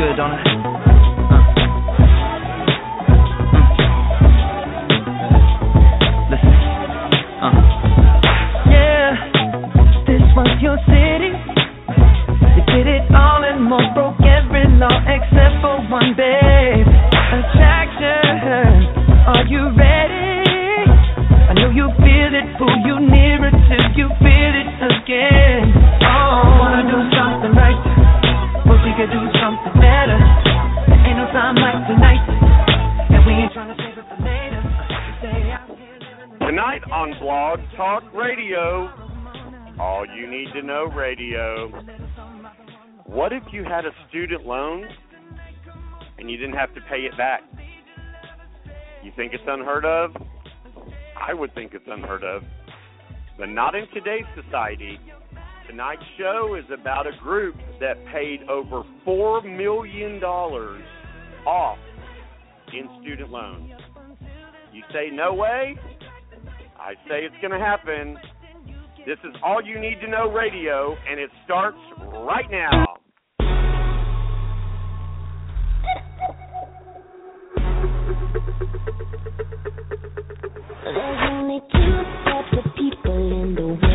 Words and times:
Good, 0.00 0.16
don't 0.16 0.32
it? 0.32 0.40
Listen. 6.32 6.54
Uh. 7.44 7.52
Yeah, 8.72 9.12
this 10.08 10.24
was 10.32 10.48
your 10.64 10.80
city. 10.88 11.36
You 12.56 12.62
did 12.72 12.86
it 12.88 13.12
all 13.12 13.44
and 13.44 13.60
more, 13.60 13.84
broke 13.92 14.16
every 14.24 14.64
law 14.80 14.88
except 15.04 15.60
for 15.60 15.76
one, 15.92 16.16
babe. 16.16 16.88
Attraction, 17.36 18.88
are 19.28 19.44
you 19.52 19.68
ready? 19.76 20.88
I 21.44 21.52
know 21.60 21.68
you 21.76 21.92
feel 22.00 22.32
it, 22.32 22.56
pull 22.56 22.72
you 22.88 23.04
nearer 23.04 23.52
till 23.68 23.84
you 24.00 24.08
feel 24.16 24.52
it 24.64 24.70
again. 24.80 25.76
Oh, 26.08 26.56
wanna 26.56 26.88
do 26.88 27.04
something 27.12 27.52
right, 27.52 27.76
but 27.84 27.98
we 27.98 27.99
could 29.00 29.16
do 29.16 29.24
something 29.40 29.80
better. 29.80 30.20
There 30.84 31.00
ain't 31.08 31.16
no 31.16 31.24
time 31.32 31.56
like 31.56 31.88
tonight, 31.88 32.20
and 33.08 33.24
we 33.24 33.32
ain't 33.32 33.52
trying 33.54 33.72
to 33.72 33.78
save 33.80 33.96
it 33.96 34.04
for 34.04 34.20
later. 34.20 34.60
Stay 35.24 35.48
out 35.56 35.72
here 35.72 35.96
living 36.20 36.38
the 36.38 36.44
Tonight 36.44 36.84
on 36.92 37.16
Blog 37.18 37.60
Talk 37.78 38.04
Radio, 38.12 38.92
all 39.80 40.04
you 40.04 40.28
need 40.28 40.52
to 40.52 40.60
know 40.60 40.84
radio. 40.84 41.68
What 43.06 43.32
if 43.32 43.42
you 43.52 43.64
had 43.64 43.86
a 43.86 43.92
student 44.10 44.44
loan 44.44 44.84
and 46.18 46.30
you 46.30 46.36
didn't 46.36 46.56
have 46.56 46.74
to 46.74 46.82
pay 46.82 47.08
it 47.08 47.16
back? 47.16 47.40
You 49.02 49.12
think 49.16 49.32
it's 49.32 49.44
unheard 49.46 49.86
of? 49.86 50.10
I 51.16 51.32
would 51.32 51.54
think 51.54 51.72
it's 51.72 51.88
unheard 51.88 52.22
of. 52.22 52.42
But 53.38 53.48
not 53.48 53.74
in 53.74 53.86
today's 53.94 54.28
society. 54.36 55.00
Tonight's 55.70 56.02
show 56.18 56.56
is 56.58 56.64
about 56.74 57.06
a 57.06 57.12
group 57.22 57.54
that 57.78 57.94
paid 58.12 58.42
over 58.48 58.82
$4 59.06 59.56
million 59.56 60.20
off 61.46 61.78
in 62.72 62.88
student 63.00 63.30
loans. 63.30 63.70
You 64.72 64.82
say, 64.92 65.10
no 65.12 65.32
way? 65.32 65.76
I 66.76 66.94
say 67.08 67.20
it's 67.20 67.36
going 67.40 67.52
to 67.52 67.64
happen. 67.64 68.16
This 69.06 69.18
is 69.22 69.32
All 69.44 69.62
You 69.64 69.78
Need 69.78 70.00
to 70.00 70.10
Know 70.10 70.28
Radio, 70.32 70.96
and 71.08 71.20
it 71.20 71.30
starts 71.44 71.78
right 72.26 72.50
now. 72.50 72.96
There's 80.82 81.30
only 81.30 81.60
two 81.72 82.02
types 82.24 82.54
of 82.58 82.74
people 82.74 83.44
in 83.44 83.54
the 83.54 83.62
world. 83.62 83.89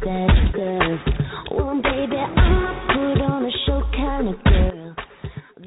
That 0.00 0.50
serve. 0.54 1.00
Well, 1.50 1.74
baby, 1.82 2.16
I'm 2.16 2.34
put 2.86 3.22
on 3.22 3.44
a 3.44 3.50
show 3.66 3.82
kind 3.96 4.28
of 4.28 4.44
girl. 4.44 4.94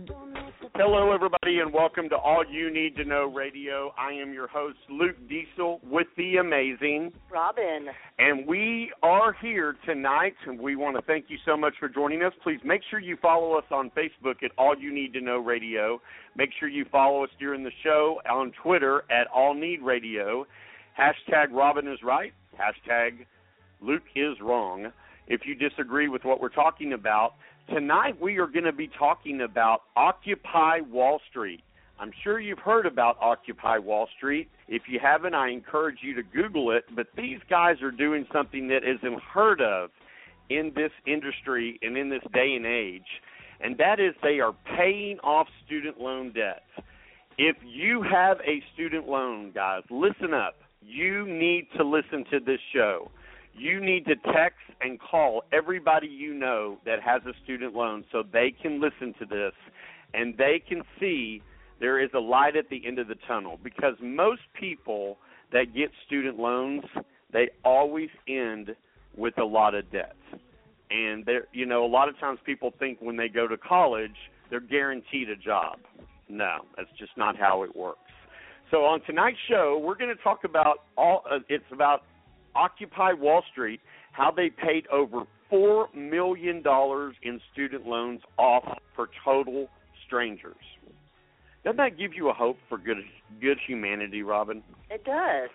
Don't 0.05 0.33
make 0.33 0.53
the 0.61 0.69
Hello, 0.75 1.11
everybody, 1.11 1.59
and 1.59 1.73
welcome 1.73 2.07
to 2.09 2.15
All 2.15 2.43
You 2.49 2.71
Need 2.71 2.95
to 2.97 3.03
Know 3.03 3.25
Radio. 3.25 3.93
I 3.97 4.11
am 4.13 4.33
your 4.33 4.47
host, 4.47 4.77
Luke 4.89 5.17
Diesel, 5.27 5.81
with 5.83 6.07
the 6.17 6.37
amazing. 6.37 7.11
Robin. 7.31 7.87
And 8.19 8.47
we 8.47 8.91
are 9.03 9.35
here 9.41 9.75
tonight, 9.85 10.35
and 10.47 10.59
we 10.59 10.75
want 10.75 10.95
to 10.95 11.01
thank 11.03 11.25
you 11.27 11.37
so 11.45 11.57
much 11.57 11.73
for 11.79 11.89
joining 11.89 12.23
us. 12.23 12.33
Please 12.43 12.59
make 12.63 12.81
sure 12.89 12.99
you 12.99 13.17
follow 13.21 13.57
us 13.57 13.65
on 13.71 13.91
Facebook 13.91 14.43
at 14.43 14.51
All 14.57 14.77
You 14.79 14.93
Need 14.93 15.13
to 15.13 15.21
Know 15.21 15.39
Radio. 15.39 16.01
Make 16.37 16.49
sure 16.59 16.69
you 16.69 16.85
follow 16.91 17.23
us 17.23 17.29
during 17.39 17.63
the 17.63 17.71
show 17.83 18.21
on 18.29 18.53
Twitter 18.63 19.03
at 19.11 19.27
All 19.27 19.53
Need 19.53 19.81
Radio. 19.81 20.45
Hashtag 20.97 21.51
Robin 21.51 21.87
is 21.87 21.99
right. 22.03 22.33
Hashtag 22.55 23.25
Luke 23.81 24.03
is 24.15 24.39
wrong. 24.41 24.91
If 25.27 25.41
you 25.45 25.55
disagree 25.55 26.07
with 26.07 26.23
what 26.23 26.39
we're 26.39 26.49
talking 26.49 26.93
about, 26.93 27.33
tonight 27.69 28.19
we 28.21 28.37
are 28.37 28.47
going 28.47 28.65
to 28.65 28.71
be 28.71 28.87
talking 28.87 29.41
about 29.41 29.83
Occupy 29.95 30.81
Wall 30.81 31.19
Street. 31.29 31.61
I'm 31.99 32.11
sure 32.23 32.39
you've 32.39 32.59
heard 32.59 32.85
about 32.85 33.17
Occupy 33.21 33.77
Wall 33.77 34.07
Street. 34.17 34.49
If 34.67 34.83
you 34.87 34.99
haven't, 34.99 35.35
I 35.35 35.49
encourage 35.49 35.99
you 36.01 36.15
to 36.15 36.23
Google 36.23 36.71
it. 36.71 36.85
But 36.95 37.07
these 37.15 37.39
guys 37.49 37.81
are 37.81 37.91
doing 37.91 38.25
something 38.33 38.67
that 38.69 38.83
is 38.83 38.99
unheard 39.03 39.61
of 39.61 39.89
in 40.49 40.71
this 40.75 40.91
industry 41.07 41.79
and 41.81 41.97
in 41.97 42.09
this 42.09 42.23
day 42.33 42.55
and 42.55 42.65
age, 42.65 43.21
and 43.61 43.77
that 43.77 43.99
is 43.99 44.13
they 44.21 44.39
are 44.39 44.53
paying 44.77 45.17
off 45.19 45.47
student 45.65 45.99
loan 45.99 46.33
debts. 46.33 46.85
If 47.37 47.55
you 47.63 48.03
have 48.03 48.37
a 48.45 48.61
student 48.73 49.07
loan, 49.07 49.51
guys, 49.53 49.83
listen 49.89 50.33
up. 50.33 50.55
You 50.81 51.25
need 51.25 51.67
to 51.77 51.83
listen 51.83 52.25
to 52.31 52.39
this 52.39 52.59
show. 52.73 53.09
You 53.53 53.79
need 53.79 54.05
to 54.05 54.15
text 54.33 54.59
and 54.79 54.99
call 54.99 55.43
everybody 55.51 56.07
you 56.07 56.33
know 56.33 56.77
that 56.85 57.01
has 57.01 57.21
a 57.25 57.33
student 57.43 57.75
loan 57.75 58.03
so 58.11 58.23
they 58.31 58.53
can 58.61 58.81
listen 58.81 59.13
to 59.19 59.25
this 59.25 59.53
and 60.13 60.35
they 60.37 60.61
can 60.67 60.81
see 60.99 61.41
there 61.79 61.99
is 61.99 62.09
a 62.13 62.19
light 62.19 62.55
at 62.55 62.69
the 62.69 62.85
end 62.85 62.99
of 62.99 63.07
the 63.07 63.15
tunnel. 63.27 63.59
Because 63.63 63.95
most 64.01 64.41
people 64.59 65.17
that 65.51 65.75
get 65.75 65.89
student 66.05 66.37
loans 66.37 66.83
they 67.33 67.49
always 67.63 68.09
end 68.27 68.75
with 69.15 69.37
a 69.37 69.43
lot 69.43 69.73
of 69.73 69.89
debt. 69.91 70.15
and 70.89 71.25
there 71.25 71.47
you 71.53 71.65
know 71.65 71.85
a 71.85 71.87
lot 71.87 72.09
of 72.09 72.17
times 72.19 72.39
people 72.45 72.73
think 72.79 72.97
when 73.01 73.17
they 73.17 73.27
go 73.27 73.47
to 73.47 73.57
college 73.57 74.15
they're 74.49 74.59
guaranteed 74.59 75.29
a 75.29 75.35
job. 75.35 75.79
No 76.29 76.59
that's 76.77 76.89
just 76.97 77.11
not 77.17 77.35
how 77.37 77.63
it 77.63 77.75
works. 77.75 77.99
So 78.69 78.85
on 78.85 79.01
tonight's 79.01 79.37
show 79.49 79.81
we're 79.83 79.97
going 79.97 80.15
to 80.15 80.23
talk 80.23 80.43
about 80.45 80.79
all 80.97 81.23
uh, 81.29 81.39
it's 81.49 81.63
about 81.71 82.03
occupy 82.55 83.13
wall 83.13 83.43
street 83.51 83.79
how 84.11 84.29
they 84.31 84.49
paid 84.49 84.87
over 84.87 85.23
four 85.49 85.87
million 85.95 86.61
dollars 86.61 87.15
in 87.23 87.39
student 87.53 87.85
loans 87.85 88.21
off 88.37 88.77
for 88.95 89.09
total 89.23 89.67
strangers 90.05 90.55
doesn't 91.63 91.77
that 91.77 91.97
give 91.97 92.13
you 92.15 92.29
a 92.29 92.33
hope 92.33 92.57
for 92.69 92.77
good 92.77 92.97
good 93.41 93.57
humanity 93.67 94.21
robin 94.23 94.63
It 94.89 95.03
does. 95.03 95.49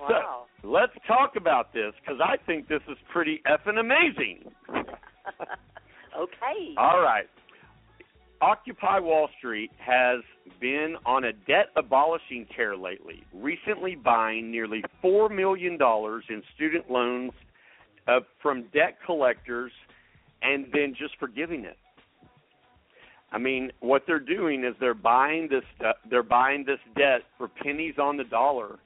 Wow. 0.00 0.46
so 0.60 0.68
let's 0.68 0.92
talk 1.06 1.36
about 1.36 1.72
this 1.72 1.92
because 2.00 2.20
I 2.20 2.36
think 2.44 2.66
this 2.68 2.80
is 2.90 2.96
pretty 3.12 3.40
effing 3.46 3.78
amazing. 3.78 4.50
okay. 6.18 6.74
All 6.76 7.00
right. 7.00 7.26
Occupy 8.42 8.98
Wall 8.98 9.28
Street 9.38 9.70
has 9.78 10.18
been 10.60 10.96
on 11.06 11.22
a 11.22 11.32
debt 11.32 11.66
abolishing 11.76 12.44
tear 12.56 12.76
lately, 12.76 13.22
recently 13.32 13.94
buying 13.94 14.50
nearly 14.50 14.82
$4 15.02 15.30
million 15.30 15.78
in 16.28 16.42
student 16.56 16.90
loans 16.90 17.30
uh, 18.08 18.18
from 18.42 18.64
debt 18.74 18.98
collectors 19.06 19.70
and 20.42 20.66
then 20.72 20.92
just 20.98 21.14
forgiving 21.20 21.64
it. 21.64 21.76
I 23.30 23.38
mean, 23.38 23.70
what 23.78 24.02
they're 24.08 24.18
doing 24.18 24.64
is 24.64 24.74
they're 24.80 24.92
buying 24.92 25.48
this 25.48 25.62
uh, 25.80 25.92
they're 26.10 26.24
buying 26.24 26.64
this 26.66 26.80
debt 26.96 27.20
for 27.38 27.46
pennies 27.48 27.94
on 27.98 28.16
the 28.16 28.24
dollar, 28.24 28.78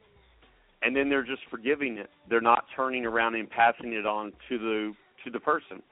and 0.83 0.95
then 0.95 1.09
they're 1.09 1.25
just 1.25 1.43
forgiving 1.51 1.97
it. 1.97 2.11
They're 2.29 2.43
not 2.43 2.67
turning 2.77 3.07
around 3.07 3.35
and 3.35 3.51
passing 3.51 3.95
it 3.95 4.07
on 4.07 4.33
to 4.49 4.59
the 4.59 4.93
to 5.25 5.31
the 5.33 5.41
person. 5.41 5.83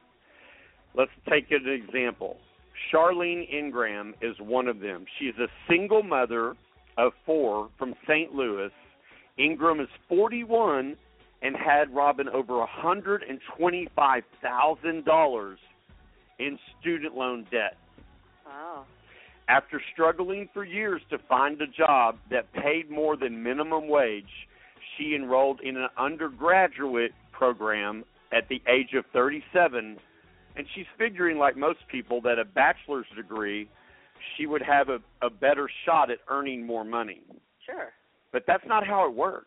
Let's 0.95 1.11
take 1.29 1.51
an 1.51 1.67
example. 1.67 2.37
Charlene 2.93 3.49
Ingram 3.53 4.15
is 4.21 4.37
one 4.39 4.69
of 4.69 4.79
them. 4.81 5.07
She's 5.19 5.35
a 5.39 5.49
single 5.69 6.03
mother 6.03 6.55
of 6.97 7.13
four 7.27 7.69
from 7.79 7.95
St. 8.09 8.35
Louis. 8.35 8.71
Ingram 9.37 9.81
is 9.81 9.89
41 10.09 10.97
and 11.43 11.57
had 11.57 11.95
Robin 11.95 12.29
over 12.29 12.65
$125,000 12.65 15.57
in 16.39 16.59
student 16.81 17.15
loan 17.15 17.47
debt. 17.51 17.77
Wow. 18.47 18.87
After 19.49 19.83
struggling 19.93 20.49
for 20.55 20.65
years 20.65 21.03
to 21.11 21.19
find 21.29 21.61
a 21.61 21.67
job 21.67 22.17
that 22.31 22.51
paid 22.55 22.91
more 22.91 23.15
than 23.17 23.43
minimum 23.43 23.89
wage, 23.89 24.49
she 24.97 25.15
enrolled 25.15 25.61
in 25.61 25.77
an 25.77 25.89
undergraduate 25.99 27.13
program 27.31 28.05
at 28.33 28.49
the 28.49 28.63
age 28.69 28.95
of 28.97 29.05
37, 29.13 29.99
and 30.57 30.67
she's 30.75 30.87
figuring, 30.99 31.39
like 31.39 31.57
most 31.57 31.81
people, 31.91 32.21
that 32.23 32.39
a 32.39 32.45
bachelor's 32.45 33.07
degree, 33.17 33.69
she 34.37 34.47
would 34.47 34.63
have 34.63 34.89
a, 34.89 34.99
a 35.23 35.31
better 35.31 35.69
shot 35.85 36.11
at 36.11 36.19
earning 36.29 36.65
more 36.65 36.85
money. 36.85 37.23
Sure. 37.67 37.91
But 38.33 38.45
that's 38.47 38.65
not 38.67 38.87
how 38.87 39.09
it 39.09 39.15
works. 39.15 39.47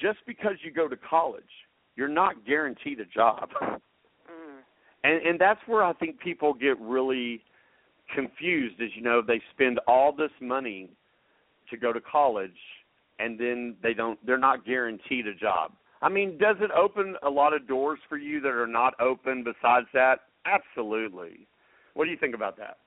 Just 0.00 0.18
because 0.26 0.54
you 0.62 0.70
go 0.70 0.88
to 0.88 0.96
college, 0.96 1.42
you're 1.96 2.08
not 2.08 2.46
guaranteed 2.46 3.00
a 3.00 3.04
job. 3.04 3.48
Mm. 3.60 4.58
And 5.04 5.26
and 5.26 5.40
that's 5.40 5.60
where 5.66 5.82
I 5.82 5.92
think 5.94 6.20
people 6.20 6.54
get 6.54 6.78
really 6.80 7.42
confused 8.14 8.80
is 8.80 8.90
you 8.94 9.02
know 9.02 9.20
they 9.20 9.40
spend 9.52 9.80
all 9.86 10.12
this 10.12 10.30
money 10.40 10.88
to 11.70 11.76
go 11.76 11.92
to 11.92 12.00
college 12.00 12.56
and 13.18 13.38
then 13.38 13.76
they 13.82 13.92
don't 13.92 14.18
they're 14.24 14.38
not 14.38 14.64
guaranteed 14.64 15.26
a 15.26 15.34
job. 15.34 15.72
I 16.00 16.08
mean, 16.08 16.38
does 16.38 16.56
it 16.60 16.70
open 16.70 17.16
a 17.22 17.30
lot 17.30 17.52
of 17.52 17.66
doors 17.66 17.98
for 18.08 18.16
you 18.16 18.40
that 18.40 18.52
are 18.52 18.66
not 18.66 18.94
open 19.00 19.44
besides 19.44 19.86
that? 19.94 20.20
Absolutely. 20.46 21.46
What 21.94 22.04
do 22.04 22.10
you 22.10 22.16
think 22.16 22.34
about 22.34 22.56
that? 22.58 22.78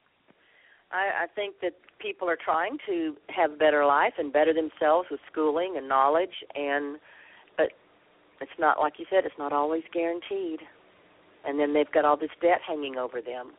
I, 0.92 1.24
I 1.24 1.28
think 1.36 1.56
that 1.62 1.74
people 2.00 2.30
are 2.30 2.38
trying 2.44 2.78
to 2.88 3.16
have 3.30 3.52
a 3.52 3.58
better 3.58 3.86
life 3.86 4.14
and 4.18 4.32
better 4.32 4.54
themselves 4.54 5.08
with 5.10 5.20
schooling 5.32 5.76
and 5.78 5.88
knowledge, 5.88 6.44
and 6.56 6.98
but 7.58 7.70
it's 8.40 8.52
not 8.60 8.80
like 8.80 8.94
you 8.98 9.06
said. 9.10 9.26
It's 9.26 9.38
not 9.38 9.54
always 9.54 9.84
guaranteed, 9.94 10.60
and 11.46 11.60
then 11.60 11.74
they've 11.74 11.92
got 11.92 12.06
all 12.06 12.18
this 12.18 12.32
debt 12.42 12.60
hanging 12.68 12.98
over 12.98 13.22
them. 13.22 13.52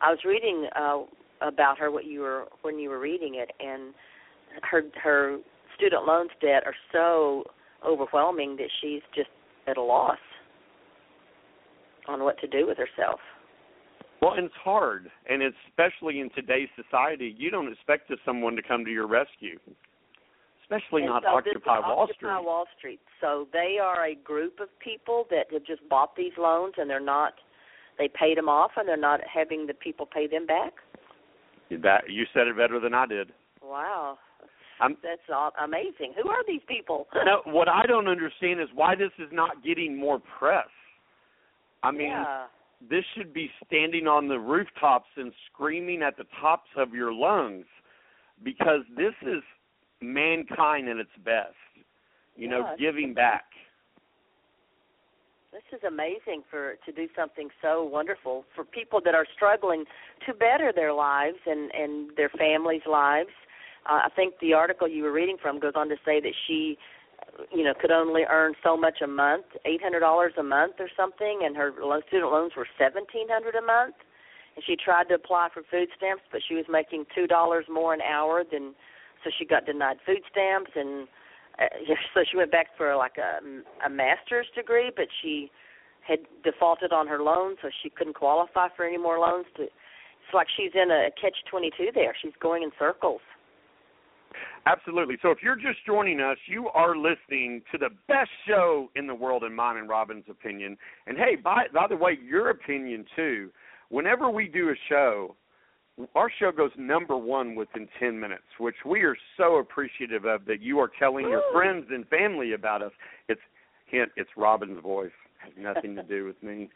I 0.00 0.10
was 0.10 0.20
reading 0.24 0.68
uh, 0.76 1.02
about 1.40 1.78
her 1.78 1.90
what 1.90 2.04
you 2.04 2.20
were 2.20 2.46
when 2.62 2.78
you 2.78 2.90
were 2.90 3.00
reading 3.00 3.36
it, 3.36 3.52
and 3.60 3.94
her 4.62 4.82
her 5.02 5.38
student 5.76 6.04
loans 6.06 6.30
debt 6.40 6.62
are 6.66 6.74
so 6.92 7.44
overwhelming 7.86 8.56
that 8.56 8.68
she's 8.80 9.02
just 9.14 9.30
at 9.66 9.76
a 9.76 9.82
loss 9.82 10.18
on 12.08 12.24
what 12.24 12.38
to 12.40 12.46
do 12.46 12.66
with 12.66 12.78
herself. 12.78 13.20
Well, 14.20 14.34
and 14.34 14.46
it's 14.46 14.54
hard, 14.62 15.10
and 15.28 15.42
it's 15.42 15.56
especially 15.68 16.20
in 16.20 16.30
today's 16.30 16.68
society, 16.76 17.34
you 17.36 17.50
don't 17.50 17.72
expect 17.72 18.12
someone 18.24 18.54
to 18.54 18.62
come 18.62 18.84
to 18.84 18.90
your 18.90 19.08
rescue, 19.08 19.58
especially 20.62 21.02
and 21.02 21.10
not 21.10 21.24
so 21.24 21.30
Occupy 21.30 21.80
Wall 21.80 22.02
Occupy 22.02 22.14
Street. 22.14 22.44
Wall 22.44 22.64
Street. 22.78 23.00
So 23.20 23.48
they 23.52 23.78
are 23.82 24.06
a 24.06 24.14
group 24.14 24.60
of 24.60 24.68
people 24.78 25.26
that 25.30 25.46
have 25.52 25.64
just 25.64 25.88
bought 25.88 26.14
these 26.16 26.32
loans 26.38 26.74
and 26.78 26.88
they're 26.88 27.00
not. 27.00 27.34
They 27.98 28.08
paid 28.08 28.38
them 28.38 28.48
off 28.48 28.70
and 28.76 28.88
they're 28.88 28.96
not 28.96 29.20
having 29.32 29.66
the 29.66 29.74
people 29.74 30.06
pay 30.06 30.28
them 30.28 30.46
back. 30.46 30.72
That 31.70 32.08
you 32.08 32.24
said 32.32 32.46
it 32.46 32.56
better 32.56 32.78
than 32.78 32.94
I 32.94 33.06
did. 33.06 33.32
Wow, 33.60 34.18
I'm, 34.82 34.96
that's 35.02 35.22
all, 35.32 35.52
amazing. 35.62 36.12
Who 36.20 36.28
are 36.28 36.42
these 36.46 36.60
people? 36.66 37.06
no, 37.24 37.42
what 37.46 37.68
I 37.68 37.86
don't 37.86 38.08
understand 38.08 38.60
is 38.60 38.68
why 38.74 38.96
this 38.96 39.12
is 39.18 39.28
not 39.32 39.62
getting 39.64 39.96
more 39.96 40.20
press. 40.38 40.66
I 41.84 41.92
mean, 41.92 42.08
yeah. 42.08 42.46
this 42.90 43.04
should 43.16 43.32
be 43.32 43.50
standing 43.66 44.06
on 44.06 44.28
the 44.28 44.38
rooftops 44.38 45.08
and 45.16 45.32
screaming 45.52 46.02
at 46.02 46.16
the 46.16 46.24
tops 46.40 46.68
of 46.76 46.94
your 46.94 47.12
lungs 47.12 47.66
because 48.42 48.80
this 48.96 49.14
is 49.22 49.42
mankind 50.00 50.88
at 50.88 50.96
its 50.96 51.10
best. 51.24 51.54
You 52.36 52.48
know, 52.48 52.60
Yeah, 52.60 52.72
it's 52.72 52.80
giving 52.80 53.14
back. 53.14 53.44
This 55.52 55.78
is 55.78 55.84
amazing 55.86 56.42
for 56.50 56.76
to 56.86 56.92
do 56.92 57.08
something 57.14 57.50
so 57.60 57.84
wonderful 57.84 58.46
for 58.54 58.64
people 58.64 59.00
that 59.04 59.14
are 59.14 59.26
struggling 59.36 59.84
to 60.26 60.32
better 60.32 60.72
their 60.74 60.94
lives 60.94 61.36
and 61.46 61.70
and 61.74 62.10
their 62.16 62.30
families' 62.30 62.86
lives. 62.88 63.28
Uh, 63.88 64.06
I 64.06 64.08
think 64.14 64.34
the 64.40 64.52
article 64.54 64.88
you 64.88 65.02
were 65.02 65.12
reading 65.12 65.36
from 65.40 65.58
goes 65.58 65.72
on 65.74 65.88
to 65.88 65.96
say 66.04 66.20
that 66.20 66.34
she, 66.46 66.78
you 67.52 67.64
know, 67.64 67.74
could 67.80 67.90
only 67.90 68.22
earn 68.30 68.54
so 68.62 68.76
much 68.76 69.00
a 69.02 69.06
month, 69.06 69.46
eight 69.64 69.82
hundred 69.82 70.00
dollars 70.00 70.32
a 70.38 70.42
month 70.42 70.74
or 70.78 70.88
something, 70.96 71.40
and 71.44 71.56
her 71.56 71.72
student 72.08 72.30
loans 72.30 72.52
were 72.56 72.66
seventeen 72.78 73.28
hundred 73.28 73.54
a 73.54 73.62
month. 73.62 73.94
And 74.54 74.64
she 74.66 74.76
tried 74.76 75.08
to 75.08 75.14
apply 75.14 75.48
for 75.52 75.62
food 75.70 75.88
stamps, 75.96 76.22
but 76.30 76.42
she 76.46 76.54
was 76.54 76.66
making 76.70 77.06
two 77.14 77.26
dollars 77.26 77.64
more 77.70 77.94
an 77.94 78.02
hour 78.02 78.44
than, 78.44 78.74
so 79.24 79.30
she 79.38 79.46
got 79.46 79.64
denied 79.66 79.96
food 80.04 80.20
stamps 80.30 80.70
and 80.76 81.08
uh, 81.58 81.64
so 82.14 82.20
she 82.30 82.36
went 82.36 82.50
back 82.50 82.68
for 82.76 82.96
like 82.96 83.16
a 83.18 83.40
a 83.84 83.90
master's 83.90 84.46
degree, 84.54 84.90
but 84.94 85.06
she 85.22 85.50
had 86.06 86.18
defaulted 86.42 86.92
on 86.92 87.06
her 87.06 87.22
loan, 87.22 87.56
so 87.62 87.68
she 87.82 87.90
couldn't 87.90 88.14
qualify 88.14 88.68
for 88.76 88.84
any 88.84 88.98
more 88.98 89.18
loans. 89.18 89.46
To 89.56 89.64
it's 89.64 90.34
like 90.34 90.46
she's 90.56 90.72
in 90.74 90.90
a 90.90 91.10
catch 91.20 91.36
twenty 91.50 91.70
two 91.76 91.88
there. 91.94 92.14
She's 92.20 92.32
going 92.40 92.62
in 92.62 92.70
circles. 92.78 93.20
Absolutely. 94.66 95.16
So 95.22 95.30
if 95.30 95.38
you're 95.42 95.56
just 95.56 95.84
joining 95.86 96.20
us, 96.20 96.36
you 96.46 96.68
are 96.68 96.96
listening 96.96 97.62
to 97.72 97.78
the 97.78 97.90
best 98.08 98.30
show 98.46 98.88
in 98.96 99.06
the 99.06 99.14
world, 99.14 99.44
in 99.44 99.54
mine 99.54 99.76
and 99.76 99.88
Robin's 99.88 100.24
opinion. 100.30 100.76
And 101.06 101.16
hey, 101.16 101.36
by 101.36 101.64
by 101.72 101.86
the 101.88 101.96
way, 101.96 102.18
your 102.24 102.50
opinion 102.50 103.04
too. 103.16 103.50
Whenever 103.90 104.30
we 104.30 104.48
do 104.48 104.70
a 104.70 104.74
show, 104.88 105.36
our 106.14 106.30
show 106.38 106.50
goes 106.50 106.70
number 106.78 107.16
one 107.16 107.54
within 107.54 107.88
10 108.00 108.18
minutes, 108.18 108.44
which 108.58 108.76
we 108.86 109.02
are 109.02 109.16
so 109.36 109.56
appreciative 109.56 110.24
of 110.24 110.46
that 110.46 110.62
you 110.62 110.78
are 110.78 110.90
telling 110.98 111.28
your 111.28 111.42
friends 111.52 111.86
and 111.90 112.08
family 112.08 112.54
about 112.54 112.82
us. 112.82 112.92
It's 113.28 113.40
hint, 113.86 114.10
it's 114.16 114.30
Robin's 114.36 114.80
voice. 114.82 115.10
Has 115.38 115.52
nothing 115.58 115.94
to 115.96 116.02
do 116.02 116.24
with 116.24 116.42
me. 116.42 116.70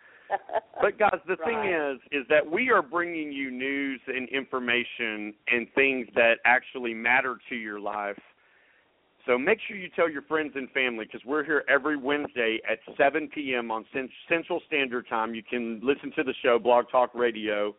But 0.80 0.98
guys, 0.98 1.20
the 1.26 1.36
thing 1.36 1.58
is, 1.64 2.00
is 2.12 2.26
that 2.28 2.48
we 2.50 2.70
are 2.70 2.82
bringing 2.82 3.32
you 3.32 3.50
news 3.50 4.00
and 4.06 4.28
information 4.28 5.34
and 5.48 5.66
things 5.74 6.06
that 6.14 6.34
actually 6.44 6.94
matter 6.94 7.38
to 7.48 7.54
your 7.54 7.80
life. 7.80 8.18
So 9.26 9.36
make 9.36 9.58
sure 9.66 9.76
you 9.76 9.88
tell 9.96 10.08
your 10.08 10.22
friends 10.22 10.52
and 10.54 10.70
family 10.70 11.04
because 11.04 11.24
we're 11.26 11.44
here 11.44 11.64
every 11.68 11.96
Wednesday 11.96 12.60
at 12.70 12.78
7 12.96 13.28
p.m. 13.34 13.70
on 13.72 13.84
Central 14.28 14.60
Standard 14.68 15.08
Time. 15.08 15.34
You 15.34 15.42
can 15.42 15.80
listen 15.82 16.12
to 16.16 16.22
the 16.22 16.34
show, 16.44 16.58
Blog 16.60 16.84
Talk 16.90 17.12
Radio, 17.14 17.74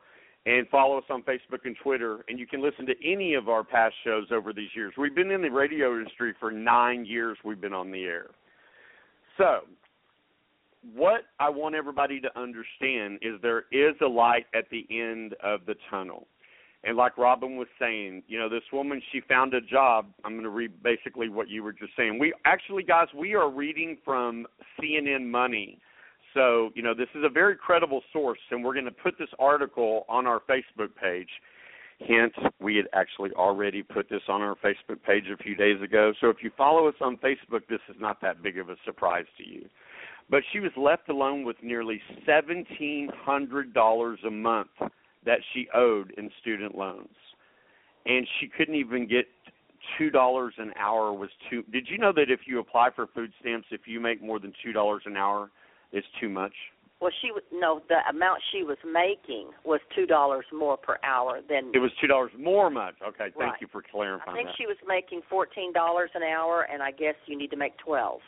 and 0.45 0.67
follow 0.67 0.97
us 0.97 1.05
on 1.09 1.23
Facebook 1.23 1.63
and 1.63 1.75
Twitter. 1.81 2.25
And 2.27 2.37
you 2.37 2.47
can 2.47 2.61
listen 2.61 2.85
to 2.87 2.93
any 3.03 3.33
of 3.35 3.47
our 3.47 3.63
past 3.63 3.95
shows 4.03 4.25
over 4.31 4.51
these 4.51 4.69
years. 4.75 4.93
We've 4.97 5.15
been 5.15 5.31
in 5.31 5.41
the 5.41 5.49
radio 5.49 5.97
industry 5.97 6.33
for 6.37 6.51
nine 6.51 7.05
years. 7.05 7.37
We've 7.45 7.61
been 7.61 7.73
on 7.73 7.91
the 7.91 8.03
air. 8.03 8.27
So 9.37 9.59
what 10.93 11.21
I 11.39 11.49
want 11.49 11.75
everybody 11.75 12.19
to 12.21 12.39
understand 12.39 13.19
is 13.21 13.41
there 13.41 13.65
is 13.71 13.95
a 14.01 14.07
light 14.07 14.45
at 14.53 14.65
the 14.69 14.85
end 14.89 15.35
of 15.43 15.61
the 15.65 15.75
tunnel. 15.89 16.27
And 16.83 16.95
like 16.95 17.17
Robin 17.17 17.57
was 17.57 17.67
saying, 17.79 18.23
you 18.27 18.39
know, 18.39 18.47
this 18.47 18.63
woman 18.71 19.01
she 19.11 19.21
found 19.21 19.53
a 19.53 19.61
job. 19.61 20.07
I'm 20.23 20.33
going 20.33 20.43
to 20.43 20.49
read 20.49 20.83
basically 20.83 21.27
what 21.27 21.49
you 21.49 21.63
were 21.63 21.73
just 21.73 21.91
saying. 21.97 22.19
We 22.19 22.33
actually 22.45 22.83
guys, 22.83 23.07
we 23.15 23.33
are 23.35 23.49
reading 23.49 23.97
from 24.05 24.45
CNN 24.79 25.25
Money. 25.25 25.79
So, 26.33 26.69
you 26.75 26.83
know, 26.83 26.93
this 26.93 27.07
is 27.15 27.23
a 27.25 27.29
very 27.29 27.55
credible 27.55 28.01
source 28.13 28.39
and 28.51 28.63
we're 28.63 28.73
going 28.73 28.85
to 28.85 28.91
put 28.91 29.17
this 29.17 29.29
article 29.39 30.05
on 30.07 30.27
our 30.27 30.39
Facebook 30.41 30.95
page. 31.01 31.29
Hint, 31.99 32.33
we 32.61 32.75
had 32.75 32.85
actually 32.93 33.31
already 33.31 33.81
put 33.81 34.07
this 34.07 34.21
on 34.29 34.41
our 34.41 34.55
Facebook 34.63 35.01
page 35.03 35.23
a 35.33 35.43
few 35.43 35.55
days 35.55 35.81
ago. 35.81 36.13
So 36.21 36.29
if 36.29 36.37
you 36.43 36.51
follow 36.55 36.87
us 36.87 36.93
on 37.01 37.17
Facebook, 37.17 37.61
this 37.67 37.79
is 37.89 37.95
not 37.99 38.21
that 38.21 38.43
big 38.43 38.59
of 38.59 38.69
a 38.69 38.75
surprise 38.85 39.25
to 39.39 39.49
you 39.49 39.67
but 40.29 40.41
she 40.51 40.59
was 40.59 40.71
left 40.75 41.09
alone 41.09 41.43
with 41.43 41.57
nearly 41.61 42.01
seventeen 42.25 43.09
hundred 43.15 43.73
dollars 43.73 44.19
a 44.25 44.31
month 44.31 44.69
that 45.25 45.39
she 45.53 45.67
owed 45.73 46.13
in 46.17 46.29
student 46.41 46.75
loans 46.77 47.15
and 48.05 48.27
she 48.39 48.47
couldn't 48.47 48.75
even 48.75 49.07
get 49.07 49.25
two 49.97 50.09
dollars 50.09 50.53
an 50.57 50.71
hour 50.79 51.13
was 51.13 51.29
too 51.49 51.63
did 51.71 51.87
you 51.89 51.97
know 51.97 52.11
that 52.13 52.29
if 52.29 52.41
you 52.45 52.59
apply 52.59 52.89
for 52.95 53.07
food 53.07 53.31
stamps 53.39 53.67
if 53.71 53.81
you 53.85 53.99
make 53.99 54.21
more 54.21 54.39
than 54.39 54.53
two 54.63 54.71
dollars 54.73 55.03
an 55.05 55.15
hour 55.15 55.49
it's 55.91 56.07
too 56.19 56.27
much 56.29 56.53
Well, 56.99 57.11
she 57.21 57.29
no. 57.53 57.81
The 57.87 57.99
amount 58.09 58.41
she 58.51 58.63
was 58.63 58.77
making 58.83 59.51
was 59.63 59.79
two 59.95 60.05
dollars 60.05 60.45
more 60.51 60.77
per 60.77 60.97
hour 61.03 61.39
than. 61.47 61.71
it 61.73 61.79
was 61.79 61.91
two 62.01 62.07
dollars 62.07 62.31
more 62.37 62.69
much 62.69 62.95
okay 63.01 63.31
thank 63.37 63.37
Right. 63.37 63.61
you 63.61 63.67
for 63.71 63.81
clarifying 63.89 64.29
I 64.29 64.33
think 64.35 64.47
that 64.49 64.55
she 64.57 64.65
was 64.65 64.77
making 64.87 65.21
fourteen 65.29 65.71
dollars 65.71 66.09
an 66.15 66.23
hour, 66.23 66.67
and 66.71 66.81
I 66.83 66.91
guess 66.91 67.15
you 67.27 67.37
need 67.37 67.51
to 67.51 67.57
make 67.57 67.77
twelve. 67.77 68.19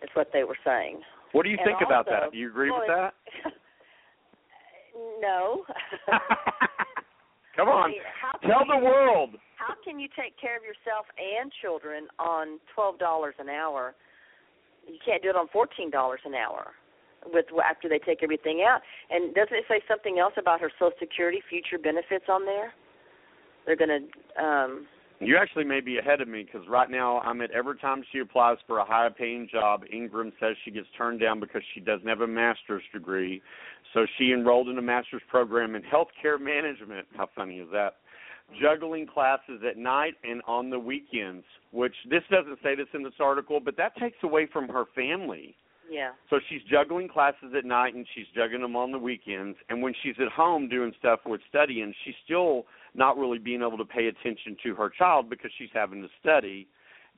That's 0.00 0.14
what 0.14 0.30
they 0.32 0.44
were 0.44 0.58
saying. 0.64 1.00
what 1.32 1.42
do 1.44 1.50
you 1.50 1.58
and 1.58 1.66
think 1.66 1.80
about 1.84 2.06
that 2.06 2.32
do 2.32 2.38
you 2.38 2.48
agree 2.48 2.70
well, 2.70 2.80
with 2.80 2.88
that 2.88 3.14
No. 5.20 5.64
Come 7.56 7.68
I 7.68 7.72
on, 7.72 7.90
mean, 7.90 8.00
can 8.40 8.50
tell 8.50 8.66
you- 8.66 8.72
the 8.80 8.84
world. 8.84 9.30
How 9.56 9.74
can 9.84 9.98
you 9.98 10.08
take 10.16 10.38
care 10.40 10.56
of 10.56 10.62
yourself 10.62 11.06
and 11.18 11.52
children 11.60 12.06
on 12.18 12.58
twelve 12.74 12.98
dollars 12.98 13.34
an 13.38 13.48
hour? 13.48 13.94
You 14.86 14.98
can't 15.04 15.22
do 15.22 15.28
it 15.30 15.36
on 15.36 15.48
fourteen 15.52 15.90
dollars 15.90 16.20
an 16.24 16.34
hour 16.34 16.68
with 17.32 17.46
after 17.64 17.88
they 17.88 17.98
take 17.98 18.22
everything 18.22 18.64
out. 18.66 18.80
And 19.10 19.34
doesn't 19.34 19.54
it 19.54 19.64
say 19.68 19.80
something 19.88 20.18
else 20.18 20.34
about 20.38 20.60
her 20.60 20.70
Social 20.78 20.96
Security 20.98 21.42
future 21.50 21.78
benefits 21.78 22.24
on 22.28 22.44
there? 22.46 22.72
They're 23.66 23.76
going 23.76 23.90
to. 23.90 24.42
um 24.42 24.86
You 25.20 25.36
actually 25.36 25.64
may 25.64 25.80
be 25.80 25.98
ahead 25.98 26.20
of 26.20 26.28
me 26.28 26.44
because 26.44 26.68
right 26.68 26.88
now 26.88 27.18
I'm 27.20 27.40
at 27.40 27.50
every 27.50 27.76
time 27.78 28.04
she 28.12 28.20
applies 28.20 28.56
for 28.66 28.78
a 28.78 28.84
high 28.84 29.08
paying 29.08 29.48
job, 29.50 29.82
Ingram 29.92 30.32
says 30.38 30.54
she 30.64 30.70
gets 30.70 30.86
turned 30.96 31.20
down 31.20 31.40
because 31.40 31.62
she 31.74 31.80
doesn't 31.80 32.06
have 32.06 32.20
a 32.20 32.26
master's 32.26 32.84
degree. 32.92 33.42
So 33.94 34.06
she 34.16 34.32
enrolled 34.32 34.68
in 34.68 34.78
a 34.78 34.82
master's 34.82 35.22
program 35.28 35.74
in 35.74 35.82
healthcare 35.82 36.40
management. 36.40 37.08
How 37.16 37.28
funny 37.34 37.56
is 37.56 37.68
that? 37.72 37.96
Juggling 38.62 39.06
classes 39.06 39.60
at 39.68 39.76
night 39.76 40.14
and 40.22 40.40
on 40.46 40.70
the 40.70 40.78
weekends, 40.78 41.44
which 41.72 41.94
this 42.08 42.22
doesn't 42.30 42.58
say 42.62 42.76
this 42.76 42.86
in 42.94 43.02
this 43.02 43.18
article, 43.18 43.60
but 43.60 43.76
that 43.76 43.96
takes 43.96 44.18
away 44.22 44.48
from 44.50 44.68
her 44.68 44.84
family. 44.94 45.56
Yeah. 45.90 46.10
So 46.30 46.38
she's 46.48 46.60
juggling 46.70 47.08
classes 47.08 47.52
at 47.56 47.64
night 47.64 47.94
and 47.94 48.06
she's 48.14 48.26
juggling 48.34 48.62
them 48.62 48.76
on 48.76 48.92
the 48.92 48.98
weekends. 48.98 49.58
And 49.68 49.82
when 49.82 49.94
she's 50.02 50.14
at 50.20 50.30
home 50.30 50.68
doing 50.68 50.92
stuff 50.98 51.20
with 51.26 51.40
studying, 51.48 51.92
she's 52.04 52.14
still 52.24 52.66
not 52.94 53.16
really 53.16 53.38
being 53.38 53.62
able 53.62 53.78
to 53.78 53.84
pay 53.84 54.06
attention 54.06 54.56
to 54.62 54.74
her 54.74 54.90
child 54.90 55.30
because 55.30 55.50
she's 55.58 55.70
having 55.72 56.02
to 56.02 56.08
study. 56.20 56.68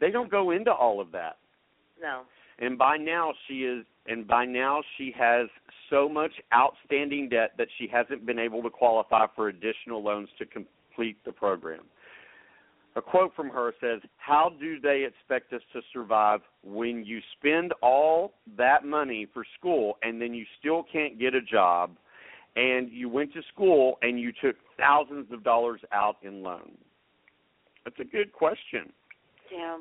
They 0.01 0.11
don't 0.11 0.31
go 0.31 0.51
into 0.51 0.73
all 0.73 1.01
of 1.01 1.13
that. 1.13 1.39
No. 2.01 2.23
And 2.59 2.77
by 2.77 2.97
now 2.97 3.33
she 3.47 3.65
is 3.65 3.85
and 4.07 4.27
by 4.27 4.45
now 4.45 4.83
she 4.97 5.15
has 5.19 5.47
so 5.89 6.09
much 6.09 6.33
outstanding 6.55 7.29
debt 7.29 7.53
that 7.59 7.69
she 7.79 7.87
hasn't 7.87 8.27
been 8.27 8.39
able 8.39 8.63
to 8.63 8.71
qualify 8.71 9.27
for 9.35 9.49
additional 9.49 10.03
loans 10.03 10.29
to 10.39 10.47
complete 10.47 11.17
the 11.25 11.33
program. 11.33 11.83
A 12.97 13.03
quote 13.03 13.35
from 13.37 13.51
her 13.51 13.73
says, 13.81 14.01
How 14.17 14.53
do 14.59 14.81
they 14.81 15.07
expect 15.07 15.53
us 15.53 15.63
to 15.73 15.81
survive 15.93 16.41
when 16.65 17.05
you 17.05 17.21
spend 17.39 17.73
all 17.83 18.33
that 18.57 18.85
money 18.85 19.29
for 19.33 19.45
school 19.59 19.97
and 20.03 20.21
then 20.21 20.35
you 20.35 20.45
still 20.59 20.85
can't 20.93 21.19
get 21.19 21.35
a 21.35 21.41
job 21.41 21.93
and 22.57 22.91
you 22.91 23.09
went 23.09 23.33
to 23.35 23.43
school 23.53 23.99
and 24.03 24.19
you 24.19 24.33
took 24.43 24.57
thousands 24.79 25.27
of 25.33 25.45
dollars 25.45 25.81
out 25.93 26.17
in 26.23 26.43
loan? 26.43 26.73
That's 27.85 27.99
a 28.01 28.05
good 28.05 28.33
question. 28.33 28.93
Yeah. 29.53 29.79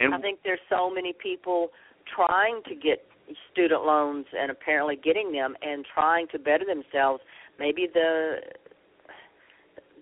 And 0.00 0.14
I 0.14 0.20
think 0.20 0.40
there's 0.44 0.60
so 0.68 0.90
many 0.90 1.12
people 1.12 1.68
trying 2.14 2.62
to 2.66 2.74
get 2.74 3.06
student 3.52 3.84
loans 3.84 4.26
and 4.38 4.50
apparently 4.50 4.96
getting 4.96 5.32
them 5.32 5.54
and 5.62 5.84
trying 5.94 6.26
to 6.28 6.38
better 6.38 6.64
themselves. 6.64 7.22
Maybe 7.58 7.88
the 7.92 8.36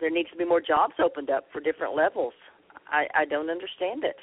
there 0.00 0.10
needs 0.10 0.30
to 0.30 0.36
be 0.36 0.46
more 0.46 0.62
jobs 0.62 0.94
opened 1.02 1.28
up 1.28 1.44
for 1.52 1.60
different 1.60 1.94
levels. 1.94 2.32
I 2.88 3.06
I 3.14 3.24
don't 3.24 3.50
understand 3.50 4.04
it. 4.04 4.16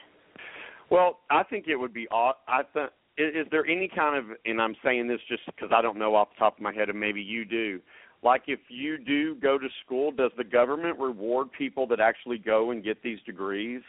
Well, 0.89 1.19
I 1.29 1.43
think 1.43 1.67
it 1.67 1.75
would 1.75 1.93
be. 1.93 2.07
I 2.11 2.61
think 2.73 2.91
is, 3.17 3.45
is 3.45 3.47
there 3.51 3.65
any 3.65 3.87
kind 3.87 4.17
of, 4.17 4.37
and 4.45 4.61
I'm 4.61 4.75
saying 4.83 5.07
this 5.07 5.19
just 5.27 5.45
because 5.45 5.69
I 5.75 5.81
don't 5.81 5.97
know 5.97 6.15
off 6.15 6.29
the 6.35 6.39
top 6.39 6.57
of 6.57 6.63
my 6.63 6.73
head, 6.73 6.89
and 6.89 6.99
maybe 6.99 7.21
you 7.21 7.45
do. 7.45 7.79
Like, 8.23 8.43
if 8.47 8.59
you 8.69 8.97
do 8.97 9.35
go 9.35 9.57
to 9.57 9.67
school, 9.85 10.11
does 10.11 10.31
the 10.37 10.43
government 10.43 10.99
reward 10.99 11.51
people 11.51 11.85
that 11.87 11.99
actually 11.99 12.37
go 12.37 12.71
and 12.71 12.83
get 12.83 13.01
these 13.03 13.19
degrees? 13.25 13.81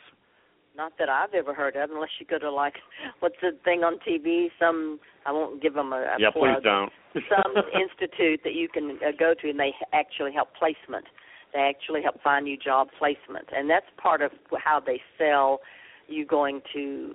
Not 0.76 0.92
that 0.98 1.08
I've 1.08 1.34
ever 1.34 1.54
heard 1.54 1.74
of, 1.76 1.90
unless 1.90 2.10
you 2.20 2.26
go 2.26 2.38
to 2.38 2.50
like 2.52 2.74
what's 3.18 3.34
the 3.42 3.50
thing 3.64 3.82
on 3.82 3.98
TV? 4.06 4.46
Some 4.60 5.00
I 5.26 5.32
won't 5.32 5.60
give 5.60 5.74
them 5.74 5.92
a, 5.92 5.96
a 5.96 6.16
yeah, 6.20 6.30
plug. 6.30 6.62
please 6.62 6.62
don't. 6.62 6.92
some 7.28 7.52
institute 7.74 8.40
that 8.44 8.54
you 8.54 8.68
can 8.68 8.98
uh, 9.04 9.10
go 9.18 9.34
to, 9.42 9.50
and 9.50 9.58
they 9.58 9.72
actually 9.92 10.32
help 10.32 10.50
placement. 10.56 11.04
They 11.52 11.60
actually 11.60 12.02
help 12.02 12.22
find 12.22 12.46
you 12.46 12.56
job 12.56 12.88
placement, 12.96 13.48
and 13.50 13.68
that's 13.68 13.86
part 13.96 14.22
of 14.22 14.30
how 14.62 14.78
they 14.78 15.00
sell 15.18 15.60
you 16.06 16.24
going 16.24 16.60
to 16.74 17.14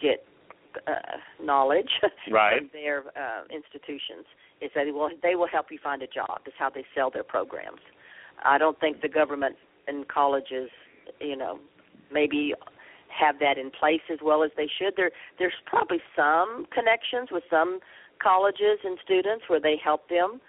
get 0.00 0.24
uh, 0.86 0.92
knowledge 1.42 1.90
Right. 2.30 2.58
from 2.58 2.70
their 2.72 3.00
uh, 3.16 3.42
institutions. 3.54 4.26
Is 4.60 4.70
that 4.74 4.84
they 4.84 4.90
will 4.92 5.10
they 5.22 5.34
will 5.34 5.48
help 5.48 5.66
you 5.70 5.78
find 5.82 6.02
a 6.02 6.06
job. 6.06 6.40
Is 6.46 6.52
how 6.58 6.70
they 6.70 6.84
sell 6.94 7.10
their 7.10 7.24
programs. 7.24 7.80
I 8.44 8.58
don't 8.58 8.78
think 8.80 9.00
the 9.02 9.08
government 9.08 9.56
and 9.88 10.06
colleges, 10.08 10.70
you 11.20 11.36
know, 11.36 11.58
maybe 12.12 12.54
have 13.08 13.38
that 13.40 13.58
in 13.58 13.70
place 13.70 14.00
as 14.10 14.18
well 14.22 14.42
as 14.42 14.50
they 14.56 14.68
should. 14.78 14.94
There 14.96 15.10
there's 15.38 15.52
probably 15.66 16.00
some 16.16 16.66
connections 16.72 17.28
with 17.32 17.44
some 17.50 17.80
colleges 18.22 18.78
and 18.84 18.98
students 19.04 19.44
where 19.48 19.60
they 19.60 19.76
help 19.82 20.08
them. 20.08 20.40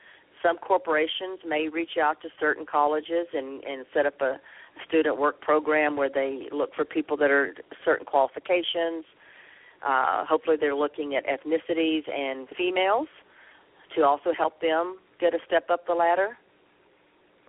Some 0.44 0.58
corporations 0.58 1.40
may 1.48 1.68
reach 1.70 1.98
out 2.02 2.22
to 2.22 2.30
certain 2.40 2.66
colleges 2.66 3.28
and 3.34 3.64
and 3.64 3.86
set 3.94 4.06
up 4.06 4.22
a 4.22 4.40
student 4.88 5.18
work 5.18 5.42
program 5.42 5.98
where 5.98 6.10
they 6.10 6.48
look 6.52 6.74
for 6.76 6.86
people 6.86 7.18
that 7.18 7.32
are 7.32 7.56
certain 7.84 8.06
qualifications. 8.06 9.06
Uh, 9.86 10.26
hopefully, 10.26 10.58
they're 10.60 10.76
looking 10.76 11.16
at 11.16 11.26
ethnicities 11.26 12.10
and 12.10 12.48
females 12.58 13.08
to 13.96 14.04
also 14.04 14.32
help 14.38 14.62
them 14.62 14.98
get 15.20 15.34
a 15.34 15.40
step 15.46 15.70
up 15.70 15.86
the 15.86 15.94
ladder. 15.94 16.38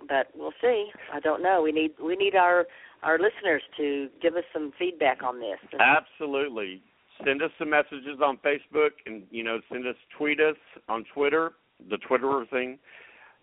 But 0.08 0.28
we'll 0.34 0.52
see. 0.60 0.90
I 1.12 1.20
don't 1.20 1.42
know. 1.42 1.62
We 1.62 1.72
need 1.72 1.92
we 2.02 2.16
need 2.16 2.34
our 2.34 2.66
our 3.02 3.18
listeners 3.18 3.62
to 3.76 4.08
give 4.20 4.34
us 4.34 4.44
some 4.52 4.72
feedback 4.78 5.22
on 5.22 5.38
this. 5.38 5.58
Absolutely. 5.78 6.82
Send 7.24 7.42
us 7.42 7.50
some 7.58 7.70
messages 7.70 8.18
on 8.22 8.38
Facebook, 8.38 8.90
and 9.06 9.22
you 9.30 9.44
know, 9.44 9.60
send 9.70 9.86
us 9.86 9.94
tweet 10.18 10.40
us 10.40 10.56
on 10.88 11.04
Twitter, 11.14 11.52
the 11.88 11.98
Twitterer 12.08 12.48
thing. 12.50 12.78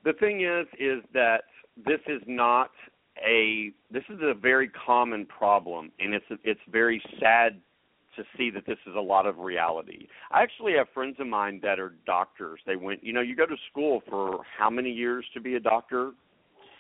The 0.04 0.14
thing 0.14 0.42
is, 0.42 0.68
is 0.80 1.04
that 1.14 1.44
this 1.78 2.00
is 2.08 2.22
not 2.28 2.72
a 3.26 3.72
this 3.92 4.04
is 4.10 4.20
a 4.22 4.34
very 4.34 4.70
common 4.70 5.26
problem, 5.26 5.92
and 6.00 6.14
it's 6.14 6.26
it's 6.44 6.60
very 6.70 7.02
sad 7.20 7.62
to 8.16 8.24
see 8.38 8.50
that 8.52 8.66
this 8.66 8.78
is 8.86 8.96
a 8.96 9.02
lot 9.02 9.26
of 9.26 9.38
reality. 9.38 10.08
I 10.32 10.42
actually 10.42 10.74
have 10.74 10.88
friends 10.94 11.16
of 11.20 11.28
mine 11.28 11.60
that 11.64 11.80
are 11.80 11.94
doctors. 12.06 12.60
They 12.66 12.76
went, 12.76 13.04
you 13.04 13.14
know, 13.14 13.22
you 13.22 13.36
go 13.36 13.46
to 13.46 13.56
school 13.72 14.02
for 14.10 14.42
how 14.58 14.70
many 14.70 14.92
years 14.92 15.26
to 15.34 15.42
be 15.42 15.56
a 15.56 15.60
doctor? 15.60 16.12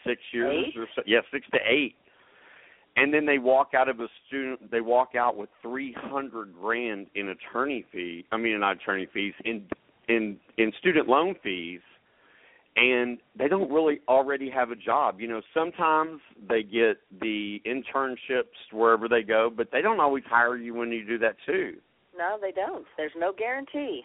Six 0.05 0.21
years 0.33 0.65
Eight? 0.67 0.79
or 0.79 0.87
so? 0.95 1.03
Yeah, 1.05 1.19
six 1.31 1.45
to 1.53 1.59
eight 1.65 1.95
and 2.95 3.13
then 3.13 3.25
they 3.25 3.37
walk 3.37 3.69
out 3.75 3.87
of 3.87 3.99
a 3.99 4.07
student 4.27 4.69
they 4.71 4.81
walk 4.81 5.15
out 5.15 5.37
with 5.37 5.49
three 5.61 5.93
hundred 5.97 6.53
grand 6.59 7.07
in 7.15 7.29
attorney 7.29 7.85
fee 7.91 8.25
i 8.31 8.37
mean 8.37 8.59
not 8.59 8.77
attorney 8.77 9.07
fees 9.13 9.33
in 9.45 9.65
in 10.09 10.37
in 10.57 10.71
student 10.79 11.07
loan 11.07 11.35
fees 11.43 11.81
and 12.75 13.17
they 13.37 13.47
don't 13.47 13.69
really 13.71 13.99
already 14.07 14.49
have 14.49 14.71
a 14.71 14.75
job 14.75 15.19
you 15.19 15.27
know 15.27 15.41
sometimes 15.53 16.21
they 16.47 16.63
get 16.63 16.97
the 17.19 17.61
internships 17.65 18.55
wherever 18.71 19.09
they 19.09 19.21
go 19.23 19.49
but 19.55 19.67
they 19.71 19.81
don't 19.81 19.99
always 19.99 20.23
hire 20.27 20.55
you 20.55 20.73
when 20.73 20.89
you 20.91 21.05
do 21.05 21.17
that 21.17 21.35
too 21.45 21.73
No, 22.17 22.37
they 22.41 22.51
don't. 22.51 22.85
There's 22.97 23.11
no 23.17 23.33
guarantee. 23.33 24.03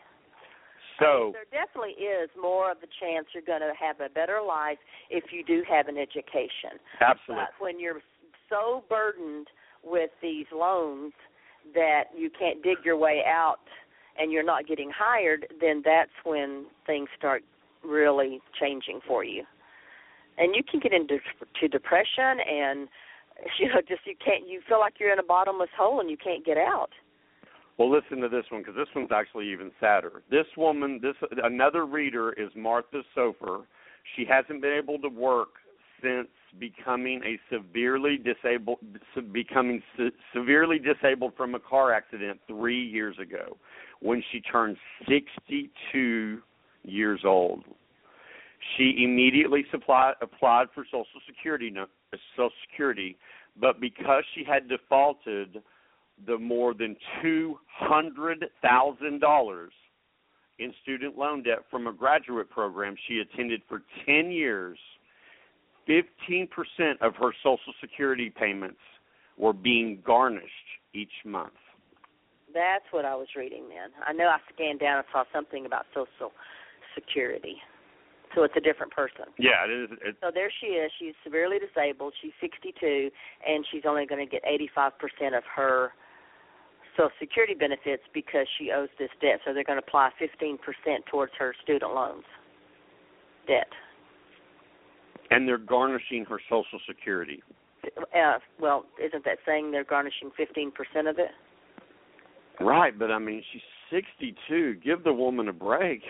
so 0.99 1.32
there 1.32 1.44
definitely 1.52 2.02
is 2.02 2.28
more 2.40 2.70
of 2.70 2.78
a 2.78 2.88
chance 3.00 3.26
you're 3.35 3.42
going 3.46 3.61
to 3.61 3.73
have 3.78 4.00
a 4.00 4.12
better 4.12 4.40
life 4.46 4.78
if 5.11 5.25
you 5.32 5.44
do 5.44 5.62
have 5.68 5.87
an 5.88 5.96
education. 5.96 6.78
absolutely 7.00 7.44
But 7.44 7.62
when 7.64 7.78
you're 7.78 8.00
so 8.49 8.85
burdened 8.88 9.49
with 9.85 10.11
these 10.23 10.46
loans 10.52 11.12
that 11.75 12.04
you 12.16 12.30
can't 12.30 12.62
dig 12.62 12.78
your 12.85 12.96
way 12.96 13.23
out 13.26 13.61
and 14.18 14.32
you're 14.32 14.44
not 14.44 14.66
getting 14.66 14.90
hired, 14.96 15.46
then 15.61 15.82
that's 15.85 16.11
when 16.25 16.66
things 16.87 17.08
start 17.18 17.42
really 17.86 18.40
changing 18.60 19.00
for 19.06 19.24
you. 19.24 19.44
And 20.38 20.54
you 20.54 20.62
can 20.68 20.80
get 20.80 20.92
into 20.92 21.18
to 21.60 21.68
depression 21.68 22.38
and 22.46 22.88
you 23.60 23.68
know 23.68 23.80
just 23.88 24.00
you 24.04 24.14
can't 24.22 24.48
you 24.48 24.60
feel 24.68 24.80
like 24.80 24.94
you're 24.98 25.12
in 25.12 25.18
a 25.18 25.24
bottomless 25.24 25.70
hole 25.76 26.00
and 26.00 26.10
you 26.10 26.16
can't 26.16 26.44
get 26.44 26.56
out. 26.56 26.90
Well, 27.78 27.90
listen 27.90 28.22
to 28.22 28.28
this 28.28 28.44
one 28.50 28.62
because 28.62 28.74
this 28.74 28.88
one's 28.94 29.10
actually 29.14 29.52
even 29.52 29.70
sadder. 29.78 30.22
This 30.30 30.46
woman, 30.56 30.98
this 31.02 31.14
another 31.42 31.84
reader 31.84 32.32
is 32.32 32.48
Martha 32.56 33.02
Sofer. 33.14 33.64
She 34.16 34.24
hasn't 34.24 34.62
been 34.62 34.72
able 34.72 34.98
to 35.00 35.08
work 35.08 35.48
since 36.02 36.28
becoming 36.58 37.20
a 37.24 37.38
severely 37.54 38.18
disabled, 38.18 38.78
becoming 39.32 39.82
se- 39.96 40.12
severely 40.34 40.78
disabled 40.78 41.32
from 41.36 41.54
a 41.54 41.60
car 41.60 41.92
accident 41.92 42.40
three 42.46 42.82
years 42.82 43.16
ago, 43.20 43.58
when 44.00 44.22
she 44.32 44.40
turned 44.40 44.76
62 45.08 46.40
years 46.86 47.20
old. 47.24 47.64
She 48.76 49.04
immediately 49.04 49.64
supply, 49.70 50.12
applied 50.22 50.68
for 50.74 50.84
Social 50.86 51.20
Security, 51.26 51.72
Social 52.36 52.50
Security, 52.68 53.16
but 53.60 53.80
because 53.80 54.24
she 54.34 54.44
had 54.44 54.68
defaulted 54.68 55.62
the 56.26 56.38
more 56.38 56.72
than 56.74 56.96
two 57.22 57.58
hundred 57.68 58.44
thousand 58.62 59.20
dollars 59.20 59.72
in 60.58 60.72
student 60.82 61.18
loan 61.18 61.42
debt 61.42 61.64
from 61.70 61.86
a 61.86 61.92
graduate 61.92 62.48
program 62.48 62.96
she 63.06 63.18
attended 63.18 63.60
for 63.68 63.82
ten 64.06 64.30
years, 64.30 64.78
fifteen 65.86 66.48
percent 66.48 67.00
of 67.02 67.14
her 67.16 67.32
Social 67.42 67.74
Security 67.80 68.30
payments 68.30 68.80
were 69.36 69.52
being 69.52 69.98
garnished 70.04 70.50
each 70.94 71.12
month. 71.24 71.52
That's 72.54 72.84
what 72.90 73.04
I 73.04 73.14
was 73.14 73.28
reading 73.36 73.68
then. 73.68 73.90
I 74.06 74.14
know 74.14 74.28
I 74.28 74.38
scanned 74.54 74.80
down 74.80 74.98
and 74.98 75.06
saw 75.12 75.24
something 75.32 75.66
about 75.66 75.84
Social 75.92 76.32
Security. 76.96 77.56
So 78.34 78.42
it's 78.42 78.54
a 78.56 78.60
different 78.60 78.92
person. 78.92 79.26
Yeah, 79.38 79.64
it 79.64 79.70
is. 79.70 79.98
It, 80.04 80.16
So 80.20 80.30
there 80.34 80.50
she 80.60 80.66
is. 80.74 80.90
She's 80.98 81.14
severely 81.22 81.58
disabled. 81.58 82.12
She's 82.20 82.32
62, 82.40 83.10
and 83.46 83.64
she's 83.70 83.82
only 83.86 84.04
going 84.04 84.26
to 84.26 84.30
get 84.30 84.42
85% 84.44 85.36
of 85.36 85.44
her 85.54 85.92
Social 86.96 87.10
Security 87.20 87.54
benefits 87.54 88.02
because 88.12 88.46
she 88.58 88.72
owes 88.72 88.88
this 88.98 89.10
debt. 89.22 89.40
So 89.44 89.54
they're 89.54 89.64
going 89.64 89.80
to 89.80 89.86
apply 89.86 90.10
15% 90.20 90.58
towards 91.10 91.32
her 91.38 91.54
student 91.62 91.94
loans 91.94 92.24
debt. 93.46 93.68
and 95.30 95.46
they're 95.46 95.56
garnishing 95.58 96.24
her 96.24 96.40
Social 96.50 96.80
Security. 96.86 97.42
Uh, 98.14 98.38
well, 98.60 98.84
isn't 99.02 99.24
that 99.24 99.38
saying 99.46 99.70
they're 99.70 99.84
garnishing 99.84 100.30
15% 100.38 101.08
of 101.08 101.18
it? 101.18 101.30
Right, 102.60 102.98
but 102.98 103.10
I 103.10 103.18
mean, 103.18 103.42
she's 103.52 103.62
62. 103.90 104.74
Give 104.84 105.04
the 105.04 105.12
woman 105.12 105.48
a 105.48 105.52
break. 105.52 106.02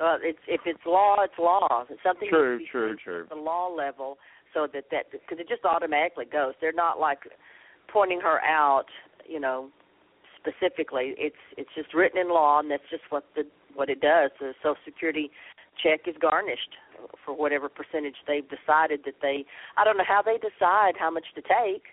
Well, 0.00 0.18
it's 0.22 0.38
if 0.48 0.62
it's 0.64 0.80
law, 0.86 1.16
it's 1.22 1.38
law. 1.38 1.84
It's 1.90 2.02
something 2.02 2.28
True, 2.30 2.58
needs 2.58 2.70
to 2.72 2.88
be 2.88 2.96
true, 2.96 2.96
true. 3.04 3.22
at 3.24 3.28
the 3.28 3.34
law 3.36 3.68
level, 3.68 4.16
so 4.54 4.66
that 4.72 4.84
that 4.90 5.12
because 5.12 5.38
it 5.38 5.46
just 5.46 5.64
automatically 5.64 6.24
goes. 6.24 6.54
They're 6.60 6.72
not 6.72 6.98
like 6.98 7.20
pointing 7.92 8.20
her 8.20 8.40
out, 8.40 8.86
you 9.28 9.38
know, 9.38 9.68
specifically. 10.40 11.14
It's 11.18 11.36
it's 11.58 11.68
just 11.76 11.92
written 11.92 12.18
in 12.18 12.30
law, 12.30 12.60
and 12.60 12.70
that's 12.70 12.88
just 12.90 13.02
what 13.10 13.24
the 13.36 13.44
what 13.74 13.90
it 13.90 14.00
does. 14.00 14.30
The 14.40 14.54
Social 14.62 14.80
Security 14.86 15.30
check 15.82 16.00
is 16.06 16.14
garnished 16.18 16.76
for 17.24 17.36
whatever 17.36 17.68
percentage 17.68 18.16
they've 18.26 18.48
decided 18.48 19.00
that 19.04 19.20
they. 19.20 19.44
I 19.76 19.84
don't 19.84 19.98
know 19.98 20.08
how 20.08 20.22
they 20.22 20.38
decide 20.38 20.94
how 20.98 21.10
much 21.10 21.26
to 21.34 21.42
take, 21.42 21.92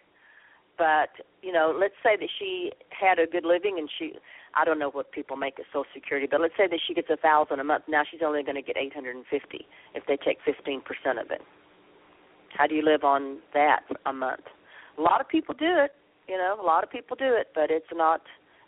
but 0.77 1.09
you 1.41 1.51
know, 1.51 1.75
let's 1.77 1.95
say 2.03 2.15
that 2.15 2.29
she 2.39 2.71
had 2.89 3.19
a 3.19 3.27
good 3.27 3.43
living 3.45 3.75
and 3.77 3.89
she. 3.99 4.13
I 4.59 4.65
don't 4.65 4.79
know 4.79 4.89
what 4.89 5.11
people 5.11 5.37
make 5.37 5.59
at 5.59 5.65
Social 5.71 5.85
Security, 5.93 6.27
but 6.29 6.41
let's 6.41 6.53
say 6.57 6.67
that 6.67 6.79
she 6.87 6.93
gets 6.93 7.09
a 7.11 7.17
thousand 7.17 7.59
a 7.59 7.63
month. 7.63 7.83
Now 7.87 8.01
she's 8.09 8.21
only 8.25 8.43
going 8.43 8.55
to 8.55 8.61
get 8.61 8.75
eight 8.77 8.93
hundred 8.93 9.15
and 9.15 9.25
fifty 9.29 9.65
if 9.93 10.03
they 10.07 10.17
take 10.17 10.39
fifteen 10.43 10.81
percent 10.81 11.19
of 11.19 11.29
it. 11.31 11.41
How 12.57 12.65
do 12.65 12.75
you 12.75 12.83
live 12.83 13.03
on 13.03 13.39
that 13.53 13.81
a 14.05 14.13
month? 14.13 14.45
A 14.97 15.01
lot 15.01 15.21
of 15.21 15.27
people 15.29 15.53
do 15.53 15.69
it. 15.83 15.91
You 16.27 16.37
know, 16.37 16.57
a 16.59 16.65
lot 16.65 16.83
of 16.83 16.89
people 16.89 17.15
do 17.15 17.35
it, 17.35 17.47
but 17.53 17.69
it's 17.69 17.85
not. 17.93 18.21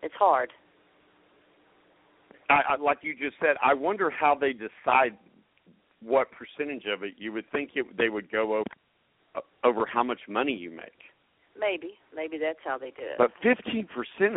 It's 0.04 0.14
hard. 0.18 0.52
I, 2.50 2.62
I, 2.70 2.82
like 2.82 3.00
you 3.02 3.14
just 3.14 3.36
said, 3.40 3.58
I 3.64 3.74
wonder 3.74 4.10
how 4.10 4.36
they 4.36 4.54
decide 4.54 5.18
what 6.02 6.28
percentage 6.32 6.86
of 6.86 7.04
it. 7.04 7.14
You 7.18 7.34
would 7.34 7.50
think 7.52 7.72
it, 7.76 7.86
they 7.98 8.10
would 8.10 8.32
go 8.32 8.56
over 8.56 8.64
over 9.64 9.86
how 9.86 10.04
much 10.04 10.20
money 10.28 10.54
you 10.54 10.72
make, 10.72 11.04
Maybe, 11.60 11.92
maybe 12.16 12.38
that's 12.38 12.60
how 12.64 12.78
they 12.78 12.92
do 12.92 13.04
it. 13.04 13.18
but 13.18 13.32
15% 13.44 13.86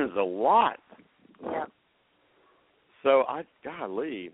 is 0.04 0.10
a 0.16 0.22
lot. 0.22 0.80
Yeah. 1.42 1.64
So 3.02 3.24
I 3.28 3.44
golly. 3.64 4.30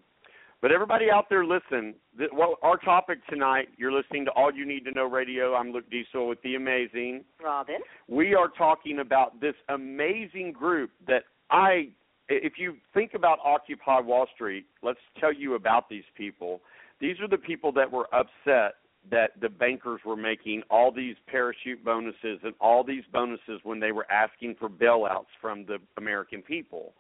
But 0.61 0.73
everybody 0.73 1.07
out 1.11 1.27
there, 1.31 1.45
listen. 1.45 1.95
Th- 2.19 2.31
well, 2.33 2.57
our 2.63 2.77
topic 2.79 3.19
tonight. 3.29 3.69
You're 3.77 3.93
listening 3.93 4.25
to 4.25 4.33
All 4.33 4.53
You 4.53 4.67
Need 4.67 4.85
to 4.87 4.91
Know 4.91 5.05
Radio. 5.09 5.55
I'm 5.55 5.71
Luke 5.73 5.89
Diesel 5.91 6.29
with 6.29 6.43
the 6.43 6.57
Amazing. 6.57 7.25
Robin. 7.43 7.79
We 8.09 8.35
are 8.35 8.49
talking 8.49 8.99
about 8.99 9.41
this 9.41 9.55
amazing 9.69 10.53
group 10.53 10.91
that 11.07 11.25
I. 11.51 11.91
If 12.29 12.55
you 12.59 12.75
think 12.93 13.15
about 13.15 13.39
Occupy 13.43 14.01
Wall 14.01 14.27
Street, 14.35 14.67
let's 14.83 14.99
tell 15.19 15.33
you 15.33 15.55
about 15.55 15.89
these 15.89 16.05
people. 16.15 16.61
These 17.01 17.19
are 17.21 17.29
the 17.29 17.39
people 17.39 17.73
that 17.73 17.91
were 17.91 18.07
upset 18.13 18.75
that 19.11 19.41
the 19.41 19.49
bankers 19.49 20.01
were 20.05 20.17
making 20.17 20.63
all 20.71 20.93
these 20.93 21.17
parachute 21.27 21.85
bonuses 21.85 22.41
and 22.43 22.55
all 22.61 22.85
these 22.85 23.05
bonuses 23.13 23.61
when 23.63 23.81
they 23.81 23.93
were 23.93 24.11
asking 24.11 24.57
for 24.59 24.69
bailouts 24.69 25.27
from 25.41 25.65
the 25.67 25.79
American 25.97 26.43
people. 26.43 26.93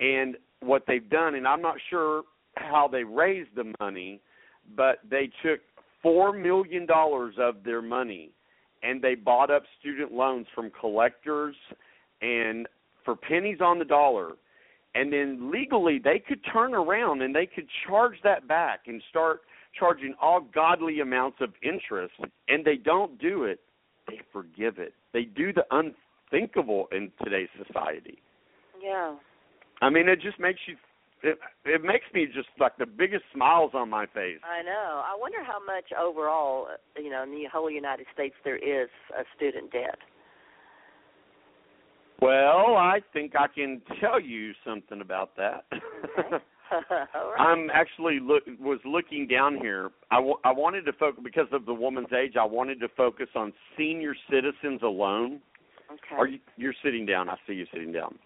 And 0.00 0.36
what 0.60 0.84
they've 0.86 1.08
done, 1.08 1.34
and 1.34 1.46
I'm 1.46 1.62
not 1.62 1.76
sure 1.90 2.22
how 2.56 2.88
they 2.90 3.04
raised 3.04 3.50
the 3.54 3.72
money, 3.80 4.20
but 4.76 4.98
they 5.08 5.30
took 5.44 5.60
four 6.02 6.32
million 6.32 6.86
dollars 6.86 7.34
of 7.38 7.56
their 7.64 7.82
money 7.82 8.30
and 8.82 9.02
they 9.02 9.14
bought 9.14 9.50
up 9.50 9.62
student 9.80 10.12
loans 10.12 10.46
from 10.54 10.70
collectors 10.78 11.56
and 12.22 12.66
for 13.04 13.16
pennies 13.16 13.58
on 13.60 13.78
the 13.78 13.84
dollar 13.84 14.32
and 14.94 15.12
then 15.12 15.50
legally 15.50 15.98
they 16.02 16.18
could 16.18 16.40
turn 16.52 16.74
around 16.74 17.22
and 17.22 17.34
they 17.34 17.46
could 17.46 17.66
charge 17.86 18.16
that 18.22 18.46
back 18.46 18.80
and 18.86 19.02
start 19.10 19.40
charging 19.78 20.14
all 20.20 20.40
godly 20.54 21.00
amounts 21.00 21.38
of 21.40 21.50
interest 21.62 22.14
and 22.48 22.64
they 22.64 22.76
don't 22.76 23.18
do 23.20 23.44
it 23.44 23.60
they 24.08 24.20
forgive 24.32 24.78
it 24.78 24.94
they 25.12 25.22
do 25.24 25.52
the 25.52 25.64
unthinkable 25.70 26.86
in 26.92 27.10
today's 27.22 27.48
society 27.66 28.18
Yeah. 28.82 29.14
i 29.82 29.90
mean 29.90 30.08
it 30.08 30.20
just 30.20 30.38
makes 30.40 30.60
you 30.66 30.76
it, 31.22 31.38
it 31.64 31.82
makes 31.82 32.04
me 32.14 32.26
just 32.26 32.48
like 32.60 32.76
the 32.76 32.86
biggest 32.86 33.24
smiles 33.34 33.70
on 33.74 33.88
my 33.88 34.04
face 34.06 34.38
I 34.44 34.62
know. 34.62 35.02
I 35.04 35.16
wonder 35.18 35.38
how 35.42 35.58
much 35.64 35.86
overall, 35.98 36.66
you 36.96 37.10
know, 37.10 37.22
in 37.22 37.30
the 37.30 37.46
whole 37.50 37.70
United 37.70 38.06
States 38.12 38.34
there 38.44 38.58
is 38.58 38.90
a 39.18 39.24
student 39.34 39.72
debt. 39.72 39.98
well 42.20 42.76
i 42.76 43.00
think 43.12 43.32
i 43.38 43.46
can 43.46 43.80
tell 44.00 44.20
you 44.20 44.52
something 44.64 45.00
about 45.00 45.36
that 45.36 45.64
right. 46.90 47.38
I'm 47.38 47.70
actually 47.72 48.18
look 48.20 48.42
was 48.60 48.78
looking 48.84 49.26
down 49.26 49.56
here. 49.56 49.90
I, 50.10 50.16
w- 50.16 50.36
I 50.44 50.52
wanted 50.52 50.82
to 50.86 50.92
focus 50.94 51.20
because 51.24 51.48
of 51.52 51.66
the 51.66 51.74
woman's 51.74 52.12
age. 52.12 52.34
I 52.38 52.44
wanted 52.44 52.80
to 52.80 52.88
focus 52.96 53.28
on 53.34 53.52
senior 53.76 54.14
citizens 54.30 54.80
alone. 54.82 55.40
okay. 55.90 56.16
Are 56.16 56.26
you 56.26 56.38
you're 56.56 56.74
sitting 56.82 57.06
down? 57.06 57.28
I 57.28 57.36
see 57.46 57.54
you 57.54 57.66
sitting 57.72 57.92
down. 57.92 58.18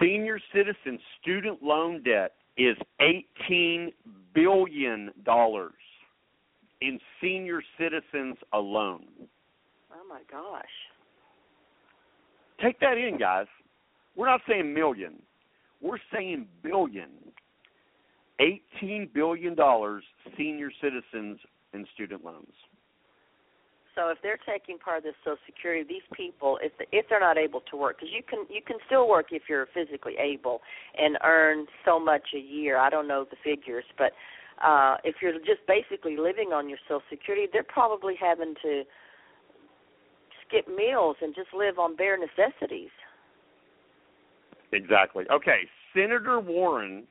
Senior 0.00 0.38
citizen 0.52 0.98
student 1.20 1.62
loan 1.62 2.02
debt 2.02 2.32
is 2.56 2.76
18 3.00 3.92
billion 4.34 5.10
dollars 5.24 5.72
in 6.80 6.98
senior 7.20 7.62
citizens 7.78 8.36
alone. 8.52 9.06
oh 9.92 10.08
my 10.08 10.20
gosh. 10.30 10.64
Take 12.62 12.78
that 12.80 12.96
in, 12.98 13.18
guys. 13.18 13.46
We're 14.16 14.26
not 14.26 14.40
saying 14.48 14.72
million. 14.72 15.20
We're 15.84 15.98
saying 16.12 16.46
billion. 16.62 17.10
Eighteen 18.40 19.10
billion 19.12 19.54
dollars 19.54 20.02
senior 20.36 20.70
citizens 20.82 21.38
in 21.74 21.84
student 21.94 22.24
loans. 22.24 22.54
So 23.94 24.08
if 24.08 24.18
they're 24.22 24.40
taking 24.48 24.78
part 24.78 24.98
of 24.98 25.04
this 25.04 25.14
Social 25.22 25.38
Security, 25.46 25.84
these 25.86 26.08
people, 26.16 26.58
if 26.62 26.72
if 26.90 27.06
they're 27.08 27.20
not 27.20 27.36
able 27.36 27.60
to 27.70 27.76
work, 27.76 27.98
because 27.98 28.12
you 28.12 28.22
can 28.28 28.46
you 28.48 28.62
can 28.66 28.78
still 28.86 29.08
work 29.08 29.26
if 29.30 29.42
you're 29.48 29.68
physically 29.74 30.14
able 30.18 30.62
and 30.98 31.18
earn 31.22 31.66
so 31.84 32.00
much 32.00 32.28
a 32.34 32.40
year. 32.40 32.78
I 32.78 32.88
don't 32.88 33.06
know 33.06 33.26
the 33.28 33.36
figures, 33.44 33.84
but 33.98 34.12
uh 34.64 34.96
if 35.04 35.16
you're 35.20 35.38
just 35.38 35.62
basically 35.68 36.16
living 36.16 36.48
on 36.52 36.68
your 36.68 36.78
Social 36.88 37.02
Security, 37.10 37.46
they're 37.52 37.62
probably 37.62 38.14
having 38.18 38.54
to 38.62 38.82
skip 40.48 40.66
meals 40.66 41.16
and 41.20 41.34
just 41.34 41.52
live 41.54 41.78
on 41.78 41.94
bare 41.94 42.18
necessities. 42.18 42.90
Exactly. 44.74 45.24
Okay, 45.32 45.60
Senator 45.94 46.40
Warren. 46.40 47.04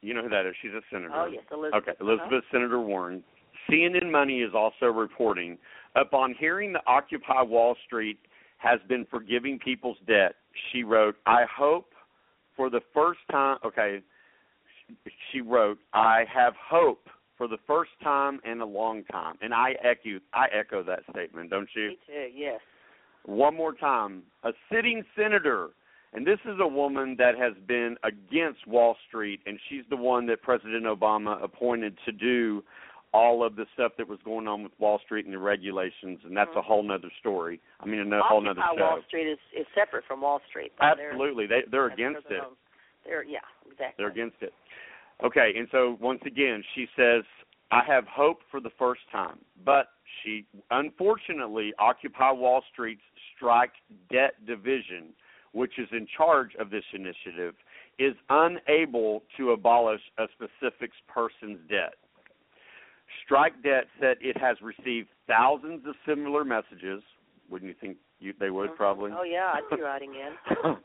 You 0.00 0.14
know 0.14 0.22
who 0.22 0.28
that 0.28 0.46
is? 0.46 0.54
She's 0.60 0.72
a 0.72 0.82
senator. 0.90 1.12
Oh 1.14 1.26
yes, 1.26 1.42
Elizabeth. 1.50 1.82
Okay, 1.88 1.92
Elizabeth 2.00 2.32
uh-huh. 2.32 2.52
Senator 2.52 2.80
Warren. 2.80 3.22
CNN 3.68 4.10
Money 4.10 4.40
is 4.40 4.52
also 4.54 4.86
reporting 4.86 5.56
upon 5.96 6.34
hearing 6.38 6.72
that 6.74 6.82
Occupy 6.86 7.42
Wall 7.42 7.76
Street 7.86 8.18
has 8.58 8.80
been 8.88 9.06
forgiving 9.10 9.58
people's 9.58 9.96
debt. 10.06 10.36
She 10.70 10.82
wrote, 10.82 11.16
"I 11.26 11.44
hope 11.44 11.94
for 12.56 12.68
the 12.68 12.80
first 12.92 13.20
time." 13.30 13.58
Okay, 13.64 14.02
she 15.30 15.40
wrote, 15.40 15.78
"I 15.92 16.24
have 16.32 16.54
hope 16.56 17.08
for 17.36 17.48
the 17.48 17.58
first 17.66 17.90
time 18.02 18.40
in 18.44 18.60
a 18.60 18.66
long 18.66 19.04
time," 19.04 19.38
and 19.40 19.54
I 19.54 19.72
echo 19.82 20.20
I 20.32 20.48
echo 20.52 20.82
that 20.82 21.04
statement. 21.10 21.50
Don't 21.50 21.68
you? 21.74 21.88
Me 21.88 21.98
too. 22.06 22.30
Yes. 22.34 22.60
One 23.24 23.54
more 23.54 23.72
time. 23.72 24.22
A 24.42 24.52
sitting 24.70 25.02
senator, 25.16 25.70
and 26.14 26.26
this 26.26 26.38
is 26.44 26.58
a 26.60 26.66
woman 26.66 27.16
that 27.18 27.36
has 27.36 27.52
been 27.66 27.96
against 28.04 28.66
Wall 28.66 28.96
Street, 29.08 29.40
and 29.46 29.58
she's 29.68 29.82
the 29.90 29.96
one 29.96 30.26
that 30.26 30.42
President 30.42 30.84
Obama 30.84 31.42
appointed 31.42 31.96
to 32.04 32.12
do 32.12 32.62
all 33.12 33.44
of 33.44 33.54
the 33.54 33.64
stuff 33.74 33.92
that 33.96 34.08
was 34.08 34.18
going 34.24 34.48
on 34.48 34.62
with 34.64 34.72
Wall 34.78 35.00
Street 35.04 35.24
and 35.24 35.34
the 35.34 35.38
regulations, 35.38 36.18
and 36.24 36.36
that's 36.36 36.50
a 36.54 36.58
mm-hmm. 36.58 36.66
whole 36.66 36.82
nother 36.82 37.10
story. 37.20 37.60
I 37.80 37.86
mean, 37.86 38.12
a 38.12 38.20
whole 38.22 38.40
nother 38.40 38.60
Occupy 38.60 38.80
show. 38.80 38.84
Wall 38.84 39.00
Street 39.06 39.30
is 39.30 39.38
is 39.56 39.66
separate 39.74 40.04
from 40.06 40.20
Wall 40.20 40.40
Street. 40.48 40.72
though. 40.80 40.92
They're- 40.96 41.10
Absolutely, 41.10 41.46
they 41.46 41.62
they're 41.70 41.86
against 41.86 42.26
it. 42.30 42.40
own- 42.40 42.56
They're 43.04 43.24
yeah, 43.24 43.38
exactly. 43.66 43.94
They're 43.98 44.10
against 44.10 44.36
it. 44.40 44.52
Okay, 45.22 45.52
and 45.56 45.68
so 45.70 45.96
once 46.00 46.20
again, 46.26 46.64
she 46.74 46.88
says, 46.96 47.22
I 47.70 47.82
have 47.86 48.04
hope 48.06 48.40
for 48.50 48.60
the 48.60 48.70
first 48.78 49.02
time. 49.12 49.38
But 49.64 49.90
she, 50.22 50.44
unfortunately, 50.70 51.72
Occupy 51.78 52.32
Wall 52.32 52.62
Street's 52.72 53.02
Strike 53.36 53.72
Debt 54.10 54.44
Division, 54.46 55.14
which 55.54 55.78
is 55.78 55.88
in 55.92 56.06
charge 56.16 56.50
of 56.58 56.68
this 56.68 56.84
initiative, 56.92 57.54
is 57.98 58.14
unable 58.28 59.22
to 59.36 59.52
abolish 59.52 60.00
a 60.18 60.26
specific 60.34 60.90
person's 61.08 61.58
debt. 61.70 61.94
Strike 63.24 63.62
Debt 63.62 63.84
said 64.00 64.16
it 64.20 64.36
has 64.36 64.56
received 64.60 65.08
thousands 65.26 65.86
of 65.86 65.94
similar 66.06 66.44
messages. 66.44 67.02
Wouldn't 67.48 67.68
you 67.68 67.76
think 67.80 67.96
you, 68.18 68.34
they 68.38 68.50
would, 68.50 68.70
Mhm. 68.70 68.76
probably? 68.76 69.12
Oh 69.16 69.22
yeah, 69.22 69.52
I'd 69.54 69.68
be 69.70 69.80
writing 69.82 70.14
in. 70.14 70.36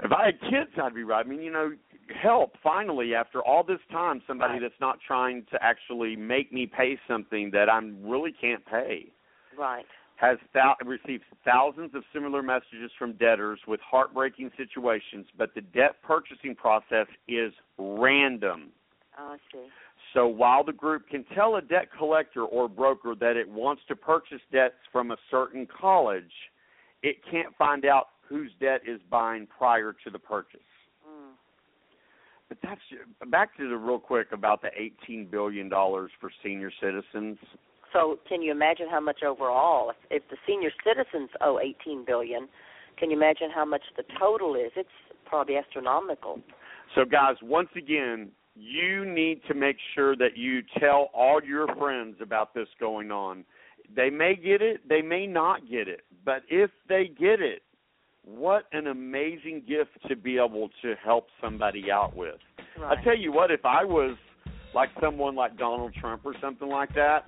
if 0.00 0.12
I 0.12 0.26
had 0.26 0.40
kids, 0.40 0.70
I'd 0.82 0.94
be 0.94 1.04
writing. 1.04 1.32
I 1.32 1.36
mean, 1.36 1.44
you 1.44 1.52
know, 1.52 1.72
help 2.14 2.56
finally 2.62 3.14
after 3.14 3.42
all 3.42 3.62
this 3.62 3.80
time 3.90 4.22
somebody 4.26 4.58
that's 4.58 4.80
not 4.80 4.98
trying 5.06 5.44
to 5.50 5.62
actually 5.62 6.16
make 6.16 6.52
me 6.52 6.66
pay 6.66 6.98
something 7.06 7.50
that 7.50 7.68
I 7.68 7.78
really 8.02 8.32
can't 8.32 8.64
pay. 8.64 9.12
Right. 9.56 9.86
Has 10.18 10.36
thou- 10.52 10.76
received 10.84 11.22
thousands 11.44 11.94
of 11.94 12.02
similar 12.12 12.42
messages 12.42 12.90
from 12.98 13.12
debtors 13.12 13.60
with 13.68 13.80
heartbreaking 13.80 14.50
situations, 14.56 15.26
but 15.36 15.54
the 15.54 15.60
debt 15.60 16.02
purchasing 16.02 16.56
process 16.56 17.06
is 17.28 17.52
random. 17.78 18.72
Oh, 19.16 19.34
I 19.34 19.36
see. 19.52 19.68
So 20.14 20.26
while 20.26 20.64
the 20.64 20.72
group 20.72 21.08
can 21.08 21.24
tell 21.36 21.56
a 21.56 21.62
debt 21.62 21.88
collector 21.96 22.42
or 22.42 22.68
broker 22.68 23.14
that 23.20 23.36
it 23.36 23.48
wants 23.48 23.82
to 23.86 23.94
purchase 23.94 24.40
debts 24.50 24.74
from 24.90 25.12
a 25.12 25.16
certain 25.30 25.66
college, 25.66 26.32
it 27.04 27.18
can't 27.30 27.54
find 27.56 27.84
out 27.84 28.08
whose 28.28 28.50
debt 28.58 28.80
is 28.86 29.00
buying 29.10 29.46
prior 29.46 29.94
to 30.04 30.10
the 30.10 30.18
purchase. 30.18 30.60
Mm. 31.08 31.32
But 32.48 32.58
that's 32.62 32.80
back 33.30 33.56
to 33.58 33.68
the 33.68 33.76
real 33.76 34.00
quick 34.00 34.32
about 34.32 34.62
the 34.62 34.70
18 34.76 35.26
billion 35.26 35.68
dollars 35.68 36.10
for 36.20 36.30
senior 36.42 36.72
citizens. 36.80 37.38
So, 37.92 38.18
can 38.28 38.42
you 38.42 38.52
imagine 38.52 38.86
how 38.90 39.00
much 39.00 39.22
overall? 39.22 39.90
If, 39.90 40.22
if 40.22 40.30
the 40.30 40.36
senior 40.46 40.70
citizens 40.84 41.30
owe 41.40 41.58
18 41.58 42.04
billion, 42.06 42.48
can 42.98 43.10
you 43.10 43.16
imagine 43.16 43.48
how 43.54 43.64
much 43.64 43.82
the 43.96 44.04
total 44.18 44.54
is? 44.54 44.72
It's 44.76 44.88
probably 45.26 45.56
astronomical. 45.56 46.40
So 46.94 47.04
guys, 47.04 47.36
once 47.42 47.68
again, 47.76 48.30
you 48.54 49.04
need 49.04 49.40
to 49.48 49.54
make 49.54 49.76
sure 49.94 50.16
that 50.16 50.36
you 50.36 50.62
tell 50.80 51.10
all 51.14 51.40
your 51.42 51.68
friends 51.76 52.16
about 52.20 52.54
this 52.54 52.68
going 52.80 53.10
on. 53.10 53.44
They 53.94 54.10
may 54.10 54.34
get 54.34 54.62
it, 54.62 54.88
they 54.88 55.00
may 55.00 55.26
not 55.26 55.68
get 55.70 55.88
it, 55.88 56.00
but 56.24 56.42
if 56.48 56.70
they 56.88 57.10
get 57.18 57.40
it, 57.40 57.62
what 58.24 58.64
an 58.72 58.88
amazing 58.88 59.62
gift 59.66 59.90
to 60.08 60.16
be 60.16 60.36
able 60.36 60.68
to 60.82 60.94
help 61.02 61.28
somebody 61.40 61.90
out 61.90 62.14
with. 62.14 62.36
Right. 62.78 62.98
I 62.98 63.02
tell 63.02 63.16
you 63.16 63.32
what, 63.32 63.50
if 63.50 63.64
I 63.64 63.84
was 63.84 64.16
like 64.74 64.90
someone 65.00 65.34
like 65.34 65.56
Donald 65.56 65.94
Trump 65.94 66.22
or 66.24 66.34
something 66.40 66.68
like 66.68 66.94
that, 66.94 67.24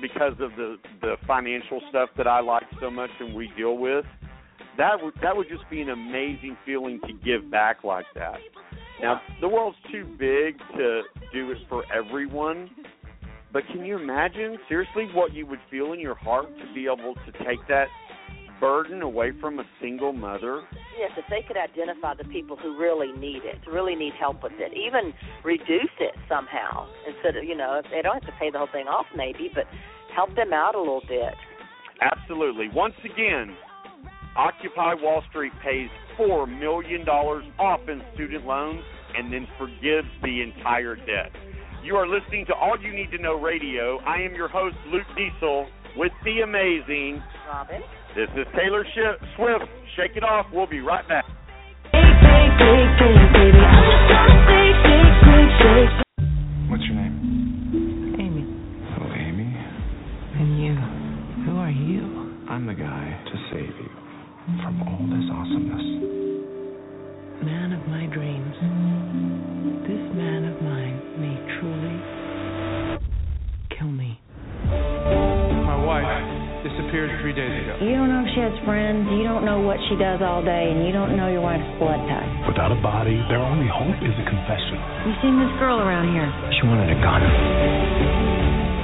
because 0.00 0.32
of 0.40 0.50
the 0.56 0.76
the 1.00 1.16
financial 1.26 1.80
stuff 1.90 2.10
that 2.16 2.26
I 2.26 2.40
like 2.40 2.64
so 2.80 2.90
much 2.90 3.10
and 3.20 3.34
we 3.34 3.50
deal 3.56 3.76
with, 3.76 4.04
that 4.76 5.02
would 5.02 5.14
that 5.22 5.36
would 5.36 5.48
just 5.48 5.68
be 5.70 5.80
an 5.80 5.90
amazing 5.90 6.56
feeling 6.64 7.00
to 7.06 7.12
give 7.24 7.50
back 7.50 7.84
like 7.84 8.06
that. 8.14 8.38
Now 9.02 9.20
the 9.40 9.48
world's 9.48 9.78
too 9.90 10.04
big 10.18 10.58
to 10.76 11.02
do 11.32 11.50
it 11.50 11.58
for 11.68 11.84
everyone, 11.92 12.70
but 13.52 13.64
can 13.72 13.84
you 13.84 13.96
imagine 13.96 14.58
seriously 14.68 15.08
what 15.14 15.32
you 15.32 15.46
would 15.46 15.60
feel 15.70 15.92
in 15.92 16.00
your 16.00 16.14
heart 16.14 16.48
to 16.58 16.74
be 16.74 16.86
able 16.86 17.14
to 17.14 17.44
take 17.44 17.66
that 17.68 17.86
burden 18.60 19.02
away 19.02 19.32
from 19.40 19.58
a 19.58 19.64
single 19.80 20.12
mother? 20.12 20.62
Yes, 20.98 21.10
if 21.16 21.24
they 21.30 21.46
could 21.46 21.56
identify 21.56 22.14
the 22.14 22.24
people 22.24 22.56
who 22.56 22.78
really 22.78 23.12
need 23.12 23.42
it, 23.44 23.58
really 23.70 23.94
need 23.94 24.12
help 24.18 24.42
with 24.42 24.52
it, 24.56 24.72
even 24.76 25.12
reduce 25.44 25.94
it 26.00 26.14
somehow 26.28 26.86
instead 27.06 27.36
of 27.36 27.44
you 27.44 27.56
know 27.56 27.80
if 27.84 27.90
they 27.90 28.02
don't 28.02 28.14
have 28.14 28.26
to 28.26 28.38
pay 28.38 28.50
the 28.50 28.58
whole 28.58 28.72
thing 28.72 28.86
off 28.86 29.06
maybe, 29.16 29.50
but 29.54 29.64
help 30.14 30.34
them 30.36 30.52
out 30.52 30.74
a 30.74 30.78
little 30.78 31.02
bit. 31.08 31.34
Absolutely. 32.00 32.68
Once 32.74 32.94
again, 33.04 33.56
Occupy 34.36 34.94
Wall 34.94 35.22
Street 35.30 35.52
pays 35.62 35.88
$4 36.18 36.48
million 36.48 37.06
off 37.08 37.80
in 37.88 38.02
student 38.14 38.44
loans 38.46 38.82
and 39.16 39.32
then 39.32 39.46
forgives 39.58 40.08
the 40.22 40.42
entire 40.42 40.96
debt. 40.96 41.30
You 41.84 41.96
are 41.96 42.08
listening 42.08 42.46
to 42.46 42.54
All 42.54 42.80
You 42.80 42.92
Need 42.92 43.10
to 43.12 43.18
Know 43.18 43.34
Radio. 43.34 43.98
I 44.00 44.22
am 44.22 44.34
your 44.34 44.48
host, 44.48 44.76
Luke 44.90 45.06
Diesel, 45.16 45.66
with 45.96 46.12
the 46.24 46.40
amazing 46.40 47.22
Robin. 47.46 47.82
This 48.14 48.30
is 48.38 48.46
Taylor 48.54 48.84
Sh- 48.94 49.18
Swift. 49.34 49.64
Shake 49.96 50.16
it 50.16 50.22
off. 50.22 50.46
We'll 50.52 50.68
be 50.68 50.78
right 50.80 51.02
back. 51.08 51.24
What's 56.70 56.84
your 56.86 56.94
name? 56.94 58.14
Amy. 58.18 58.44
Oh, 58.98 59.10
Amy. 59.18 59.50
And 59.50 60.62
you. 60.62 60.74
Who 61.42 61.58
are 61.58 61.70
you? 61.74 62.46
I'm 62.48 62.66
the 62.66 62.74
guy 62.74 63.18
to 63.26 63.34
save 63.50 63.74
you 63.82 63.90
from 64.62 64.82
all 64.86 65.02
this 65.10 65.26
awesomeness. 65.34 65.86
Man 67.42 67.72
of 67.72 67.82
my 67.88 68.06
dreams. 68.14 68.54
This 69.90 70.04
man 70.14 70.44
of 70.54 70.62
mine 70.62 71.02
may 71.18 71.34
truly 71.58 71.98
disappeared 76.94 77.10
three 77.20 77.34
days 77.34 77.50
ago. 77.66 77.74
You 77.82 77.98
don't 77.98 78.06
know 78.06 78.22
if 78.22 78.30
she 78.38 78.40
has 78.40 78.54
friends. 78.62 79.10
You 79.10 79.26
don't 79.26 79.42
know 79.42 79.58
what 79.58 79.82
she 79.90 79.98
does 79.98 80.22
all 80.22 80.46
day, 80.46 80.70
and 80.70 80.86
you 80.86 80.94
don't 80.94 81.18
know 81.18 81.26
your 81.26 81.42
wife's 81.42 81.66
blood 81.82 81.98
type. 82.06 82.30
Without 82.46 82.70
a 82.70 82.78
body, 82.78 83.18
their 83.26 83.42
only 83.42 83.66
hope 83.66 83.98
is 83.98 84.14
a 84.14 84.26
confession. 84.30 84.78
You 85.02 85.12
seen 85.18 85.34
this 85.42 85.50
girl 85.58 85.82
around 85.82 86.14
here? 86.14 86.30
She 86.54 86.62
wanted 86.70 86.94
a 86.94 86.98
gun. 87.02 87.18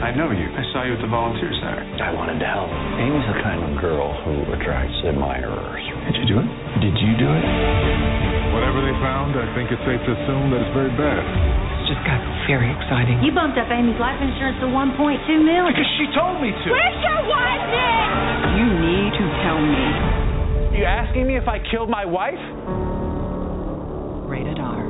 I 0.03 0.11
know 0.11 0.35
you. 0.35 0.49
I 0.51 0.65
saw 0.75 0.83
you 0.83 0.99
at 0.99 1.03
the 1.07 1.13
volunteer 1.13 1.55
center. 1.63 1.87
I 2.03 2.11
wanted 2.11 2.43
to 2.43 2.49
help. 2.51 2.67
Amy's 2.99 3.27
the 3.31 3.39
kind 3.47 3.63
of 3.63 3.79
girl 3.79 4.11
who 4.27 4.59
attracts 4.59 4.97
admirers. 5.07 5.85
Did 6.11 6.19
you 6.19 6.27
do 6.35 6.37
it? 6.43 6.49
Did 6.83 6.97
you 6.99 7.13
do 7.15 7.29
it? 7.31 7.45
Whatever 8.51 8.83
they 8.83 8.97
found, 8.99 9.39
I 9.39 9.47
think 9.55 9.71
it's 9.71 9.85
safe 9.87 10.03
to 10.03 10.11
assume 10.19 10.51
that 10.51 10.67
it's 10.67 10.75
very 10.75 10.91
bad. 10.99 11.70
This 11.91 11.99
just 11.99 12.07
got 12.07 12.23
very 12.47 12.71
exciting. 12.71 13.19
You 13.19 13.35
bumped 13.35 13.59
up 13.59 13.67
Amy's 13.67 13.99
life 13.99 14.23
insurance 14.23 14.63
to 14.63 14.71
1.2 14.71 15.27
million. 15.43 15.75
Because 15.75 15.91
she 15.99 16.07
told 16.15 16.39
me 16.39 16.55
to. 16.55 16.71
Where's 16.71 17.03
your 17.03 17.27
wife, 17.27 17.67
Nick? 17.67 18.63
You 18.63 18.67
need 18.79 19.11
to 19.19 19.27
tell 19.43 19.59
me. 19.59 20.79
You 20.79 20.85
asking 20.87 21.27
me 21.27 21.37
if 21.37 21.49
I 21.49 21.59
killed 21.59 21.91
my 21.91 22.07
wife? 22.07 22.39
Rated 24.31 24.61
R. 24.63 24.90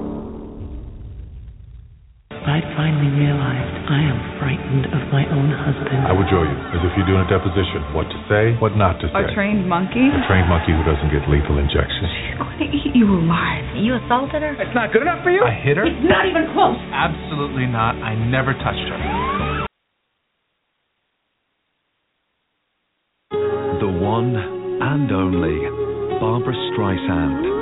I 2.41 2.65
finally 2.73 3.13
realized 3.21 3.73
I 3.85 4.01
am 4.01 4.17
frightened 4.41 4.89
of 4.89 5.03
my 5.13 5.29
own 5.29 5.53
husband. 5.53 6.09
I 6.09 6.17
would 6.17 6.25
show 6.33 6.41
you, 6.41 6.57
as 6.73 6.81
if 6.89 6.97
you're 6.97 7.05
doing 7.05 7.21
a 7.21 7.29
deposition, 7.29 7.85
what 7.93 8.09
to 8.09 8.19
say, 8.33 8.57
what 8.57 8.73
not 8.81 8.97
to 9.05 9.13
say. 9.13 9.29
A 9.29 9.35
trained 9.37 9.69
monkey? 9.69 10.09
A 10.09 10.25
trained 10.25 10.49
monkey 10.49 10.73
who 10.73 10.81
doesn't 10.89 11.13
get 11.13 11.29
lethal 11.29 11.61
injections. 11.61 12.09
She's 12.09 12.41
going 12.41 12.57
to 12.65 12.69
eat 12.73 12.97
you 12.97 13.13
alive. 13.13 13.77
You 13.77 14.01
assaulted 14.01 14.41
her? 14.41 14.57
It's 14.57 14.73
not 14.73 14.89
good 14.89 15.05
enough 15.05 15.21
for 15.21 15.29
you? 15.29 15.45
I 15.45 15.53
hit 15.53 15.77
her? 15.77 15.85
It's 15.85 16.01
not 16.09 16.25
even 16.25 16.49
close. 16.57 16.81
Absolutely 16.97 17.69
not. 17.69 18.01
I 18.01 18.17
never 18.17 18.57
touched 18.57 18.89
her. 18.89 19.01
The 23.85 23.93
one 24.01 24.33
and 24.81 25.13
only 25.13 25.61
Barbra 26.17 26.57
Streisand. 26.73 27.53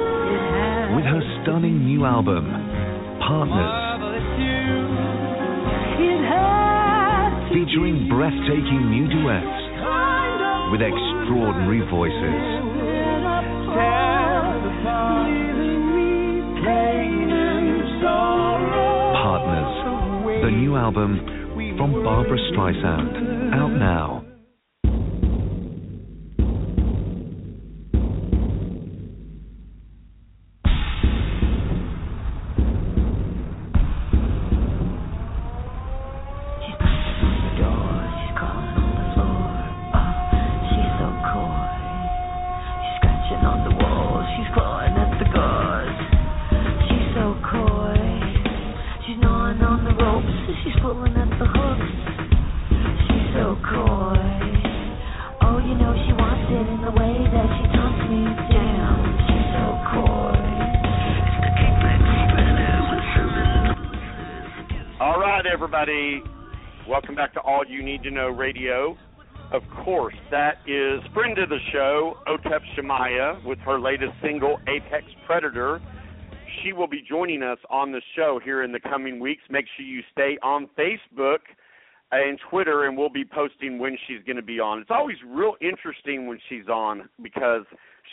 With 0.94 1.04
her 1.04 1.22
stunning 1.42 1.82
new 1.82 2.06
album, 2.06 2.46
Partners. 3.26 3.87
Featuring 7.48 8.08
breathtaking 8.08 8.90
new 8.90 9.08
duets 9.08 9.58
with 10.70 10.82
extraordinary 10.82 11.80
voices. 11.90 12.40
Partners, 19.16 20.42
the 20.44 20.50
new 20.50 20.76
album 20.76 21.38
from 21.78 22.02
Barbra 22.02 22.36
Streisand, 22.52 23.54
out 23.54 23.70
now. 23.78 24.27
Everybody. 65.68 66.22
Welcome 66.88 67.14
back 67.14 67.34
to 67.34 67.40
All 67.40 67.62
You 67.68 67.82
Need 67.82 68.02
to 68.04 68.10
Know 68.10 68.28
Radio. 68.28 68.96
Of 69.52 69.60
course, 69.84 70.14
that 70.30 70.60
is 70.66 71.00
friend 71.12 71.36
of 71.38 71.50
the 71.50 71.58
show, 71.70 72.14
Otep 72.26 72.60
Shamaya, 72.74 73.44
with 73.44 73.58
her 73.58 73.78
latest 73.78 74.12
single, 74.22 74.58
Apex 74.66 75.04
Predator. 75.26 75.78
She 76.62 76.72
will 76.72 76.86
be 76.86 77.04
joining 77.06 77.42
us 77.42 77.58
on 77.68 77.92
the 77.92 78.00
show 78.16 78.40
here 78.42 78.62
in 78.62 78.72
the 78.72 78.80
coming 78.80 79.20
weeks. 79.20 79.42
Make 79.50 79.66
sure 79.76 79.84
you 79.84 80.00
stay 80.10 80.38
on 80.42 80.70
Facebook 80.78 81.40
and 82.12 82.38
Twitter, 82.48 82.86
and 82.86 82.96
we'll 82.96 83.10
be 83.10 83.26
posting 83.26 83.78
when 83.78 83.98
she's 84.06 84.24
going 84.24 84.36
to 84.36 84.42
be 84.42 84.58
on. 84.58 84.78
It's 84.78 84.90
always 84.90 85.18
real 85.26 85.56
interesting 85.60 86.26
when 86.26 86.38
she's 86.48 86.68
on 86.68 87.10
because 87.22 87.66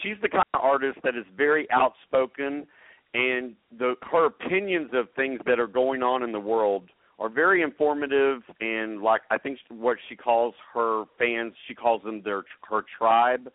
she's 0.03 0.17
the 0.21 0.27
kind 0.27 0.43
of 0.53 0.59
artist 0.61 0.99
that 1.05 1.15
is 1.15 1.25
very 1.37 1.71
outspoken 1.71 2.67
and 3.13 3.55
the 3.79 3.95
her 4.11 4.25
opinions 4.25 4.89
of 4.93 5.07
things 5.15 5.39
that 5.45 5.57
are 5.57 5.67
going 5.67 6.03
on 6.03 6.21
in 6.21 6.33
the 6.33 6.39
world 6.39 6.89
are 7.17 7.29
very 7.29 7.61
informative 7.61 8.41
and 8.59 9.01
like 9.01 9.21
I 9.31 9.37
think 9.37 9.59
what 9.69 9.97
she 10.09 10.15
calls 10.15 10.53
her 10.73 11.05
fans, 11.17 11.53
she 11.67 11.75
calls 11.75 12.03
them 12.03 12.21
their 12.23 12.43
her 12.69 12.83
tribe, 12.97 13.49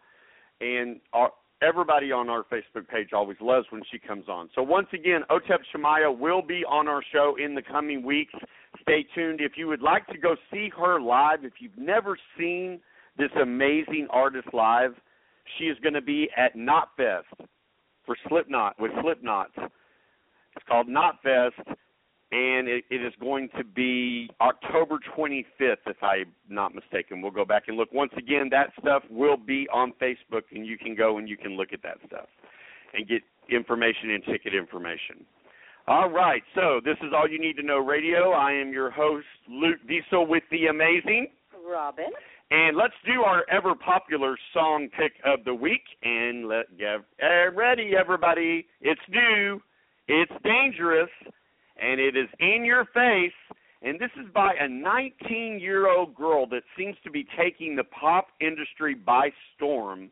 and 0.60 1.00
our, 1.12 1.30
everybody 1.62 2.10
on 2.12 2.28
our 2.28 2.44
Facebook 2.44 2.88
page 2.88 3.08
always 3.12 3.36
loves 3.40 3.66
when 3.70 3.82
she 3.90 3.98
comes 3.98 4.28
on. 4.28 4.48
So 4.54 4.62
once 4.62 4.88
again, 4.94 5.22
Otep 5.30 5.60
Shamaya 5.74 6.16
will 6.16 6.42
be 6.42 6.64
on 6.68 6.88
our 6.88 7.02
show 7.12 7.36
in 7.42 7.54
the 7.54 7.62
coming 7.62 8.04
weeks. 8.04 8.32
Stay 8.82 9.04
tuned. 9.14 9.40
If 9.40 9.52
you 9.56 9.66
would 9.68 9.82
like 9.82 10.06
to 10.08 10.18
go 10.18 10.36
see 10.50 10.70
her 10.78 11.00
live, 11.00 11.44
if 11.44 11.54
you've 11.60 11.76
never 11.76 12.16
seen 12.38 12.80
this 13.18 13.30
amazing 13.40 14.06
artist 14.10 14.48
live, 14.52 14.94
she 15.58 15.64
is 15.64 15.76
going 15.82 15.94
to 15.94 16.00
be 16.00 16.28
at 16.36 16.56
Knotfest 16.56 17.46
for 18.06 18.16
Slipknot 18.28 18.80
with 18.80 18.92
Slipknot. 19.02 19.50
It's 19.56 20.64
called 20.66 20.86
Knotfest, 20.88 21.76
and 22.32 22.68
it, 22.68 22.84
it 22.90 23.04
is 23.04 23.12
going 23.20 23.48
to 23.58 23.64
be 23.64 24.30
October 24.40 24.98
25th, 25.16 25.76
if 25.86 26.02
I'm 26.02 26.32
not 26.48 26.74
mistaken. 26.74 27.20
We'll 27.22 27.32
go 27.32 27.44
back 27.44 27.64
and 27.66 27.76
look. 27.76 27.92
Once 27.92 28.12
again, 28.16 28.48
that 28.52 28.72
stuff 28.80 29.02
will 29.10 29.36
be 29.36 29.66
on 29.72 29.92
Facebook, 30.00 30.42
and 30.52 30.64
you 30.64 30.78
can 30.78 30.94
go 30.94 31.18
and 31.18 31.28
you 31.28 31.36
can 31.36 31.56
look 31.56 31.72
at 31.72 31.82
that 31.82 31.98
stuff 32.06 32.28
and 32.94 33.08
get 33.08 33.22
information 33.48 34.10
and 34.10 34.24
ticket 34.24 34.54
information. 34.54 35.26
All 35.88 36.08
right, 36.08 36.42
so 36.54 36.80
this 36.84 36.96
is 37.02 37.12
All 37.16 37.28
You 37.28 37.40
Need 37.40 37.56
to 37.56 37.64
Know 37.64 37.78
Radio. 37.78 38.30
I 38.30 38.52
am 38.52 38.72
your 38.72 38.90
host, 38.90 39.26
Luke 39.48 39.80
Diesel, 39.88 40.26
with 40.26 40.44
the 40.52 40.66
amazing 40.66 41.28
Robin. 41.68 42.06
and 42.50 42.76
let's 42.76 42.94
do 43.04 43.22
our 43.22 43.44
ever 43.50 43.74
popular 43.74 44.36
song 44.54 44.88
pick 44.96 45.14
of 45.24 45.44
the 45.44 45.54
week. 45.54 45.82
And 46.02 46.46
let 46.46 46.78
get 46.78 47.00
uh, 47.22 47.50
ready, 47.54 47.92
everybody. 47.98 48.66
It's 48.80 49.00
new, 49.08 49.60
it's 50.06 50.32
dangerous, 50.44 51.10
and 51.80 52.00
it 52.00 52.16
is 52.16 52.28
in 52.38 52.64
your 52.64 52.84
face. 52.86 53.32
And 53.82 53.98
this 53.98 54.10
is 54.22 54.30
by 54.34 54.52
a 54.60 54.68
19 54.68 55.58
year 55.58 55.88
old 55.88 56.14
girl 56.14 56.46
that 56.48 56.62
seems 56.76 56.96
to 57.04 57.10
be 57.10 57.26
taking 57.38 57.76
the 57.76 57.84
pop 57.84 58.28
industry 58.40 58.94
by 58.94 59.30
storm. 59.56 60.10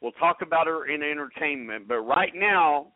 We'll 0.00 0.12
talk 0.12 0.42
about 0.42 0.68
her 0.68 0.86
in 0.86 1.02
entertainment, 1.02 1.88
but 1.88 1.98
right 2.00 2.32
now, 2.34 2.92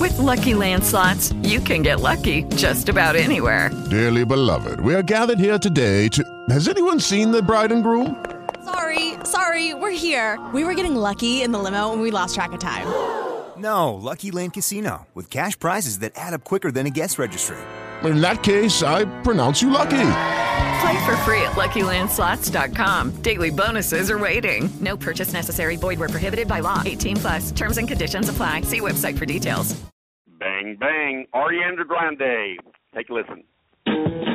With 0.00 0.16
Lucky 0.18 0.54
Land 0.54 0.84
slots, 0.84 1.32
you 1.42 1.60
can 1.60 1.82
get 1.82 2.00
lucky 2.00 2.44
just 2.56 2.88
about 2.88 3.16
anywhere. 3.16 3.70
Dearly 3.90 4.24
beloved, 4.24 4.80
we 4.80 4.94
are 4.94 5.02
gathered 5.02 5.38
here 5.38 5.58
today 5.58 6.08
to. 6.08 6.24
Has 6.48 6.68
anyone 6.68 7.00
seen 7.00 7.30
the 7.32 7.42
bride 7.42 7.72
and 7.72 7.82
groom? 7.82 8.24
Sorry, 8.64 9.14
sorry, 9.24 9.74
we're 9.74 9.90
here. 9.90 10.40
We 10.54 10.64
were 10.64 10.74
getting 10.74 10.94
lucky 10.94 11.42
in 11.42 11.52
the 11.52 11.58
limo 11.58 11.92
and 11.92 12.00
we 12.00 12.10
lost 12.10 12.34
track 12.34 12.52
of 12.52 12.60
time. 12.60 12.86
No, 13.58 13.94
Lucky 13.94 14.30
Land 14.30 14.54
Casino, 14.54 15.06
with 15.14 15.28
cash 15.30 15.58
prizes 15.58 15.98
that 16.00 16.12
add 16.16 16.32
up 16.32 16.44
quicker 16.44 16.70
than 16.70 16.86
a 16.86 16.90
guest 16.90 17.18
registry. 17.18 17.58
In 18.04 18.20
that 18.20 18.42
case, 18.42 18.82
I 18.82 19.04
pronounce 19.22 19.60
you 19.62 19.70
lucky. 19.70 19.90
Play 20.80 21.04
for 21.04 21.16
free 21.18 21.42
at 21.42 21.52
LuckyLandSlots.com. 21.52 23.22
Daily 23.22 23.50
bonuses 23.50 24.10
are 24.10 24.18
waiting. 24.18 24.68
No 24.80 24.96
purchase 24.96 25.32
necessary. 25.32 25.76
Void 25.76 25.98
where 26.00 26.08
prohibited 26.08 26.48
by 26.48 26.60
law. 26.60 26.82
18 26.84 27.16
plus. 27.18 27.50
Terms 27.52 27.78
and 27.78 27.86
conditions 27.86 28.28
apply. 28.28 28.62
See 28.62 28.80
website 28.80 29.16
for 29.18 29.26
details. 29.26 29.74
bang, 30.40 30.76
bang, 30.80 31.26
Ariana 31.34 31.86
Grande. 31.86 32.58
Take 32.96 33.08
a 33.10 33.14
listen. 33.14 34.31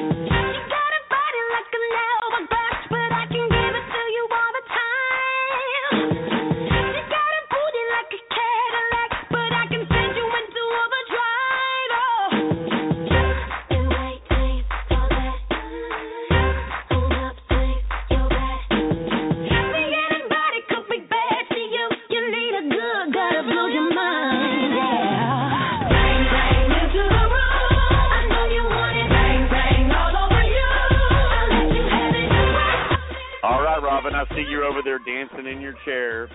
Over 34.67 34.82
there 34.84 34.99
dancing 34.99 35.47
in 35.47 35.62
your 35.62 35.75
chair. 35.86 36.30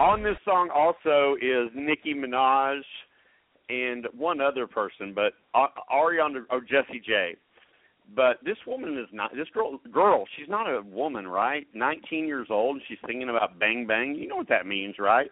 On 0.00 0.22
this 0.22 0.36
song 0.44 0.68
also 0.74 1.36
is 1.40 1.70
Nicki 1.74 2.14
Minaj 2.14 2.80
and 3.68 4.06
one 4.16 4.40
other 4.40 4.66
person, 4.66 5.14
but 5.14 5.32
Ariana 5.54 6.44
or 6.50 6.60
Jessie 6.60 7.02
J. 7.04 7.36
But 8.14 8.38
this 8.44 8.56
woman 8.66 8.96
is 8.98 9.08
not 9.12 9.32
this 9.34 9.48
girl. 9.52 9.78
Girl, 9.92 10.24
she's 10.36 10.48
not 10.48 10.66
a 10.66 10.82
woman, 10.82 11.26
right? 11.28 11.66
19 11.74 12.26
years 12.26 12.46
old, 12.50 12.76
and 12.76 12.84
she's 12.88 12.98
singing 13.06 13.28
about 13.28 13.58
bang 13.58 13.86
bang. 13.86 14.14
You 14.14 14.28
know 14.28 14.36
what 14.36 14.48
that 14.48 14.66
means, 14.66 14.94
right? 14.98 15.30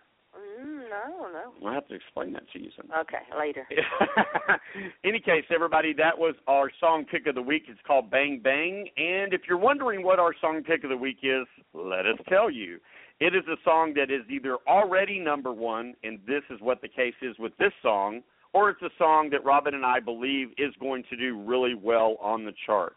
I'll 1.65 1.73
have 1.73 1.89
to 1.89 1.95
explain 1.95 2.33
that 2.35 2.45
to 2.53 2.61
you 2.61 2.71
sometime. 2.77 3.01
Okay, 3.01 3.39
later. 3.39 3.67
Any 5.05 5.21
case, 5.21 5.45
everybody, 5.55 5.93
that 5.95 6.17
was 6.17 6.35
our 6.47 6.71
song 6.81 7.05
pick 7.11 7.27
of 7.27 7.35
the 7.35 7.43
week. 7.43 7.65
It's 7.69 7.81
called 7.87 8.11
Bang 8.11 8.41
Bang. 8.43 8.89
And 8.97 9.33
if 9.33 9.43
you're 9.49 9.59
wondering 9.59 10.03
what 10.03 10.19
our 10.19 10.35
song 10.41 10.63
pick 10.63 10.85
of 10.85 10.91
the 10.91 10.97
week 10.97 11.19
is, 11.23 11.47
let 11.75 12.07
us 12.07 12.19
tell 12.29 12.51
you. 12.51 12.79
It 13.19 13.35
is 13.35 13.45
a 13.49 13.57
song 13.65 13.95
that 13.95 14.11
is 14.11 14.23
either 14.31 14.59
already 14.69 15.19
number 15.19 15.53
one, 15.53 15.95
and 16.05 16.19
this 16.27 16.43
is 16.51 16.61
what 16.61 16.83
the 16.83 16.89
case 16.89 17.15
is 17.23 17.35
with 17.39 17.57
this 17.59 17.73
song, 17.83 18.21
or 18.53 18.71
it's 18.71 18.83
a 18.83 18.91
song 18.99 19.31
that 19.31 19.45
Robin 19.45 19.75
and 19.75 19.87
I 19.87 20.01
believe 20.01 20.49
is 20.59 20.75
going 20.81 21.05
to 21.11 21.17
do 21.17 21.43
really 21.43 21.75
well 21.75 22.17
on 22.21 22.45
the 22.45 22.53
charts. 22.67 22.97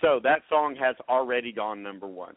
So 0.00 0.20
that 0.24 0.42
song 0.48 0.76
has 0.80 0.96
already 1.08 1.52
gone 1.52 1.82
number 1.82 2.06
one. 2.06 2.34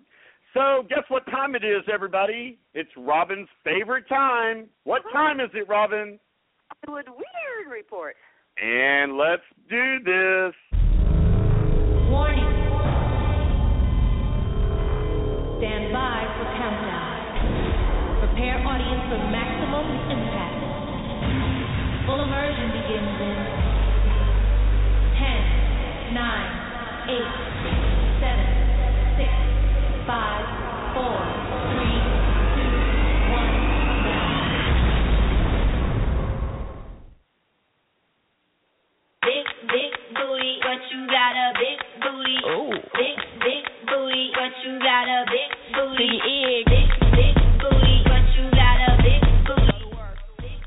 So 0.54 0.84
guess 0.90 1.04
what 1.10 1.26
time 1.28 1.56
it 1.56 1.64
is, 1.64 1.84
everybody? 1.92 2.58
It's 2.74 2.90
Robin's 2.98 3.48
favorite 3.64 4.08
time. 4.10 4.68
What 4.84 5.04
time 5.14 5.40
is 5.40 5.50
it, 5.54 5.68
Robin? 5.70 6.20
Hollywood 6.86 7.08
Weird 7.08 7.72
Report. 7.72 8.16
And 8.62 9.18
let's 9.18 9.44
do 9.70 10.00
this. 10.04 10.79
You 41.00 41.08
got 41.08 41.32
a 41.32 41.54
big 41.56 41.80
booty. 42.04 42.40
Oh. 42.46 42.72
Big, 43.00 43.18
big 43.40 43.64
booty, 43.88 44.32
but 44.36 44.52
you 44.66 44.80
got 44.80 45.08
a 45.08 45.24
big 45.32 45.52
booty. 45.72 46.12
Big, 46.68 46.90
big 47.16 47.36
booty, 47.62 47.98
but 48.04 48.26
you 48.36 48.52
got 48.52 48.78
a 48.84 48.92
big 49.00 49.22
booty. 49.48 49.80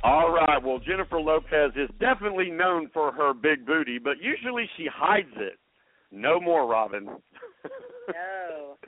All 0.03 0.33
right. 0.33 0.63
Well, 0.63 0.79
Jennifer 0.79 1.21
Lopez 1.21 1.73
is 1.77 1.91
definitely 2.01 2.51
known 2.51 2.89
for 2.95 3.13
her 3.13 3.35
big 3.35 3.67
booty, 3.67 3.99
but 3.99 4.21
usually 4.21 4.69
she 4.77 4.89
hides 4.93 5.35
it. 5.37 5.59
No 6.11 6.41
more, 6.41 6.67
Robin. 6.67 7.05
No. 7.05 8.77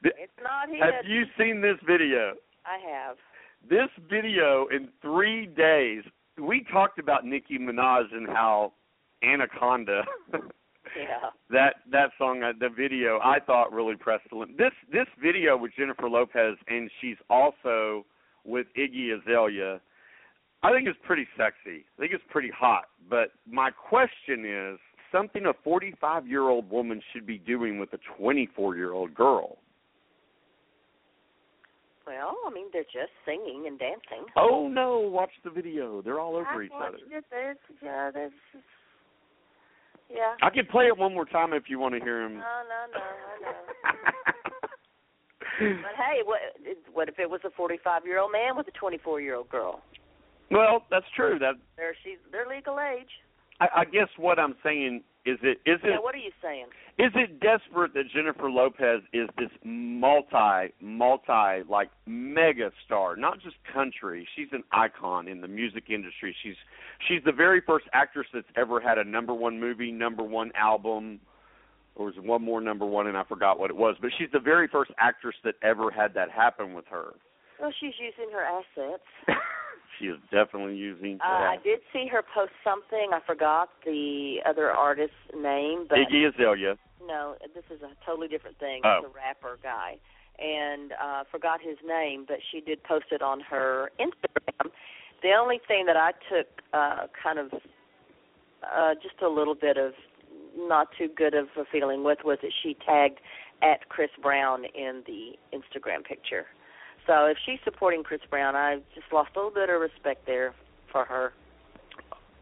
It's 0.00 0.32
not 0.40 0.68
his. 0.68 0.78
Have 0.80 1.04
you 1.06 1.24
seen 1.36 1.60
this 1.60 1.76
video? 1.84 2.34
I 2.64 2.78
have. 2.88 3.16
This 3.68 3.88
video 4.08 4.68
in 4.70 4.88
three 5.02 5.46
days. 5.46 6.04
We 6.40 6.64
talked 6.70 7.00
about 7.00 7.24
Nicki 7.24 7.58
Minaj 7.58 8.04
and 8.12 8.28
how 8.28 8.74
Anaconda. 9.22 10.02
Yeah. 10.96 11.28
that 11.50 11.74
that 11.92 12.10
song, 12.16 12.42
uh, 12.42 12.52
the 12.58 12.70
video, 12.70 13.18
I 13.22 13.38
thought 13.40 13.72
really 13.74 13.94
pressed 13.94 14.24
the 14.30 14.36
lim- 14.38 14.54
This 14.56 14.72
this 14.90 15.06
video 15.22 15.54
with 15.54 15.72
Jennifer 15.78 16.08
Lopez, 16.08 16.56
and 16.66 16.90
she's 17.00 17.18
also 17.28 18.06
with 18.46 18.66
Iggy 18.76 19.10
Azalea. 19.12 19.82
I 20.62 20.72
think 20.72 20.88
it's 20.88 20.98
pretty 21.06 21.28
sexy. 21.36 21.84
I 21.96 22.00
think 22.00 22.12
it's 22.14 22.24
pretty 22.30 22.50
hot. 22.58 22.84
But 23.08 23.32
my 23.46 23.70
question 23.70 24.46
is 24.46 24.78
something 25.12 25.44
a 25.44 25.52
45 25.62 26.26
year 26.26 26.48
old 26.48 26.70
woman 26.70 27.02
should 27.12 27.26
be 27.26 27.36
doing 27.36 27.78
with 27.78 27.92
a 27.92 27.98
24 28.16 28.74
year 28.76 28.92
old 28.92 29.14
girl. 29.14 29.58
Well, 32.06 32.38
I 32.46 32.50
mean, 32.50 32.68
they're 32.72 32.82
just 32.84 33.12
singing 33.26 33.64
and 33.66 33.78
dancing. 33.78 34.24
Oh 34.36 34.68
no! 34.68 35.00
Watch 35.00 35.32
the 35.44 35.50
video. 35.50 36.00
They're 36.00 36.18
all 36.18 36.34
over 36.34 36.46
I 36.46 36.64
each 36.64 36.70
watched 36.70 36.94
other. 37.10 37.18
it. 37.18 37.24
There's, 37.30 37.56
yeah, 37.82 38.10
there's, 38.10 38.32
yeah. 40.10 40.34
I 40.42 40.50
can 40.50 40.66
play 40.66 40.86
it 40.86 40.96
one 40.96 41.14
more 41.14 41.24
time 41.24 41.52
if 41.52 41.64
you 41.68 41.78
want 41.78 41.94
to 41.94 42.00
hear 42.00 42.24
him. 42.24 42.34
No, 42.34 42.40
no, 42.40 42.98
no, 42.98 43.00
I 43.00 43.42
know. 43.42 44.00
But 45.58 45.96
hey, 45.96 46.22
what 46.24 46.38
what 46.92 47.08
if 47.08 47.18
it 47.18 47.28
was 47.28 47.40
a 47.44 47.50
45 47.50 48.06
year 48.06 48.20
old 48.20 48.30
man 48.30 48.56
with 48.56 48.68
a 48.68 48.70
24 48.72 49.20
year 49.20 49.34
old 49.34 49.48
girl? 49.48 49.82
Well, 50.50 50.84
that's 50.90 51.06
true. 51.16 51.38
That 51.38 51.54
They're 51.76 51.96
she's 52.04 52.18
they're 52.30 52.46
legal 52.46 52.78
age. 52.78 53.08
I, 53.60 53.80
I 53.80 53.84
guess 53.84 54.08
what 54.16 54.38
I'm 54.38 54.54
saying 54.62 55.02
is 55.28 55.38
it 55.42 55.58
is 55.66 55.78
it 55.82 55.90
Yeah, 55.90 56.00
what 56.00 56.14
are 56.14 56.18
you 56.18 56.30
saying? 56.42 56.66
is 56.98 57.12
it 57.14 57.40
desperate 57.40 57.94
that 57.94 58.04
Jennifer 58.14 58.50
Lopez 58.50 59.02
is 59.12 59.28
this 59.36 59.50
multi 59.64 60.72
multi 60.80 61.62
like 61.68 61.90
mega 62.06 62.70
star, 62.84 63.16
not 63.16 63.40
just 63.40 63.56
country. 63.72 64.26
She's 64.34 64.48
an 64.52 64.64
icon 64.72 65.28
in 65.28 65.40
the 65.40 65.48
music 65.48 65.84
industry. 65.90 66.34
She's 66.42 66.56
she's 67.06 67.22
the 67.24 67.32
very 67.32 67.60
first 67.66 67.86
actress 67.92 68.26
that's 68.32 68.46
ever 68.56 68.80
had 68.80 68.98
a 68.98 69.04
number 69.04 69.34
one 69.34 69.60
movie, 69.60 69.92
number 69.92 70.22
one 70.22 70.50
album. 70.56 71.20
There 71.96 72.06
was 72.06 72.14
one 72.20 72.42
more 72.42 72.60
number 72.60 72.86
one, 72.86 73.08
and 73.08 73.16
I 73.16 73.24
forgot 73.24 73.58
what 73.58 73.70
it 73.70 73.76
was. 73.76 73.96
But 74.00 74.10
she's 74.18 74.30
the 74.32 74.38
very 74.40 74.68
first 74.68 74.92
actress 74.98 75.34
that 75.44 75.56
ever 75.62 75.90
had 75.90 76.14
that 76.14 76.30
happen 76.30 76.72
with 76.74 76.84
her. 76.90 77.14
Well, 77.60 77.72
she's 77.80 77.94
using 77.98 78.32
her 78.32 78.44
assets. 78.44 79.02
She 79.98 80.06
is 80.06 80.18
definitely 80.30 80.76
using. 80.76 81.18
Uh, 81.24 81.28
I 81.28 81.56
did 81.62 81.80
see 81.92 82.06
her 82.10 82.22
post 82.34 82.52
something. 82.62 83.10
I 83.12 83.20
forgot 83.26 83.70
the 83.84 84.36
other 84.46 84.70
artist's 84.70 85.14
name, 85.34 85.86
but 85.88 85.98
Iggy 85.98 86.28
Azalea. 86.28 86.76
no, 87.06 87.34
this 87.54 87.64
is 87.70 87.82
a 87.82 87.92
totally 88.04 88.28
different 88.28 88.58
thing. 88.58 88.82
Oh. 88.84 89.00
It's 89.02 89.12
a 89.12 89.16
rapper 89.16 89.58
guy, 89.62 89.96
and 90.38 90.92
uh, 90.92 91.24
forgot 91.30 91.60
his 91.60 91.76
name, 91.86 92.24
but 92.26 92.38
she 92.52 92.60
did 92.60 92.82
post 92.84 93.06
it 93.10 93.22
on 93.22 93.40
her 93.40 93.90
Instagram. 94.00 94.70
The 95.22 95.32
only 95.32 95.60
thing 95.66 95.86
that 95.86 95.96
I 95.96 96.12
took 96.30 96.46
uh, 96.72 97.06
kind 97.20 97.38
of 97.38 97.52
uh, 98.62 98.94
just 99.02 99.20
a 99.22 99.28
little 99.28 99.54
bit 99.54 99.76
of 99.76 99.92
not 100.56 100.88
too 100.96 101.08
good 101.16 101.34
of 101.34 101.46
a 101.56 101.64
feeling 101.70 102.04
with 102.04 102.18
was 102.24 102.38
that 102.42 102.52
she 102.62 102.76
tagged 102.86 103.18
at 103.62 103.88
Chris 103.88 104.10
Brown 104.22 104.64
in 104.64 105.02
the 105.06 105.32
Instagram 105.56 106.04
picture. 106.04 106.46
So 107.08 107.24
if 107.24 107.38
she's 107.44 107.58
supporting 107.64 108.04
Chris 108.04 108.20
Brown, 108.28 108.54
I 108.54 108.76
just 108.94 109.10
lost 109.12 109.30
a 109.34 109.38
little 109.38 109.50
bit 109.50 109.70
of 109.70 109.80
respect 109.80 110.26
there 110.26 110.54
for 110.92 111.06
her. 111.06 111.32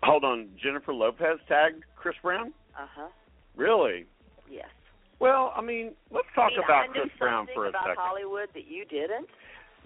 Hold 0.03 0.25
on, 0.25 0.49
Jennifer 0.63 0.93
Lopez 0.93 1.39
tagged 1.49 1.85
Chris 1.95 2.17
Brown. 2.21 2.53
Uh 2.79 2.87
huh. 2.95 3.09
Really? 3.55 4.07
Yes. 4.51 4.67
Well, 5.21 5.53
I 5.57 5.63
mean, 5.63 5.93
let's 6.11 6.27
talk 6.35 6.51
See, 6.51 6.59
about 6.63 6.91
I 6.91 6.93
Chris 6.93 7.09
Brown 7.19 7.47
for 7.55 7.67
a 7.67 7.69
about 7.71 7.85
second. 7.85 7.97
Hollywood 7.99 8.49
that 8.55 8.67
you 8.69 8.85
didn't. 8.85 9.29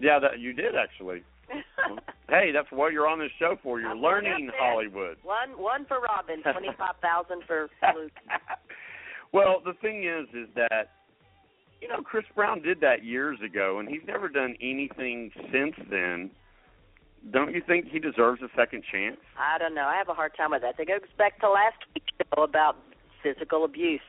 Yeah, 0.00 0.18
that 0.18 0.40
you 0.40 0.54
did 0.54 0.74
actually. 0.74 1.22
hey, 2.28 2.50
that's 2.52 2.70
what 2.70 2.92
you're 2.92 3.06
on 3.06 3.18
this 3.18 3.30
show 3.38 3.56
for. 3.62 3.80
You're 3.80 3.90
I'm 3.90 4.00
learning. 4.00 4.50
Hollywood. 4.58 5.18
One 5.22 5.50
one 5.60 5.84
for 5.84 6.00
Robin, 6.00 6.42
twenty 6.52 6.70
five 6.78 6.96
thousand 7.02 7.42
for 7.46 7.68
Luke. 7.94 8.12
Well, 9.32 9.62
the 9.64 9.74
thing 9.74 10.02
is, 10.02 10.26
is 10.34 10.48
that 10.56 10.90
you 11.80 11.88
know 11.88 12.02
Chris 12.02 12.24
Brown 12.34 12.62
did 12.62 12.80
that 12.80 13.04
years 13.04 13.38
ago, 13.44 13.78
and 13.78 13.88
he's 13.88 14.02
never 14.06 14.28
done 14.28 14.56
anything 14.60 15.30
since 15.52 15.74
then. 15.90 16.30
Don't 17.32 17.54
you 17.54 17.62
think 17.66 17.86
he 17.90 17.98
deserves 17.98 18.40
a 18.42 18.48
second 18.56 18.82
chance? 18.90 19.18
I 19.38 19.58
don't 19.58 19.74
know. 19.74 19.84
I 19.84 19.96
have 19.96 20.08
a 20.08 20.14
hard 20.14 20.32
time 20.36 20.52
with 20.52 20.62
that. 20.62 20.76
That 20.78 20.86
goes 20.86 21.00
back 21.18 21.38
to 21.40 21.50
last 21.50 21.76
week's 21.94 22.06
show 22.34 22.42
about 22.42 22.76
physical 23.22 23.64
abuse. 23.64 24.00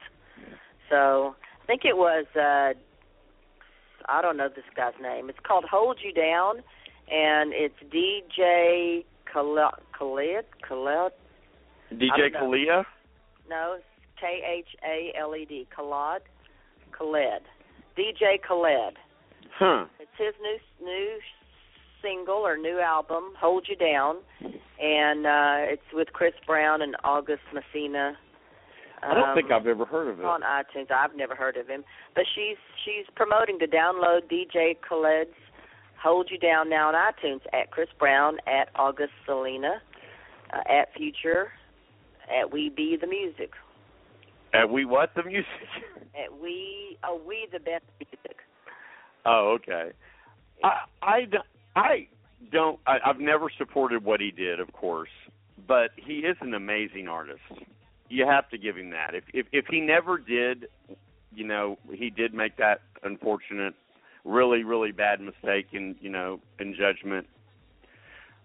So 0.90 1.36
I 1.62 1.66
think 1.66 1.82
it 1.84 1.98
was 1.98 2.26
uh 2.36 2.74
I 4.08 4.22
don't 4.22 4.38
know 4.38 4.48
this 4.48 4.66
guy's 4.76 4.94
name. 5.02 5.30
It's 5.30 5.40
called 5.46 5.66
Hold 5.70 6.00
You 6.04 6.14
Down 6.14 6.64
and 7.12 7.54
it's 7.54 7.76
DJ 7.94 9.04
Khaled 9.32 9.74
Khaled 9.98 10.46
Khaled 10.68 11.12
DJ 11.94 12.08
don't 12.18 12.34
know. 12.34 12.40
Kalia. 12.40 12.84
No, 13.50 13.76
it's 13.78 13.86
K 14.20 14.42
H 14.60 14.68
A 14.84 15.18
L 15.20 15.36
E 15.36 15.46
D 15.46 15.68
Khaled 15.76 16.22
Khaled. 16.98 17.44
DJ 18.02 18.42
Khaled. 18.48 18.98
Huh. 19.58 19.86
It's 20.00 20.10
his 20.18 20.34
new 20.42 20.58
new 20.86 21.18
single 22.02 22.36
or 22.38 22.58
new 22.58 22.80
album, 22.80 23.34
Hold 23.40 23.68
You 23.70 23.76
Down, 23.76 24.18
and 24.82 25.26
uh 25.28 25.72
it's 25.72 25.84
with 25.94 26.08
Chris 26.14 26.34
Brown 26.48 26.82
and 26.82 26.96
August 27.04 27.44
Messina. 27.54 28.18
I 29.04 29.14
don't 29.16 29.30
Um, 29.30 29.36
think 29.36 29.52
I've 29.52 29.66
ever 29.68 29.86
heard 29.86 30.08
of 30.10 30.20
it. 30.20 30.26
on 30.26 30.42
iTunes. 30.42 30.92
I've 30.92 31.16
never 31.16 31.36
heard 31.36 31.58
of 31.58 31.68
him, 31.68 31.84
but 32.16 32.24
she's 32.34 32.58
she's 32.84 33.06
promoting 33.16 33.60
to 33.60 33.68
download 33.68 34.22
DJ 34.32 34.78
Khaled's 34.82 35.36
"Hold 36.02 36.30
You 36.32 36.38
Down" 36.40 36.70
now 36.70 36.88
on 36.90 36.96
iTunes 36.96 37.42
at 37.54 37.70
Chris 37.72 37.90
Brown, 38.00 38.38
at 38.48 38.70
August 38.76 39.14
Alsina, 39.28 39.78
uh, 40.54 40.62
at 40.72 40.94
Future, 40.96 41.52
at 42.36 42.52
We 42.52 42.70
Be 42.70 42.96
the 43.00 43.08
Music, 43.08 43.52
And 44.54 44.72
we 44.72 44.86
what 44.86 45.12
the 45.16 45.24
music? 45.24 45.46
at 46.16 46.40
We 46.42 46.98
Oh 47.04 47.22
We 47.28 47.48
the 47.52 47.60
Best 47.60 47.86
Music. 48.00 48.38
Oh, 49.26 49.58
okay. 49.60 49.92
I 50.64 50.80
I 51.02 51.26
don't- 51.26 51.46
I 51.76 52.08
don't. 52.52 52.80
I, 52.86 52.98
I've 53.06 53.20
never 53.20 53.50
supported 53.58 54.04
what 54.04 54.20
he 54.20 54.30
did, 54.32 54.60
of 54.60 54.74
course, 54.74 55.10
but 55.68 55.92
he 55.96 56.20
is 56.20 56.36
an 56.42 56.54
amazing 56.54 57.08
artist. 57.08 57.40
You 58.10 58.26
have 58.26 58.50
to 58.50 58.58
give 58.58 58.76
him 58.76 58.90
that. 58.90 59.16
If 59.16 59.24
if 59.34 59.46
if 59.54 59.66
he 59.68 59.80
never 59.80 60.18
did, 60.18 60.68
you 61.34 61.46
know, 61.48 61.78
he 61.94 62.10
did 62.10 62.34
make 62.34 62.58
that 62.58 62.82
unfortunate, 63.04 63.74
really 64.26 64.64
really 64.66 64.92
bad 64.92 65.22
mistake 65.22 65.68
in 65.72 65.96
you 66.02 66.10
know 66.10 66.42
in 66.60 66.76
judgment. 66.76 67.26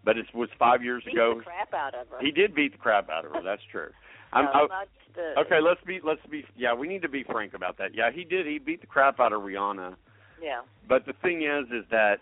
But 0.05 0.19
it 0.19 0.27
was 0.33 0.49
five 0.57 0.85
years 0.85 1.03
Beat 1.05 1.15
ago. 1.15 1.35
the 1.39 1.43
crap 1.45 1.75
out 1.75 1.95
of 1.97 2.07
her. 2.09 2.19
He 2.21 2.31
did 2.31 2.55
beat 2.55 2.73
the 2.73 2.79
crap 2.79 3.11
out 3.11 3.25
of 3.25 3.33
her. 3.33 3.43
That's 3.43 3.63
true. 3.73 3.91
I'm, 4.33 4.45
No, 4.47 4.51
I, 4.51 4.67
not 4.67 4.89
the- 5.15 5.39
okay, 5.41 5.61
let's 5.61 5.81
be 5.87 6.01
let's 6.05 6.21
be 6.31 6.45
yeah. 6.57 6.75
We 6.75 6.89
need 6.89 7.03
to 7.03 7.09
be 7.09 7.25
frank 7.25 7.55
about 7.55 7.79
that. 7.79 7.95
Yeah, 7.95 8.11
he 8.13 8.25
did. 8.25 8.47
He 8.47 8.59
beat 8.59 8.81
the 8.81 8.87
crap 8.87 9.21
out 9.21 9.33
of 9.33 9.43
Rihanna. 9.43 9.95
Yeah. 10.43 10.61
But 10.89 11.07
the 11.07 11.15
thing 11.23 11.43
is, 11.43 11.67
is 11.73 11.85
that 11.91 12.17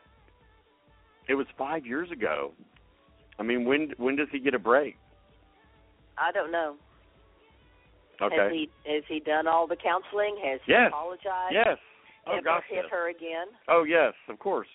it 1.29 1.35
was 1.35 1.47
five 1.59 1.85
years 1.87 2.11
ago. 2.13 2.53
I 3.39 3.43
mean, 3.43 3.65
when 3.65 3.93
when 3.97 4.15
does 4.17 4.29
he 4.31 4.39
get 4.39 4.55
a 4.55 4.59
break? 4.59 4.97
I 6.17 6.31
don't 6.31 6.53
know. 6.53 6.77
Okay. 8.23 8.37
Has 8.37 8.53
he 8.53 8.71
has 8.87 9.03
he 9.09 9.19
done 9.21 9.49
all 9.49 9.67
the 9.67 9.77
counseling? 9.77 10.37
Has 10.45 10.61
he 10.67 10.73
Yes. 10.73 10.89
apologized? 10.89 11.53
Yes. 11.53 11.79
Oh 12.27 12.33
Ever 12.35 12.43
gosh. 12.43 12.63
hit 12.69 12.77
Yes. 12.85 12.91
her 12.91 13.09
again? 13.11 13.47
Oh 13.69 13.83
yes, 13.83 14.15
of 14.29 14.39
course. 14.39 14.69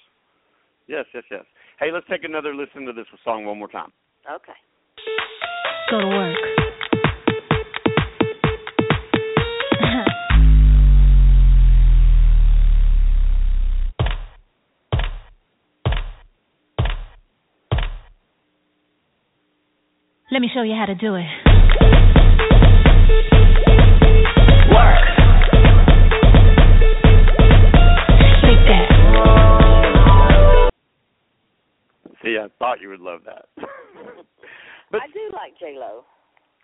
Yes, 0.88 1.06
yes, 1.14 1.24
yes. 1.32 1.46
Hey, 1.80 1.92
let's 1.92 2.06
take 2.10 2.24
another 2.26 2.54
listen 2.54 2.86
to 2.86 2.92
this 2.94 3.06
song 3.24 3.46
one 3.46 3.58
more 3.60 3.68
time. 3.70 3.94
Okay. 4.30 4.52
Go 5.90 6.02
to 6.02 6.08
work. 6.08 6.36
Let 20.40 20.44
me 20.44 20.52
show 20.54 20.62
you 20.62 20.74
how 20.74 20.86
to 20.86 20.96
do 20.96 21.16
it. 21.16 21.28
Work. 24.72 25.04
Shake 28.40 28.64
that. 28.72 28.88
See, 32.24 32.38
I 32.42 32.48
thought 32.58 32.80
you 32.80 32.88
would 32.88 33.02
love 33.02 33.24
that. 33.26 33.48
but, 34.90 35.02
I 35.02 35.08
do 35.08 35.30
like 35.34 35.60
J 35.60 35.76
Lo. 35.78 36.06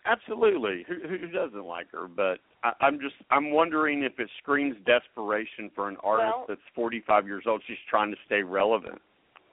Absolutely. 0.05 0.85
Who 0.88 1.05
who 1.09 1.27
doesn't 1.27 1.65
like 1.65 1.91
her? 1.91 2.07
But 2.07 2.39
I, 2.63 2.71
I'm 2.79 2.97
just 3.01 3.15
I'm 3.29 3.51
wondering 3.51 4.03
if 4.03 4.17
it 4.19 4.29
screams 4.41 4.77
desperation 4.85 5.69
for 5.75 5.89
an 5.89 5.97
artist 6.01 6.33
Well- 6.33 6.45
that's 6.47 6.61
45 6.75 7.27
years 7.27 7.43
old. 7.45 7.61
She's 7.67 7.75
trying 7.89 8.11
to 8.11 8.17
stay 8.25 8.41
relevant. 8.41 9.01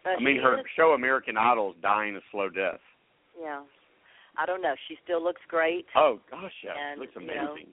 Uh, 0.06 0.10
I 0.10 0.22
mean, 0.22 0.40
her 0.40 0.60
is- 0.60 0.66
show 0.76 0.92
American 0.92 1.36
Idol 1.36 1.70
is 1.70 1.76
dying 1.82 2.14
a 2.14 2.20
slow 2.30 2.48
death. 2.48 2.78
Yeah. 3.36 3.62
I 4.38 4.46
don't 4.46 4.62
know. 4.62 4.74
She 4.88 4.96
still 5.04 5.22
looks 5.22 5.40
great. 5.48 5.86
Oh 5.96 6.20
gosh, 6.30 6.52
yeah, 6.64 6.72
And, 6.72 7.00
looks 7.00 7.12
you 7.18 7.26
know, 7.26 7.52
amazing. 7.52 7.68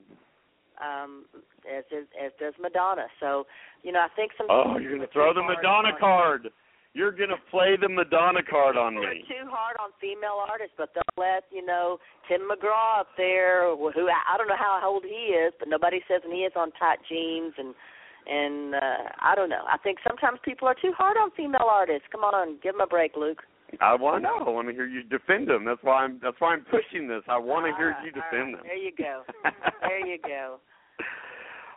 Um, 0.80 1.24
as 1.68 1.84
is, 1.92 2.08
as 2.16 2.32
does 2.40 2.54
Madonna. 2.60 3.06
So, 3.20 3.44
you 3.82 3.92
know, 3.92 4.00
I 4.00 4.08
think 4.16 4.32
some. 4.38 4.46
Oh, 4.48 4.78
you're 4.78 4.96
gonna 4.96 5.08
throw 5.12 5.34
the 5.34 5.42
Madonna 5.42 5.92
card. 5.98 6.48
You're 6.94 7.12
gonna 7.12 7.36
play 7.50 7.76
the 7.80 7.88
Madonna 7.88 8.40
card 8.42 8.76
on 8.76 8.94
me. 8.96 9.24
They're 9.28 9.44
too 9.44 9.50
hard 9.50 9.76
on 9.80 9.90
female 10.00 10.40
artists, 10.40 10.74
but 10.76 10.90
they'll 10.94 11.16
let 11.22 11.44
you 11.52 11.64
know 11.64 11.98
Tim 12.28 12.48
McGraw 12.48 13.00
up 13.00 13.08
there, 13.16 13.70
wh- 13.76 13.92
who 13.94 14.08
I 14.08 14.34
I 14.34 14.36
don't 14.38 14.48
know 14.48 14.56
how 14.58 14.80
old 14.84 15.04
he 15.04 15.36
is, 15.36 15.52
but 15.58 15.68
nobody 15.68 16.00
says 16.08 16.22
when 16.24 16.34
he 16.36 16.42
is 16.44 16.52
on 16.56 16.72
tight 16.72 16.98
jeans 17.08 17.52
and 17.58 17.74
and 18.26 18.74
uh 18.74 19.04
I 19.20 19.34
don't 19.34 19.50
know. 19.50 19.64
I 19.70 19.76
think 19.78 19.98
sometimes 20.06 20.40
people 20.44 20.66
are 20.68 20.76
too 20.80 20.92
hard 20.96 21.16
on 21.16 21.30
female 21.36 21.68
artists. 21.70 22.08
Come 22.10 22.24
on, 22.24 22.56
give 22.62 22.72
them 22.72 22.80
a 22.80 22.86
break, 22.86 23.16
Luke. 23.16 23.42
I 23.80 23.94
want 23.94 24.22
to 24.22 24.28
know. 24.28 24.44
I 24.46 24.50
want 24.50 24.68
to 24.68 24.74
hear 24.74 24.86
you 24.86 25.02
defend 25.02 25.48
them. 25.48 25.64
That's 25.64 25.82
why 25.82 26.04
I'm. 26.04 26.18
That's 26.22 26.36
why 26.40 26.54
I'm 26.54 26.64
pushing 26.64 27.06
this. 27.08 27.22
I 27.28 27.38
want 27.38 27.66
to 27.66 27.76
hear 27.76 27.96
you 28.04 28.10
defend 28.10 28.54
right. 28.54 28.56
them. 28.56 28.62
There 28.64 28.76
you 28.76 28.92
go. 28.96 29.22
there 29.82 30.06
you 30.06 30.18
go. 30.18 30.58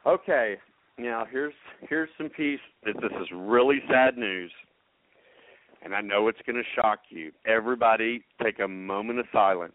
Okay. 0.06 0.58
Now 0.98 1.26
here's 1.30 1.54
here's 1.90 2.10
some 2.18 2.30
piece. 2.30 2.60
This, 2.84 2.96
this 3.02 3.12
is 3.22 3.28
really 3.34 3.80
sad 3.90 4.18
news, 4.18 4.52
and 5.84 5.94
I 5.94 6.02
know 6.02 6.28
it's 6.28 6.40
going 6.46 6.56
to 6.56 6.82
shock 6.82 7.00
you. 7.10 7.32
Everybody, 7.46 8.24
take 8.42 8.60
a 8.60 8.68
moment 8.68 9.20
of 9.20 9.26
silence. 9.32 9.74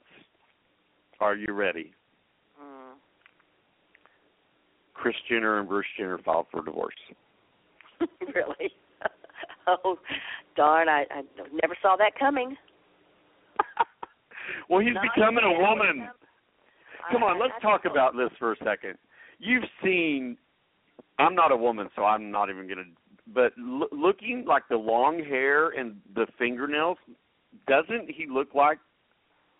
Are 1.21 1.35
you 1.35 1.53
ready? 1.53 1.93
Mm. 2.61 2.95
Kris 4.95 5.16
Jenner 5.29 5.59
and 5.59 5.69
Bruce 5.69 5.87
Jenner 5.97 6.19
filed 6.19 6.47
for 6.53 6.64
divorce. 6.64 6.95
really? 8.35 8.73
oh, 9.66 9.99
darn! 10.59 10.88
I, 10.88 11.04
I 11.11 11.22
never 11.62 11.76
saw 11.80 11.96
that 11.96 12.18
coming. 12.18 12.56
well, 14.68 14.80
he's 14.80 14.94
Not 14.94 15.04
becoming 15.14 15.44
a 15.44 15.59
woman. 15.61 16.09
Come 17.11 17.22
on, 17.22 17.36
I- 17.36 17.40
let's 17.40 17.54
I 17.59 17.62
talk 17.62 17.84
know. 17.84 17.90
about 17.92 18.14
this 18.16 18.30
for 18.38 18.52
a 18.52 18.56
second. 18.64 18.98
You've 19.38 19.64
seen. 19.82 20.36
I'm 21.18 21.34
not 21.34 21.50
a 21.52 21.56
woman, 21.56 21.88
so 21.96 22.04
I'm 22.04 22.30
not 22.30 22.50
even 22.50 22.68
gonna. 22.68 22.84
But 23.32 23.52
l- 23.59 23.88
looking 23.92 24.44
like 24.46 24.64
the 24.68 24.76
long 24.76 25.22
hair 25.24 25.70
and 25.70 25.96
the 26.14 26.26
fingernails, 26.38 26.98
doesn't 27.66 28.11
he 28.11 28.26
look 28.28 28.54
like 28.54 28.78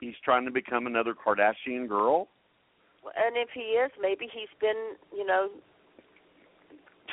he's 0.01 0.15
trying 0.25 0.45
to 0.47 0.51
become 0.51 0.87
another 0.87 1.15
Kardashian 1.15 1.89
girl? 1.89 2.29
And 3.05 3.37
if 3.37 3.49
he 3.55 3.61
is, 3.79 3.91
maybe 4.01 4.27
he's 4.33 4.49
been, 4.61 4.95
you 5.17 5.25
know, 5.27 5.49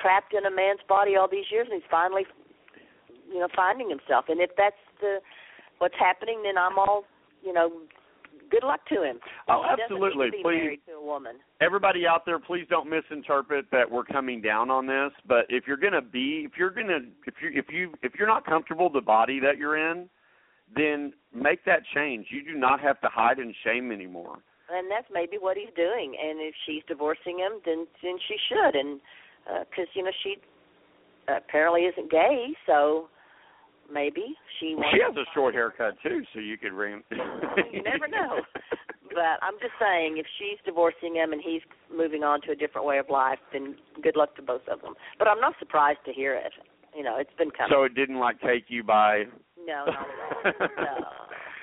trapped 0.02 0.34
in 0.34 0.46
a 0.46 0.52
man's 0.54 0.80
body 0.88 1.16
all 1.16 1.28
these 1.30 1.46
years, 1.52 1.68
and 1.72 1.82
he's 1.82 1.90
finally, 1.90 2.24
you 3.36 3.42
know, 3.42 3.52
finding 3.54 3.90
himself. 3.90 4.26
And 4.30 4.40
if 4.40 4.52
that's 4.58 4.80
the 5.02 5.20
what's 5.80 6.00
happening, 6.00 6.42
then 6.44 6.58
I'm 6.58 6.80
all, 6.80 7.04
you 7.44 7.52
know, 7.52 7.70
good 8.50 8.64
luck 8.64 8.80
to 8.88 9.04
him. 9.04 9.20
Oh, 9.50 9.64
he 9.64 9.82
absolutely. 9.84 10.28
Need 10.28 10.32
to 10.32 10.38
be 10.38 10.44
Please. 10.44 10.64
married 10.64 10.80
to 10.88 10.94
a 10.94 11.06
woman. 11.06 11.36
everybody 11.60 12.08
out 12.08 12.26
there, 12.26 12.40
please 12.40 12.66
don't 12.70 12.90
misinterpret 12.90 13.66
that 13.72 13.90
we're 13.92 14.06
coming 14.06 14.40
down 14.42 14.72
on 14.72 14.88
this. 14.88 15.12
But 15.28 15.46
if 15.50 15.66
you're 15.68 15.84
gonna 15.86 16.02
be, 16.02 16.48
if 16.48 16.54
you're 16.58 16.70
gonna, 16.70 17.00
if 17.28 17.36
you, 17.44 17.50
if 17.54 17.66
you, 17.70 17.94
if 18.02 18.14
you're 18.18 18.28
not 18.36 18.46
comfortable 18.46 18.90
the 18.90 19.02
body 19.02 19.40
that 19.42 19.58
you're 19.58 19.78
in, 19.92 20.08
then 20.76 21.14
make 21.34 21.66
that 21.66 21.82
change. 21.94 22.28
You 22.32 22.42
do 22.54 22.58
not 22.58 22.80
have 22.80 23.00
to 23.02 23.10
hide 23.10 23.40
and 23.40 23.54
shame 23.66 23.92
anymore. 23.92 24.38
and 24.74 24.90
that's 24.90 25.08
maybe 25.12 25.38
what 25.40 25.58
he's 25.58 25.74
doing. 25.76 26.16
And 26.20 26.40
if 26.40 26.56
she's 26.66 26.84
divorcing 26.88 27.38
him, 27.40 27.60
then 27.66 27.86
then 28.02 28.18
she 28.28 28.36
should. 28.50 28.74
And 28.76 29.00
uh, 29.52 29.64
because 29.70 29.90
you 29.94 30.04
know 30.04 30.12
she 30.24 30.38
apparently 31.28 31.82
isn't 31.82 32.10
gay, 32.10 32.54
so 32.66 33.10
maybe 33.92 34.36
she. 34.60 34.76
Wants 34.76 34.90
She 34.94 35.02
has 35.02 35.16
a 35.16 35.26
short 35.34 35.54
haircut 35.54 35.96
too, 36.04 36.22
so 36.34 36.40
you 36.40 36.58
could 36.58 36.74
ring. 36.74 37.04
you 37.12 37.84
never 37.84 38.08
know. 38.08 38.42
But 39.10 39.40
I'm 39.42 39.56
just 39.62 39.74
saying, 39.80 40.18
if 40.18 40.26
she's 40.38 40.60
divorcing 40.66 41.16
him 41.16 41.32
and 41.32 41.42
he's 41.42 41.62
moving 41.96 42.24
on 42.24 42.42
to 42.42 42.52
a 42.52 42.56
different 42.56 42.86
way 42.86 42.98
of 42.98 43.10
life, 43.10 43.40
then 43.54 43.76
good 44.04 44.18
luck 44.18 44.36
to 44.36 44.42
both 44.42 44.68
of 44.68 44.82
them. 44.82 44.94
But 45.18 45.28
I'm 45.28 45.40
not 45.40 45.54
surprised 45.60 46.00
to 46.06 46.12
hear 46.14 46.34
it. 46.36 46.52
You 46.96 47.04
know, 47.04 47.18
it's 47.18 47.34
been 47.38 47.52
coming. 47.52 47.72
so 47.72 47.84
it 47.84 47.96
didn't 47.96 48.20
like 48.20 48.40
take 48.42 48.66
you 48.68 48.84
by. 48.84 49.24
no, 49.58 49.86
not 49.86 50.06
at 50.46 50.54
all. 50.54 50.70
no, 50.78 51.08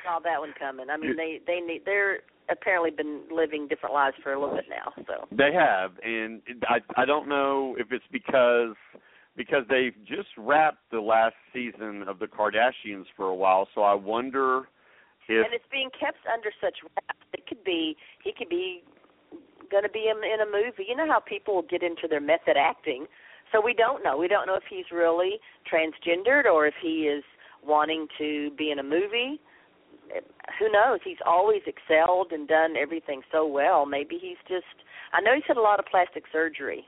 saw 0.04 0.18
that 0.20 0.40
one 0.40 0.52
coming. 0.58 0.86
I 0.90 0.96
mean, 0.96 1.16
they 1.16 1.40
they 1.46 1.60
need 1.60 1.82
they're 1.84 2.20
apparently 2.50 2.90
been 2.90 3.22
living 3.30 3.68
different 3.68 3.94
lives 3.94 4.16
for 4.22 4.32
a 4.32 4.40
little 4.40 4.54
bit 4.54 4.66
now. 4.68 4.92
So 5.06 5.26
They 5.30 5.52
have, 5.54 5.92
and 6.02 6.42
I 6.68 6.78
I 7.00 7.04
don't 7.04 7.28
know 7.28 7.76
if 7.78 7.92
it's 7.92 8.04
because 8.10 8.74
because 9.36 9.64
they've 9.68 9.94
just 10.06 10.28
wrapped 10.36 10.90
the 10.90 11.00
last 11.00 11.34
season 11.52 12.04
of 12.06 12.18
the 12.18 12.26
Kardashians 12.26 13.04
for 13.16 13.26
a 13.26 13.34
while, 13.34 13.68
so 13.74 13.82
I 13.82 13.94
wonder 13.94 14.68
if 15.28 15.44
and 15.46 15.54
it's 15.54 15.64
being 15.70 15.90
kept 15.98 16.18
under 16.32 16.50
such 16.60 16.76
wraps. 16.82 17.26
It 17.32 17.46
could 17.46 17.62
be 17.64 17.96
he 18.24 18.32
could 18.36 18.48
be 18.48 18.82
going 19.70 19.84
to 19.84 19.88
be 19.88 20.10
in, 20.10 20.18
in 20.18 20.40
a 20.40 20.50
movie. 20.50 20.84
You 20.88 20.96
know 20.96 21.06
how 21.08 21.20
people 21.20 21.62
get 21.62 21.82
into 21.82 22.06
their 22.08 22.20
method 22.20 22.56
acting. 22.58 23.06
So 23.52 23.60
we 23.60 23.74
don't 23.74 24.02
know. 24.02 24.16
We 24.16 24.28
don't 24.28 24.46
know 24.46 24.54
if 24.54 24.64
he's 24.68 24.86
really 24.90 25.40
transgendered 25.70 26.46
or 26.46 26.66
if 26.66 26.74
he 26.82 27.08
is 27.08 27.24
wanting 27.64 28.06
to 28.18 28.50
be 28.56 28.70
in 28.70 28.78
a 28.78 28.82
movie. 28.82 29.40
Who 30.58 30.70
knows? 30.70 31.00
He's 31.04 31.20
always 31.24 31.62
excelled 31.66 32.32
and 32.32 32.48
done 32.48 32.74
everything 32.76 33.22
so 33.30 33.46
well. 33.46 33.86
Maybe 33.86 34.18
he's 34.20 34.40
just. 34.48 34.66
I 35.12 35.20
know 35.20 35.34
he's 35.34 35.44
had 35.46 35.56
a 35.56 35.62
lot 35.62 35.78
of 35.78 35.86
plastic 35.86 36.24
surgery. 36.32 36.84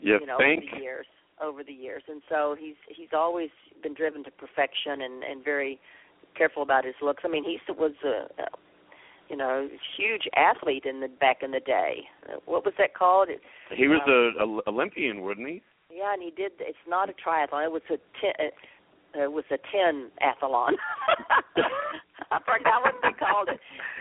you, 0.00 0.26
know, 0.26 0.38
think 0.38 0.64
over 0.64 0.76
the 0.76 0.82
years, 0.82 1.06
over 1.42 1.62
the 1.64 1.72
years, 1.72 2.02
and 2.08 2.22
so 2.28 2.56
he's 2.58 2.76
he's 2.88 3.08
always 3.12 3.50
been 3.82 3.94
driven 3.94 4.24
to 4.24 4.30
perfection 4.30 5.02
and 5.02 5.22
and 5.22 5.44
very 5.44 5.78
careful 6.36 6.62
about 6.62 6.84
his 6.84 6.94
looks. 7.02 7.22
I 7.24 7.28
mean, 7.28 7.44
he 7.44 7.58
was 7.72 7.92
a, 8.04 8.26
a 8.42 8.46
you 9.28 9.36
know 9.36 9.68
huge 9.96 10.28
athlete 10.36 10.84
in 10.84 11.00
the 11.00 11.08
back 11.08 11.38
in 11.42 11.50
the 11.50 11.60
day. 11.60 12.04
What 12.46 12.64
was 12.64 12.74
that 12.78 12.94
called? 12.94 13.28
It, 13.28 13.40
he 13.74 13.88
was 13.88 14.00
um, 14.06 14.60
a, 14.66 14.70
a 14.70 14.72
Olympian, 14.74 15.22
wouldn't 15.22 15.48
he? 15.48 15.62
yeah, 15.94 16.12
and 16.12 16.22
he 16.22 16.30
did. 16.30 16.52
It's 16.60 16.76
not 16.88 17.08
a 17.08 17.12
triathlon. 17.12 17.64
It 17.66 17.72
was 17.72 17.82
a 17.90 17.96
ten. 18.20 18.32
Uh, 19.16 19.22
it 19.24 19.32
was 19.32 19.44
a 19.50 19.58
ten 19.70 20.10
athlon. 20.22 20.72
I 22.30 22.38
forgot 22.40 22.82
what 22.82 22.94
they 23.02 23.12
called 23.18 23.48
it. 23.48 23.60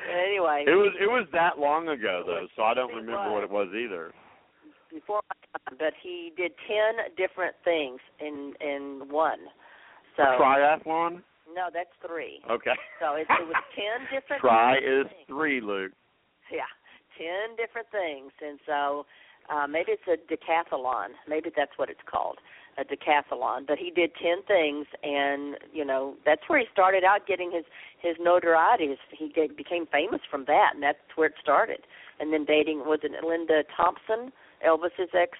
Anyway, 0.10 0.66
It 0.68 0.76
was 0.76 0.94
it 1.00 1.08
was 1.08 1.28
that 1.34 1.60
long 1.60 1.90
ago 1.90 2.24
though, 2.26 2.48
so 2.56 2.64
I 2.64 2.74
don't 2.74 2.90
remember 2.90 3.30
was. 3.30 3.34
what 3.34 3.44
it 3.44 3.52
was 3.52 3.68
either. 3.76 4.12
before 4.92 5.22
my 5.30 5.36
but 5.78 5.94
he 6.02 6.32
did 6.36 6.52
ten 6.68 7.16
different 7.18 7.56
things 7.64 8.00
in 8.20 8.54
in 8.62 9.08
one. 9.10 9.40
So 10.18 10.24
Triathlon? 10.24 11.22
no, 11.54 11.70
that's 11.74 11.94
three. 12.06 12.40
Okay. 12.50 12.76
So 13.00 13.16
it, 13.16 13.28
it 13.30 13.48
was 13.48 13.64
ten 13.76 14.06
different. 14.14 14.42
Try 14.42 14.78
is 14.78 15.08
things. 15.08 15.28
three, 15.28 15.62
Luke. 15.62 15.92
Yeah, 16.52 16.70
ten 17.18 17.56
different 17.56 17.88
things, 17.92 18.32
and 18.42 18.60
so 18.66 19.06
uh, 19.50 19.68
maybe 19.68 19.92
it's 19.94 20.08
a 20.08 20.18
decathlon. 20.32 21.16
Maybe 21.28 21.50
that's 21.56 21.72
what 21.78 21.90
it's 21.90 22.04
called, 22.10 22.38
a 22.78 22.84
decathlon. 22.84 23.68
But 23.68 23.78
he 23.78 23.92
did 23.92 24.12
ten 24.22 24.44
things, 24.48 24.86
and 25.04 25.56
you 25.74 25.86
know 25.86 26.16
that's 26.26 26.42
where 26.48 26.60
he 26.60 26.66
started 26.72 27.04
out 27.04 27.28
getting 27.28 27.52
his 27.52 27.66
his 28.00 28.16
notoriety. 28.20 28.90
His, 28.90 29.00
he 29.12 29.30
get, 29.30 29.58
became 29.58 29.86
famous 29.88 30.22
from 30.30 30.46
that, 30.46 30.72
and 30.74 30.84
that's 30.84 31.00
where 31.16 31.28
it 31.28 31.36
started. 31.42 31.80
And 32.20 32.32
then 32.32 32.46
dating 32.46 32.80
was 32.86 33.00
it 33.04 33.12
Linda 33.26 33.64
Thompson, 33.76 34.32
Elvis's 34.66 35.10
ex? 35.14 35.38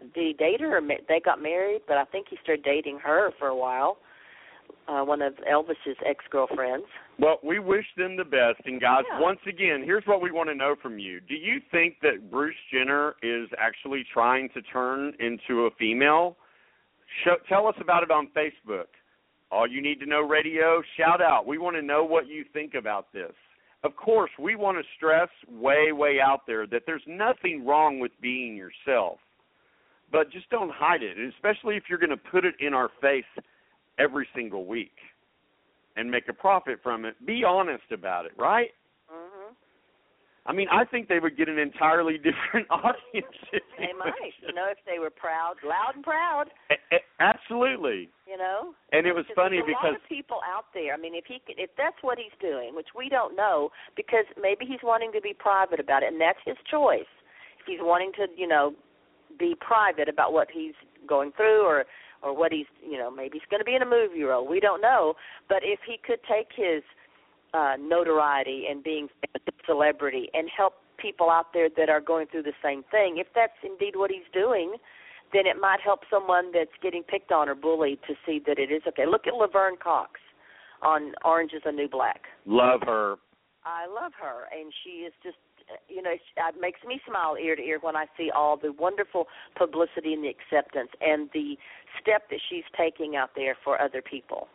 Did 0.00 0.26
he 0.26 0.32
date 0.38 0.60
her? 0.60 0.76
Or 0.78 0.80
ma- 0.80 0.94
they 1.08 1.20
got 1.20 1.40
married, 1.42 1.82
but 1.88 1.96
I 1.96 2.04
think 2.04 2.26
he 2.30 2.36
started 2.42 2.64
dating 2.64 2.98
her 3.02 3.30
for 3.38 3.48
a 3.48 3.56
while. 3.56 3.98
Uh, 4.88 5.02
one 5.02 5.20
of 5.20 5.34
Elvis's 5.50 5.96
ex 6.04 6.24
girlfriends. 6.30 6.86
Well, 7.18 7.38
we 7.42 7.58
wish 7.58 7.86
them 7.96 8.16
the 8.16 8.24
best. 8.24 8.60
And 8.66 8.80
guys, 8.80 9.04
Yeah. 9.08 9.20
once 9.20 9.40
again, 9.46 9.82
here's 9.82 10.06
what 10.06 10.20
we 10.20 10.30
want 10.30 10.48
to 10.48 10.54
know 10.54 10.76
from 10.76 10.98
you. 10.98 11.20
Do 11.20 11.34
you 11.34 11.60
think 11.72 11.98
that 12.00 12.30
Bruce 12.30 12.54
Jenner 12.70 13.16
is 13.22 13.48
actually 13.58 14.04
trying 14.04 14.48
to 14.50 14.62
turn 14.62 15.14
into 15.18 15.66
a 15.66 15.70
female? 15.72 16.36
Show, 17.24 17.36
tell 17.48 17.66
us 17.66 17.74
about 17.80 18.02
it 18.04 18.10
on 18.10 18.28
Facebook. 18.28 18.86
All 19.50 19.66
you 19.66 19.80
need 19.80 19.98
to 20.00 20.06
know 20.06 20.20
radio, 20.22 20.82
shout 20.96 21.20
out. 21.22 21.46
We 21.46 21.58
want 21.58 21.76
to 21.76 21.82
know 21.82 22.04
what 22.04 22.26
you 22.26 22.44
think 22.44 22.74
about 22.74 23.12
this. 23.12 23.32
Of 23.82 23.94
course, 23.96 24.30
we 24.38 24.56
want 24.56 24.76
to 24.78 24.84
stress 24.96 25.28
way, 25.48 25.92
way 25.92 26.20
out 26.20 26.46
there 26.46 26.66
that 26.66 26.82
there's 26.86 27.06
nothing 27.06 27.64
wrong 27.64 27.98
with 28.00 28.12
being 28.20 28.56
yourself. 28.56 29.20
But 30.16 30.30
just 30.32 30.48
don't 30.48 30.72
hide 30.72 31.02
it, 31.02 31.18
especially 31.34 31.76
if 31.76 31.84
you're 31.90 31.98
going 31.98 32.08
to 32.08 32.16
put 32.16 32.46
it 32.46 32.54
in 32.58 32.72
our 32.72 32.88
face 33.02 33.28
every 33.98 34.26
single 34.34 34.64
week 34.64 34.96
and 35.96 36.10
make 36.10 36.24
a 36.30 36.32
profit 36.32 36.78
from 36.82 37.04
it. 37.04 37.14
Be 37.26 37.44
honest 37.44 37.84
about 37.92 38.24
it, 38.24 38.32
right? 38.38 38.70
Mhm. 39.12 39.54
I 40.46 40.52
mean, 40.54 40.68
I 40.70 40.84
think 40.86 41.08
they 41.08 41.18
would 41.18 41.36
get 41.36 41.50
an 41.50 41.58
entirely 41.58 42.16
different 42.28 42.66
audience. 42.70 43.36
if 43.52 43.62
They 43.76 43.92
might, 43.92 44.14
you 44.46 44.54
know, 44.54 44.68
if 44.70 44.78
they 44.86 44.98
were 44.98 45.10
proud, 45.10 45.56
loud 45.62 45.96
and 45.96 46.04
proud, 46.04 46.46
A- 46.70 46.94
a- 46.96 47.04
Absolutely. 47.20 48.08
you 48.26 48.38
know. 48.38 48.72
And 48.92 49.06
it 49.06 49.12
was 49.14 49.26
funny 49.34 49.56
there's 49.58 49.64
a 49.64 49.66
because 49.76 49.84
lot 49.84 49.94
of 49.96 50.08
people 50.08 50.40
out 50.48 50.72
there. 50.72 50.94
I 50.94 50.96
mean, 50.96 51.14
if 51.14 51.26
he 51.26 51.40
could, 51.46 51.58
if 51.58 51.68
that's 51.76 51.96
what 52.00 52.16
he's 52.16 52.32
doing, 52.40 52.74
which 52.74 52.94
we 52.96 53.10
don't 53.10 53.36
know, 53.36 53.70
because 53.96 54.24
maybe 54.40 54.64
he's 54.64 54.80
wanting 54.82 55.12
to 55.12 55.20
be 55.20 55.34
private 55.34 55.78
about 55.80 56.02
it, 56.02 56.06
and 56.12 56.18
that's 56.20 56.40
his 56.46 56.56
choice. 56.70 57.10
If 57.60 57.66
he's 57.66 57.80
wanting 57.82 58.12
to, 58.16 58.28
you 58.34 58.46
know, 58.48 58.72
be 59.38 59.54
private 59.60 60.08
about 60.08 60.32
what 60.32 60.48
he's 60.52 60.74
going 61.08 61.32
through, 61.32 61.64
or 61.64 61.84
or 62.22 62.36
what 62.36 62.52
he's, 62.52 62.66
you 62.82 62.98
know, 62.98 63.10
maybe 63.10 63.38
he's 63.38 63.48
going 63.50 63.60
to 63.60 63.64
be 63.64 63.74
in 63.74 63.82
a 63.82 63.86
movie 63.86 64.22
role. 64.22 64.46
We 64.46 64.58
don't 64.58 64.80
know. 64.80 65.14
But 65.48 65.58
if 65.62 65.80
he 65.86 65.96
could 66.04 66.18
take 66.28 66.48
his 66.54 66.82
uh, 67.54 67.74
notoriety 67.78 68.64
and 68.70 68.82
being 68.82 69.08
a 69.34 69.38
celebrity 69.66 70.28
and 70.34 70.48
help 70.54 70.74
people 70.98 71.30
out 71.30 71.52
there 71.52 71.68
that 71.76 71.88
are 71.88 72.00
going 72.00 72.26
through 72.26 72.44
the 72.44 72.56
same 72.64 72.82
thing, 72.90 73.18
if 73.18 73.26
that's 73.34 73.52
indeed 73.62 73.96
what 73.96 74.10
he's 74.10 74.26
doing, 74.32 74.76
then 75.32 75.46
it 75.46 75.60
might 75.60 75.80
help 75.84 76.00
someone 76.10 76.50
that's 76.52 76.70
getting 76.82 77.02
picked 77.02 77.32
on 77.32 77.48
or 77.48 77.54
bullied 77.54 77.98
to 78.08 78.14
see 78.24 78.40
that 78.46 78.58
it 78.58 78.72
is 78.72 78.82
okay. 78.88 79.06
Look 79.06 79.26
at 79.26 79.34
Laverne 79.34 79.76
Cox 79.76 80.12
on 80.82 81.12
Orange 81.24 81.52
is 81.52 81.62
the 81.64 81.72
New 81.72 81.88
Black. 81.88 82.22
love 82.46 82.80
her. 82.84 83.16
I 83.64 83.86
love 83.86 84.12
her, 84.20 84.46
and 84.56 84.72
she 84.84 85.00
is 85.00 85.12
just, 85.24 85.36
you 85.88 86.02
know, 86.02 86.10
it 86.12 86.54
makes 86.60 86.80
me 86.86 87.00
smile 87.08 87.36
ear 87.42 87.56
to 87.56 87.62
ear 87.62 87.78
when 87.80 87.96
I 87.96 88.06
see 88.16 88.30
all 88.30 88.56
the 88.56 88.72
wonderful 88.72 89.26
publicity 89.56 90.12
and 90.12 90.24
the 90.24 90.28
acceptance 90.28 90.90
and 91.00 91.28
the 91.32 91.56
step 92.00 92.28
that 92.30 92.40
she's 92.48 92.64
taking 92.76 93.16
out 93.16 93.30
there 93.34 93.56
for 93.64 93.80
other 93.80 94.02
people. 94.02 94.48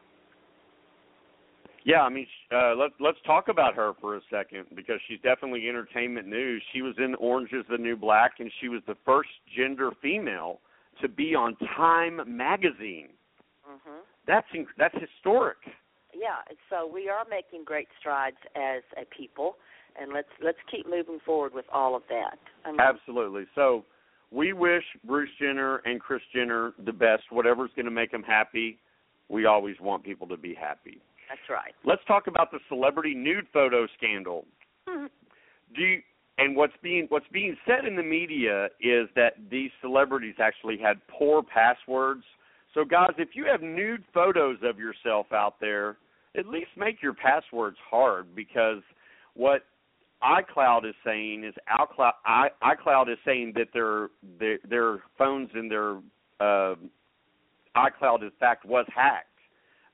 Yeah, 1.84 2.02
I 2.02 2.10
mean, 2.10 2.28
uh, 2.54 2.76
let 2.76 2.92
let's 3.00 3.18
talk 3.26 3.48
about 3.48 3.74
her 3.76 3.94
for 4.00 4.16
a 4.16 4.22
second 4.30 4.66
because 4.76 4.98
she's 5.08 5.20
definitely 5.22 5.68
entertainment 5.68 6.28
news. 6.28 6.62
She 6.74 6.84
was 6.84 6.94
in 7.00 7.16
Orange 7.16 7.52
is 7.54 7.66
the 7.70 7.78
New 7.78 7.96
Black, 7.96 8.34
and 8.40 8.52
she 8.62 8.70
was 8.70 8.82
the 8.86 8.96
first 9.04 9.30
gender 9.56 9.90
female 10.02 10.60
to 11.02 11.08
be 11.08 11.34
on 11.34 11.56
Time 11.76 12.22
magazine. 12.28 13.10
Mhm. 13.68 14.02
That's 14.28 14.48
inc- 14.52 14.76
that's 14.78 14.96
historic. 15.00 15.58
yeah 16.14 16.42
so 16.70 16.86
we 16.86 17.08
are 17.10 17.26
making 17.30 17.64
great 17.64 17.88
strides 17.98 18.38
as 18.56 18.84
a 18.98 19.06
people 19.06 19.58
and 20.00 20.14
let's 20.14 20.30
let's 20.44 20.58
keep 20.70 20.88
moving 20.88 21.20
forward 21.26 21.54
with 21.54 21.66
all 21.74 21.96
of 21.96 22.04
that 22.10 22.38
I 22.66 22.72
mean, 22.72 22.80
Absolutely. 22.80 23.46
So 23.56 23.86
we 24.32 24.54
wish 24.54 24.84
Bruce 25.06 25.30
Jenner 25.40 25.78
and 25.86 26.00
Kris 26.00 26.22
Jenner 26.34 26.74
the 26.86 26.94
best. 26.94 27.24
Whatever's 27.30 27.72
going 27.76 27.86
to 27.86 27.92
make 27.92 28.12
them 28.12 28.24
happy, 28.24 28.80
we 29.30 29.46
always 29.46 29.76
want 29.82 30.04
people 30.04 30.28
to 30.28 30.38
be 30.38 30.54
happy. 30.54 31.02
That's 31.30 31.50
right. 31.50 31.74
Let's 31.86 32.02
talk 32.08 32.28
about 32.28 32.52
the 32.52 32.60
celebrity 32.70 33.14
nude 33.14 33.46
photo 33.54 33.88
scandal. 33.98 34.46
Mm-hmm. 34.88 35.06
Do 35.76 35.82
you, 35.82 36.02
and 36.38 36.56
what's 36.56 36.74
being 36.82 37.06
what's 37.10 37.28
being 37.32 37.56
said 37.66 37.86
in 37.86 37.96
the 37.96 38.04
media 38.04 38.66
is 38.80 39.08
that 39.16 39.34
these 39.50 39.72
celebrities 39.82 40.36
actually 40.40 40.78
had 40.78 40.98
poor 41.08 41.44
passwords. 41.44 42.24
So 42.74 42.84
guys, 42.86 43.12
if 43.18 43.30
you 43.34 43.46
have 43.52 43.62
nude 43.62 44.04
photos 44.14 44.58
of 44.64 44.80
yourself 44.80 45.28
out 45.34 45.56
there, 45.60 45.98
at 46.38 46.48
least 46.48 46.70
make 46.78 47.02
your 47.02 47.14
passwords 47.14 47.78
hard 47.90 48.34
because 48.36 48.82
what 49.36 49.64
iCloud 50.24 50.88
is 50.88 50.96
saying 51.04 51.44
is 51.44 51.54
iCloud 51.80 52.12
I, 52.26 52.50
iCloud 52.64 53.12
is 53.12 53.18
saying 53.26 53.54
that 53.56 53.68
their 53.74 54.10
their, 54.40 54.60
their 54.70 55.00
phones 55.18 55.50
and 55.54 55.70
their 55.70 55.98
uh, 56.40 56.76
iCloud 57.76 58.22
in 58.22 58.32
fact 58.40 58.66
was 58.66 58.86
hacked, 58.94 59.28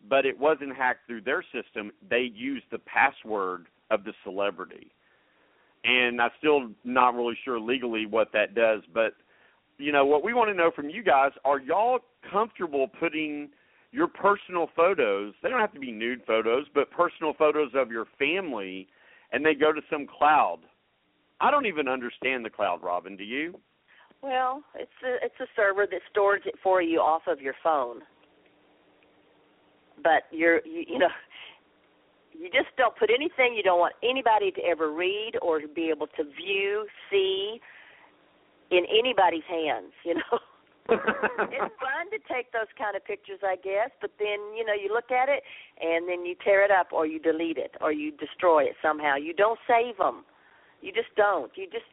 but 0.09 0.25
it 0.25 0.37
wasn't 0.37 0.75
hacked 0.75 1.07
through 1.07 1.21
their 1.21 1.43
system. 1.53 1.91
They 2.09 2.31
used 2.33 2.65
the 2.71 2.79
password 2.79 3.67
of 3.89 4.03
the 4.03 4.13
celebrity, 4.23 4.91
and 5.83 6.21
I'm 6.21 6.31
still 6.39 6.69
not 6.83 7.15
really 7.15 7.37
sure 7.45 7.59
legally 7.59 8.05
what 8.05 8.31
that 8.33 8.53
does. 8.53 8.81
But 8.93 9.13
you 9.77 9.91
know 9.91 10.05
what 10.05 10.23
we 10.23 10.33
want 10.33 10.49
to 10.49 10.55
know 10.55 10.71
from 10.75 10.89
you 10.89 11.03
guys: 11.03 11.31
Are 11.45 11.59
y'all 11.59 11.99
comfortable 12.31 12.87
putting 12.99 13.49
your 13.91 14.07
personal 14.07 14.69
photos? 14.75 15.33
They 15.41 15.49
don't 15.49 15.61
have 15.61 15.73
to 15.73 15.79
be 15.79 15.91
nude 15.91 16.23
photos, 16.27 16.65
but 16.73 16.91
personal 16.91 17.33
photos 17.33 17.71
of 17.75 17.91
your 17.91 18.07
family, 18.19 18.87
and 19.31 19.45
they 19.45 19.53
go 19.53 19.71
to 19.71 19.81
some 19.89 20.07
cloud. 20.07 20.59
I 21.39 21.51
don't 21.51 21.65
even 21.65 21.87
understand 21.87 22.43
the 22.45 22.49
cloud, 22.49 22.81
Robin. 22.83 23.15
Do 23.15 23.23
you? 23.23 23.59
Well, 24.21 24.63
it's 24.75 24.91
a 25.05 25.25
it's 25.25 25.39
a 25.39 25.45
server 25.55 25.85
that 25.89 26.01
stores 26.09 26.41
it 26.45 26.55
for 26.63 26.81
you 26.81 26.99
off 26.99 27.23
of 27.27 27.39
your 27.41 27.53
phone. 27.63 28.01
But 30.03 30.23
you're 30.31 30.65
you, 30.65 30.85
you 30.87 30.99
know 30.99 31.09
you 32.33 32.49
just 32.51 32.75
don't 32.77 32.97
put 32.97 33.09
anything 33.09 33.55
you 33.55 33.63
don't 33.63 33.79
want 33.79 33.93
anybody 34.03 34.51
to 34.51 34.61
ever 34.61 34.91
read 34.91 35.33
or 35.41 35.59
to 35.59 35.67
be 35.67 35.89
able 35.89 36.07
to 36.07 36.23
view, 36.23 36.87
see 37.11 37.59
in 38.71 38.83
anybody's 38.85 39.45
hands, 39.47 39.93
you 40.03 40.15
know. 40.15 40.39
it's 40.89 41.75
fun 41.83 42.05
to 42.11 42.19
take 42.31 42.51
those 42.51 42.69
kind 42.77 42.95
of 42.95 43.03
pictures, 43.05 43.39
I 43.43 43.55
guess, 43.55 43.91
but 44.01 44.11
then, 44.19 44.39
you 44.55 44.65
know, 44.65 44.73
you 44.73 44.93
look 44.93 45.11
at 45.11 45.29
it 45.29 45.43
and 45.81 46.07
then 46.07 46.25
you 46.25 46.35
tear 46.43 46.63
it 46.63 46.71
up 46.71 46.91
or 46.91 47.05
you 47.05 47.19
delete 47.19 47.57
it 47.57 47.75
or 47.81 47.91
you 47.91 48.11
destroy 48.11 48.63
it 48.63 48.75
somehow. 48.81 49.15
You 49.15 49.33
don't 49.33 49.59
save 49.67 49.97
them. 49.97 50.23
You 50.81 50.91
just 50.91 51.13
don't. 51.15 51.51
You 51.55 51.65
just 51.65 51.85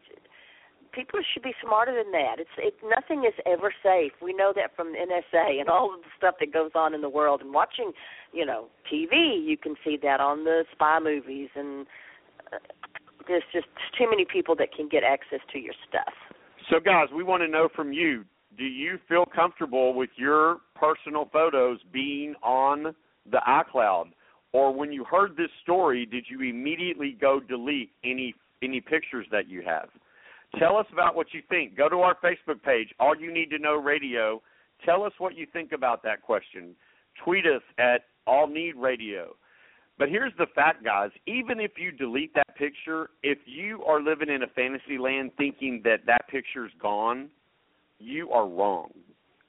people 0.95 1.21
should 1.33 1.43
be 1.43 1.53
smarter 1.63 1.93
than 1.93 2.13
that. 2.13 2.37
It's 2.39 2.51
it 2.57 2.75
nothing 2.85 3.25
is 3.27 3.35
ever 3.47 3.75
safe. 3.83 4.13
We 4.23 4.33
know 4.33 4.53
that 4.55 4.77
from 4.77 4.95
NSA 4.95 5.61
and 5.61 5.69
all 5.69 5.93
of 5.93 6.01
the 6.01 6.09
stuff 6.17 6.37
that 6.41 6.53
goes 6.53 6.71
on 6.75 6.95
in 6.95 7.01
the 7.01 7.09
world. 7.09 7.41
And 7.43 7.53
watching, 7.53 7.93
you 8.33 8.47
know, 8.47 8.67
TV, 8.91 9.45
you 9.45 9.57
can 9.61 9.75
see 9.85 9.99
that 10.03 10.21
on 10.21 10.45
the 10.45 10.65
spy 10.73 10.99
movies, 11.03 11.49
and 11.57 11.87
uh, 12.53 12.59
there's 13.27 13.43
just 13.53 13.67
too 13.99 14.09
many 14.09 14.25
people 14.25 14.55
that 14.57 14.69
can 14.75 14.89
get 14.89 15.03
access 15.03 15.41
to 15.53 15.59
your 15.59 15.75
stuff. 15.89 16.15
So, 16.71 16.81
guys, 16.81 17.09
we 17.15 17.25
want 17.25 17.43
to 17.43 17.49
know 17.49 17.69
from 17.75 17.93
you: 17.93 18.25
Do 18.57 18.65
you 18.65 18.99
feel 19.09 19.25
comfortable 19.27 19.95
with 19.95 20.11
your 20.17 20.59
personal 20.75 21.29
photos 21.33 21.79
being 21.93 22.35
on 22.43 22.95
the 23.31 23.41
iCloud, 23.49 24.11
or 24.53 24.73
when 24.73 24.93
you 24.93 25.05
heard 25.05 25.37
this 25.37 25.51
story, 25.63 26.07
did 26.07 26.27
you 26.29 26.43
immediately 26.43 27.17
go 27.21 27.41
delete 27.41 27.91
any 28.05 28.35
any 28.63 28.81
pictures 28.81 29.27
that 29.31 29.49
you 29.49 29.63
have? 29.63 29.89
Tell 30.59 30.77
us 30.77 30.87
about 30.93 31.17
what 31.17 31.29
you 31.33 31.43
think. 31.49 31.77
Go 31.77 31.89
to 31.89 32.01
our 32.01 32.17
Facebook 32.17 32.63
page, 32.63 32.89
All 33.01 33.17
You 33.17 33.33
Need 33.33 33.51
to 33.51 33.59
Know 33.59 33.75
Radio. 33.75 34.41
Tell 34.85 35.03
us 35.03 35.13
what 35.19 35.37
you 35.37 35.47
think 35.53 35.73
about 35.73 36.03
that 36.05 36.23
question. 36.23 36.77
Tweet 37.25 37.47
us 37.47 37.63
at 37.79 38.03
All 38.27 38.47
Need 38.47 38.77
Radio. 38.77 39.35
But 39.99 40.09
here's 40.09 40.33
the 40.39 40.47
fact, 40.55 40.85
guys. 40.85 41.11
Even 41.27 41.61
if 41.61 41.73
you 41.77 41.93
delete 41.93 42.35
that 42.35 42.57
picture, 42.57 43.11
if 43.23 43.39
you 43.47 43.83
are 43.85 44.01
living 44.01 44.29
in 44.29 44.43
a 44.43 44.49
fantasy 44.49 44.99
land 44.99 45.33
thinking 45.37 45.81
that 45.85 46.01
that 46.07 46.29
picture's 46.29 46.73
gone, 46.81 47.29
you 47.99 48.31
are 48.31 48.49
wrong. 48.49 48.91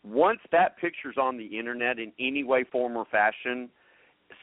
Once 0.03 0.39
that 0.51 0.77
picture's 0.77 1.15
on 1.19 1.37
the 1.37 1.45
internet 1.45 1.97
in 1.97 2.11
any 2.19 2.43
way, 2.43 2.63
form, 2.71 2.95
or 2.95 3.05
fashion, 3.05 3.69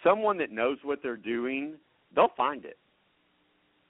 someone 0.03 0.37
that 0.39 0.51
knows 0.51 0.79
what 0.83 1.01
they're 1.03 1.17
doing, 1.17 1.75
they'll 2.15 2.33
find 2.37 2.65
it. 2.65 2.79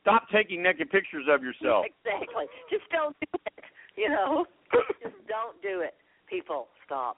Stop 0.02 0.26
taking 0.30 0.62
naked 0.62 0.90
pictures 0.90 1.24
of 1.30 1.42
yourself. 1.42 1.86
Exactly. 1.86 2.44
Just 2.68 2.84
don't 2.90 3.16
do 3.20 3.38
it. 3.46 3.64
You 3.96 4.08
know, 4.08 4.46
just 5.02 5.14
don't 5.28 5.60
do 5.62 5.80
it. 5.80 5.94
People, 6.28 6.68
stop. 6.84 7.16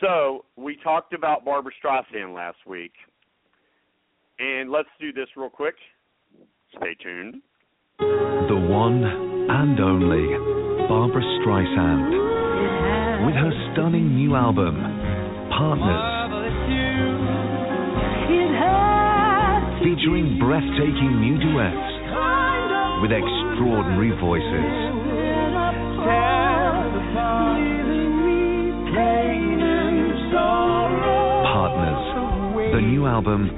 So 0.00 0.44
we 0.56 0.76
talked 0.82 1.14
about 1.14 1.44
Barbra 1.44 1.72
Streisand 1.82 2.34
last 2.34 2.58
week, 2.66 2.92
and 4.38 4.70
let's 4.70 4.88
do 5.00 5.12
this 5.12 5.28
real 5.36 5.48
quick. 5.48 5.76
Stay 6.76 6.94
tuned. 7.02 7.36
The 7.98 8.66
one 8.68 9.04
and 9.04 9.80
only 9.80 10.75
Barbra 10.88 11.22
Streisand. 11.42 13.26
With 13.26 13.34
her 13.34 13.50
stunning 13.72 14.14
new 14.14 14.36
album, 14.36 14.78
Partners. 15.50 16.14
Featuring 19.82 20.38
breathtaking 20.38 21.20
new 21.20 21.38
duets 21.42 21.90
with 23.02 23.10
extraordinary 23.10 24.14
voices. 24.20 24.70
Partners, 31.50 32.72
the 32.74 32.80
new 32.80 33.06
album 33.06 33.50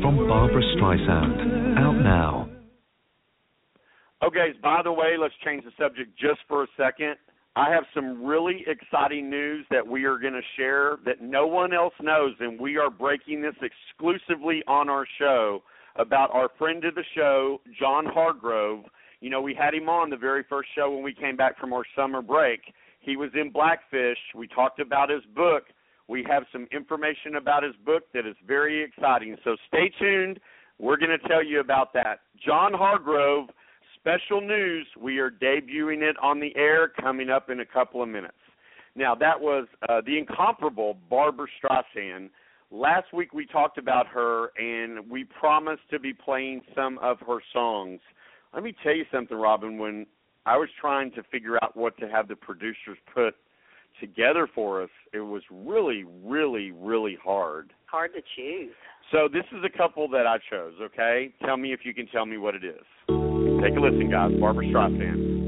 from 0.00 0.16
Barbra 0.26 0.62
Streisand, 0.76 1.76
out 1.78 2.00
now. 2.02 2.39
Okay, 4.22 4.52
by 4.62 4.82
the 4.82 4.92
way, 4.92 5.16
let's 5.18 5.34
change 5.44 5.64
the 5.64 5.72
subject 5.78 6.18
just 6.18 6.40
for 6.46 6.64
a 6.64 6.66
second. 6.76 7.16
I 7.56 7.70
have 7.70 7.84
some 7.94 8.24
really 8.24 8.64
exciting 8.66 9.30
news 9.30 9.64
that 9.70 9.86
we 9.86 10.04
are 10.04 10.18
going 10.18 10.34
to 10.34 10.42
share 10.56 10.98
that 11.06 11.22
no 11.22 11.46
one 11.46 11.72
else 11.72 11.94
knows, 12.02 12.34
and 12.38 12.60
we 12.60 12.76
are 12.76 12.90
breaking 12.90 13.40
this 13.40 13.54
exclusively 13.62 14.62
on 14.68 14.88
our 14.88 15.06
show 15.18 15.62
about 15.96 16.30
our 16.32 16.50
friend 16.58 16.84
of 16.84 16.94
the 16.94 17.04
show, 17.14 17.60
John 17.78 18.04
Hargrove. 18.06 18.84
You 19.20 19.30
know, 19.30 19.40
we 19.40 19.54
had 19.54 19.74
him 19.74 19.88
on 19.88 20.10
the 20.10 20.16
very 20.16 20.44
first 20.48 20.68
show 20.76 20.90
when 20.90 21.02
we 21.02 21.14
came 21.14 21.36
back 21.36 21.58
from 21.58 21.72
our 21.72 21.84
summer 21.96 22.22
break. 22.22 22.60
He 23.00 23.16
was 23.16 23.30
in 23.34 23.50
Blackfish. 23.50 24.18
We 24.34 24.46
talked 24.46 24.80
about 24.80 25.10
his 25.10 25.22
book. 25.34 25.64
We 26.08 26.24
have 26.28 26.44
some 26.52 26.68
information 26.72 27.36
about 27.36 27.62
his 27.62 27.74
book 27.84 28.04
that 28.12 28.26
is 28.26 28.36
very 28.46 28.82
exciting. 28.82 29.36
So 29.44 29.56
stay 29.68 29.90
tuned. 29.98 30.40
We're 30.78 30.96
going 30.98 31.16
to 31.18 31.28
tell 31.28 31.44
you 31.44 31.60
about 31.60 31.92
that. 31.94 32.20
John 32.44 32.72
Hargrove, 32.72 33.48
special 34.00 34.40
news. 34.40 34.86
We 34.98 35.18
are 35.18 35.30
debuting 35.30 36.02
it 36.02 36.16
on 36.22 36.40
the 36.40 36.54
air 36.56 36.88
coming 36.88 37.30
up 37.30 37.50
in 37.50 37.60
a 37.60 37.66
couple 37.66 38.02
of 38.02 38.08
minutes. 38.08 38.34
Now, 38.96 39.14
that 39.14 39.40
was 39.40 39.66
uh, 39.88 40.00
the 40.04 40.18
incomparable 40.18 40.96
Barbra 41.08 41.46
Streisand. 41.62 42.30
Last 42.70 43.12
week 43.12 43.32
we 43.32 43.46
talked 43.46 43.78
about 43.78 44.06
her, 44.08 44.50
and 44.58 45.08
we 45.10 45.24
promised 45.24 45.82
to 45.90 45.98
be 45.98 46.12
playing 46.12 46.62
some 46.74 46.98
of 46.98 47.18
her 47.26 47.38
songs. 47.52 48.00
Let 48.54 48.62
me 48.62 48.74
tell 48.82 48.94
you 48.94 49.04
something, 49.12 49.36
Robin. 49.36 49.78
When 49.78 50.06
I 50.46 50.56
was 50.56 50.68
trying 50.80 51.12
to 51.12 51.22
figure 51.30 51.56
out 51.62 51.76
what 51.76 51.96
to 51.98 52.08
have 52.08 52.28
the 52.28 52.36
producers 52.36 52.98
put 53.14 53.34
together 54.00 54.48
for 54.54 54.82
us, 54.82 54.90
it 55.12 55.20
was 55.20 55.42
really, 55.50 56.04
really, 56.24 56.72
really 56.72 57.18
hard. 57.22 57.72
Hard 57.86 58.12
to 58.14 58.22
choose. 58.36 58.72
So 59.12 59.28
this 59.32 59.44
is 59.52 59.64
a 59.64 59.76
couple 59.76 60.08
that 60.08 60.26
I 60.26 60.38
chose, 60.48 60.74
okay? 60.80 61.32
Tell 61.44 61.56
me 61.56 61.72
if 61.72 61.80
you 61.84 61.92
can 61.92 62.06
tell 62.06 62.26
me 62.26 62.38
what 62.38 62.54
it 62.54 62.64
is. 62.64 63.19
Take 63.60 63.76
a 63.76 63.80
listen, 63.80 64.10
guys. 64.10 64.32
Barbra 64.40 64.64
Streisand. 64.64 65.39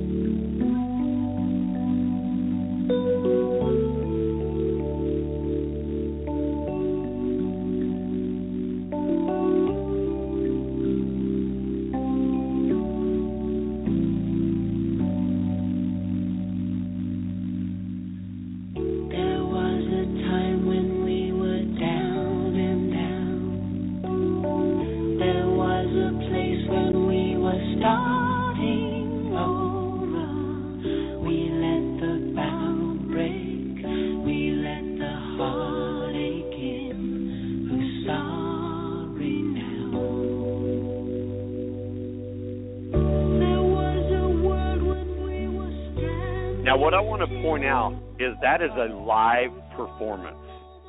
That 48.53 48.63
is 48.63 48.71
a 48.77 48.95
live 48.95 49.51
performance. 49.75 50.37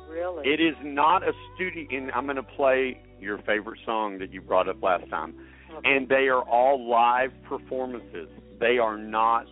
Really? 0.08 0.46
It 0.46 0.60
is 0.60 0.74
not 0.82 1.22
a 1.22 1.32
studio. 1.54 1.86
And 1.90 2.10
I'm 2.12 2.24
going 2.24 2.36
to 2.36 2.42
play 2.42 3.00
your 3.18 3.38
favorite 3.38 3.80
song 3.86 4.18
that 4.18 4.32
you 4.32 4.42
brought 4.42 4.68
up 4.68 4.82
last 4.82 5.08
time, 5.08 5.34
and 5.82 6.06
they 6.08 6.28
are 6.28 6.42
all 6.42 6.88
live 6.88 7.30
performances. 7.48 8.28
They 8.60 8.76
are 8.78 8.98
not. 8.98 9.46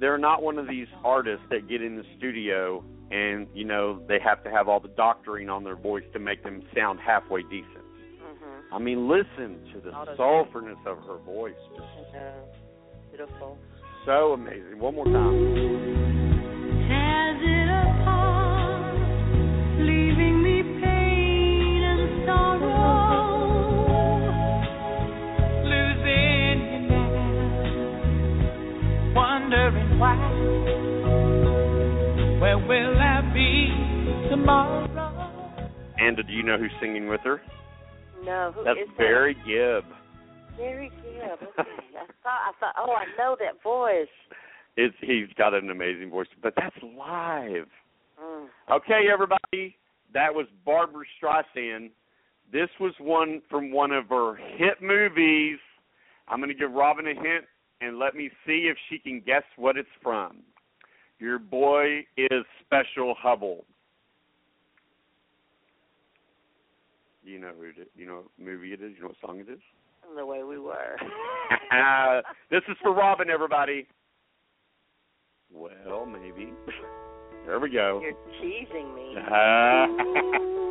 They're 0.00 0.18
not 0.18 0.42
one 0.42 0.58
of 0.58 0.66
these 0.66 0.88
artists 1.04 1.44
that 1.50 1.68
get 1.68 1.80
in 1.80 1.96
the 1.96 2.02
studio 2.18 2.84
and 3.10 3.46
you 3.54 3.64
know 3.64 4.02
they 4.08 4.18
have 4.18 4.42
to 4.42 4.50
have 4.50 4.66
all 4.68 4.80
the 4.80 4.88
doctoring 4.88 5.48
on 5.48 5.62
their 5.62 5.76
voice 5.76 6.02
to 6.12 6.18
make 6.18 6.42
them 6.42 6.62
sound 6.74 6.98
halfway 6.98 7.42
decent. 7.42 7.68
Mm-hmm. 7.76 8.74
I 8.74 8.78
mean, 8.78 9.08
listen 9.08 9.60
to 9.72 9.80
the 9.80 9.90
Auto- 9.90 10.16
soulfulness 10.16 10.84
of 10.84 10.98
her 11.06 11.18
voice. 11.18 11.52
Yeah. 12.12 12.32
Beautiful. 13.10 13.56
So 14.04 14.32
amazing. 14.32 14.80
One 14.80 14.96
more 14.96 15.04
time. 15.04 16.03
You 36.44 36.50
know 36.50 36.58
who's 36.58 36.72
singing 36.78 37.08
with 37.08 37.22
her? 37.22 37.40
No, 38.22 38.52
who 38.54 38.64
That's 38.64 38.78
is 38.78 38.88
that? 38.88 38.98
Barry 38.98 39.34
Gibb. 39.46 39.90
Barry 40.58 40.90
Gibb. 40.90 41.38
Okay. 41.40 41.70
I 41.96 42.06
thought 42.22 42.40
I 42.44 42.52
thought 42.60 42.74
oh 42.76 42.92
I 42.92 43.06
know 43.16 43.34
that 43.40 43.62
voice. 43.62 44.06
It's 44.76 44.94
he's 45.00 45.34
got 45.38 45.54
an 45.54 45.70
amazing 45.70 46.10
voice, 46.10 46.26
but 46.42 46.52
that's 46.54 46.76
live. 46.82 47.66
Mm. 48.22 48.48
Okay, 48.70 49.04
everybody, 49.10 49.74
that 50.12 50.34
was 50.34 50.44
Barbra 50.66 51.06
Streisand. 51.18 51.88
This 52.52 52.68
was 52.78 52.92
one 53.00 53.40
from 53.48 53.72
one 53.72 53.92
of 53.92 54.10
her 54.10 54.36
hit 54.36 54.82
movies. 54.82 55.58
I'm 56.28 56.40
going 56.40 56.50
to 56.50 56.54
give 56.54 56.72
Robin 56.72 57.06
a 57.06 57.14
hint 57.14 57.46
and 57.80 57.98
let 57.98 58.14
me 58.14 58.28
see 58.46 58.68
if 58.70 58.76
she 58.90 58.98
can 58.98 59.22
guess 59.24 59.44
what 59.56 59.78
it's 59.78 59.88
from. 60.02 60.42
Your 61.18 61.38
boy 61.38 62.00
is 62.18 62.44
Special 62.66 63.14
Hubbell. 63.24 63.62
You 67.24 67.38
know 67.38 67.52
who 67.56 67.64
it 67.64 67.80
is. 67.80 67.88
You 67.96 68.06
know 68.06 68.14
what 68.14 68.24
movie 68.38 68.72
it 68.72 68.82
is. 68.82 68.92
You 68.96 69.02
know 69.02 69.08
what 69.08 69.16
song 69.24 69.40
it 69.40 69.50
is. 69.50 69.60
The 70.16 70.26
way 70.26 70.42
we 70.42 70.58
were. 70.58 70.96
this 72.50 72.62
is 72.68 72.76
for 72.82 72.92
Robin, 72.92 73.30
everybody. 73.30 73.86
Well, 75.52 76.06
maybe. 76.06 76.52
There 77.46 77.58
we 77.58 77.70
go. 77.70 78.00
You're 78.02 78.12
teasing 78.40 78.94
me. 78.94 79.16
and 79.16 80.54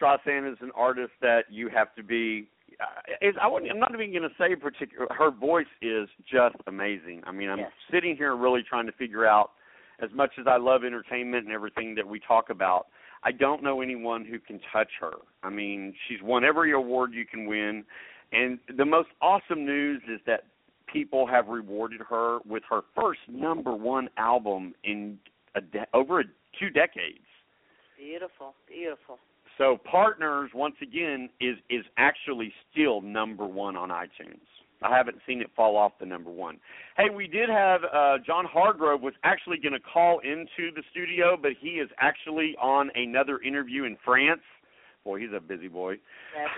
Streisand 0.00 0.50
is 0.50 0.58
an 0.60 0.70
artist 0.74 1.12
that 1.20 1.44
you 1.50 1.68
have 1.68 1.94
to 1.96 2.02
be. 2.02 2.48
Uh, 2.80 2.86
is, 3.26 3.34
I 3.42 3.48
wouldn't, 3.48 3.70
I'm 3.70 3.80
not 3.80 3.92
even 3.92 4.10
going 4.10 4.22
to 4.22 4.34
say 4.38 4.54
particular. 4.54 5.06
Her 5.10 5.30
voice 5.30 5.66
is 5.82 6.08
just 6.30 6.56
amazing. 6.66 7.22
I 7.26 7.32
mean, 7.32 7.50
I'm 7.50 7.58
Yes. 7.58 7.72
sitting 7.90 8.16
here 8.16 8.36
really 8.36 8.62
trying 8.62 8.86
to 8.86 8.92
figure 8.92 9.26
out. 9.26 9.52
As 10.00 10.10
much 10.14 10.30
as 10.38 10.46
I 10.46 10.58
love 10.58 10.84
entertainment 10.84 11.46
and 11.46 11.52
everything 11.52 11.96
that 11.96 12.06
we 12.06 12.20
talk 12.20 12.50
about, 12.50 12.86
I 13.24 13.32
don't 13.32 13.64
know 13.64 13.80
anyone 13.80 14.24
who 14.24 14.38
can 14.38 14.60
touch 14.72 14.90
her. 15.00 15.14
I 15.42 15.50
mean, 15.50 15.92
she's 16.06 16.22
won 16.22 16.44
every 16.44 16.70
award 16.70 17.12
you 17.12 17.26
can 17.26 17.46
win, 17.46 17.84
and 18.30 18.60
the 18.76 18.84
most 18.84 19.08
awesome 19.20 19.66
news 19.66 20.00
is 20.08 20.20
that 20.26 20.44
people 20.86 21.26
have 21.26 21.48
rewarded 21.48 22.00
her 22.08 22.38
with 22.46 22.62
her 22.70 22.82
first 22.94 23.20
number 23.28 23.74
one 23.74 24.08
album 24.18 24.72
in 24.84 25.18
a 25.56 25.60
de- 25.60 25.88
over 25.94 26.20
a, 26.20 26.24
two 26.60 26.70
decades. 26.70 27.18
Beautiful. 27.98 28.54
Beautiful. 28.68 29.18
So 29.58 29.78
Partners 29.90 30.50
once 30.54 30.76
again 30.80 31.28
is 31.40 31.56
is 31.68 31.84
actually 31.98 32.52
still 32.70 33.00
number 33.00 33.46
one 33.46 33.76
on 33.76 33.90
iTunes. 33.90 34.40
I 34.80 34.96
haven't 34.96 35.18
seen 35.26 35.40
it 35.40 35.50
fall 35.56 35.76
off 35.76 35.92
the 35.98 36.06
number 36.06 36.30
one. 36.30 36.58
Hey, 36.96 37.10
we 37.12 37.26
did 37.26 37.48
have 37.48 37.80
uh, 37.82 38.18
John 38.24 38.44
Hargrove 38.44 39.00
was 39.00 39.14
actually 39.24 39.58
going 39.58 39.72
to 39.72 39.80
call 39.80 40.20
into 40.20 40.72
the 40.74 40.82
studio, 40.92 41.36
but 41.40 41.52
he 41.60 41.70
is 41.70 41.90
actually 41.98 42.54
on 42.62 42.90
another 42.94 43.40
interview 43.40 43.84
in 43.84 43.96
France. 44.04 44.40
Boy, 45.04 45.20
he's 45.20 45.30
a 45.36 45.40
busy 45.40 45.66
boy. 45.66 45.94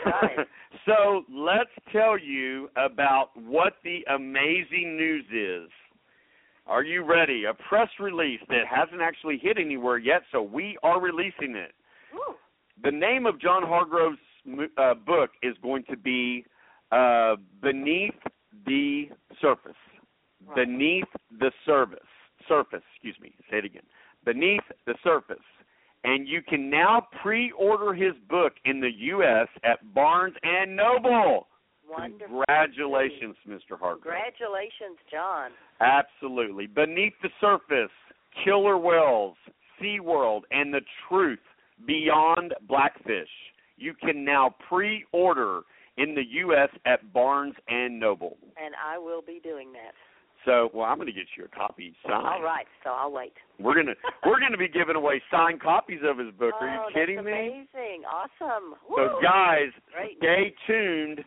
That's 0.04 0.16
right. 0.22 0.46
so 0.86 1.22
let's 1.30 1.70
tell 1.92 2.18
you 2.18 2.68
about 2.76 3.30
what 3.34 3.74
the 3.84 4.04
amazing 4.14 4.98
news 4.98 5.24
is. 5.32 5.70
Are 6.66 6.84
you 6.84 7.04
ready? 7.04 7.44
A 7.44 7.54
press 7.54 7.88
release 7.98 8.40
that 8.48 8.64
hasn't 8.70 9.00
actually 9.00 9.38
hit 9.42 9.56
anywhere 9.58 9.96
yet, 9.96 10.22
so 10.30 10.42
we 10.42 10.76
are 10.82 11.00
releasing 11.00 11.56
it. 11.56 11.72
The 12.82 12.90
name 12.90 13.26
of 13.26 13.40
John 13.40 13.62
Hargrove's 13.62 14.18
uh, 14.78 14.94
book 14.94 15.30
is 15.42 15.54
going 15.62 15.84
to 15.90 15.96
be 15.96 16.44
uh, 16.92 17.36
Beneath 17.62 18.14
the 18.66 19.08
Surface. 19.40 19.72
Beneath 20.54 21.04
the 21.38 21.50
Surface. 21.66 21.98
Surface, 22.48 22.82
excuse 22.94 23.16
me. 23.20 23.34
Say 23.50 23.58
it 23.58 23.64
again. 23.64 23.82
Beneath 24.24 24.62
the 24.86 24.94
Surface. 25.04 25.36
And 26.04 26.26
you 26.26 26.40
can 26.42 26.70
now 26.70 27.06
pre-order 27.22 27.92
his 27.92 28.14
book 28.28 28.54
in 28.64 28.80
the 28.80 28.90
U.S. 28.90 29.48
at 29.62 29.78
Barnes 29.94 30.34
and 30.42 30.74
Noble. 30.74 31.48
Wonderful. 31.88 32.44
Congratulations, 32.46 33.36
Mr. 33.46 33.78
Hargrove. 33.78 34.02
Congratulations, 34.02 34.98
John. 35.10 35.50
Absolutely. 35.80 36.66
Beneath 36.66 37.12
the 37.22 37.28
Surface, 37.40 37.90
Killer 38.44 38.78
Whales, 38.78 39.36
SeaWorld, 39.80 40.42
and 40.50 40.72
the 40.72 40.80
Truth 41.08 41.40
Beyond 41.86 42.54
Blackfish. 42.68 43.28
You 43.76 43.94
can 43.94 44.24
now 44.24 44.54
pre 44.68 45.04
order 45.12 45.62
in 45.96 46.14
the 46.14 46.24
U.S. 46.40 46.68
at 46.86 47.12
Barnes 47.12 47.54
and 47.68 47.98
Noble. 47.98 48.36
And 48.62 48.74
I 48.74 48.98
will 48.98 49.22
be 49.22 49.40
doing 49.42 49.72
that. 49.72 49.92
So, 50.44 50.70
well, 50.72 50.86
I'm 50.86 50.96
going 50.96 51.06
to 51.06 51.12
get 51.12 51.26
you 51.36 51.44
a 51.44 51.48
copy 51.48 51.94
signed. 52.02 52.26
All 52.26 52.42
right. 52.42 52.66
So 52.82 52.90
I'll 52.90 53.12
wait. 53.12 53.32
We're 53.58 53.74
gonna 53.74 53.94
we're 54.24 54.40
gonna 54.40 54.56
be 54.56 54.68
giving 54.68 54.96
away 54.96 55.20
signed 55.30 55.60
copies 55.60 56.00
of 56.02 56.18
his 56.18 56.32
book. 56.34 56.54
Are 56.60 56.66
you 56.66 56.80
oh, 56.86 56.88
kidding 56.94 57.16
that's 57.16 57.26
me? 57.26 57.66
Amazing. 57.74 58.04
Awesome. 58.08 58.74
So, 58.88 59.18
guys, 59.22 59.68
Great. 59.94 60.16
stay 60.18 60.54
tuned. 60.66 61.20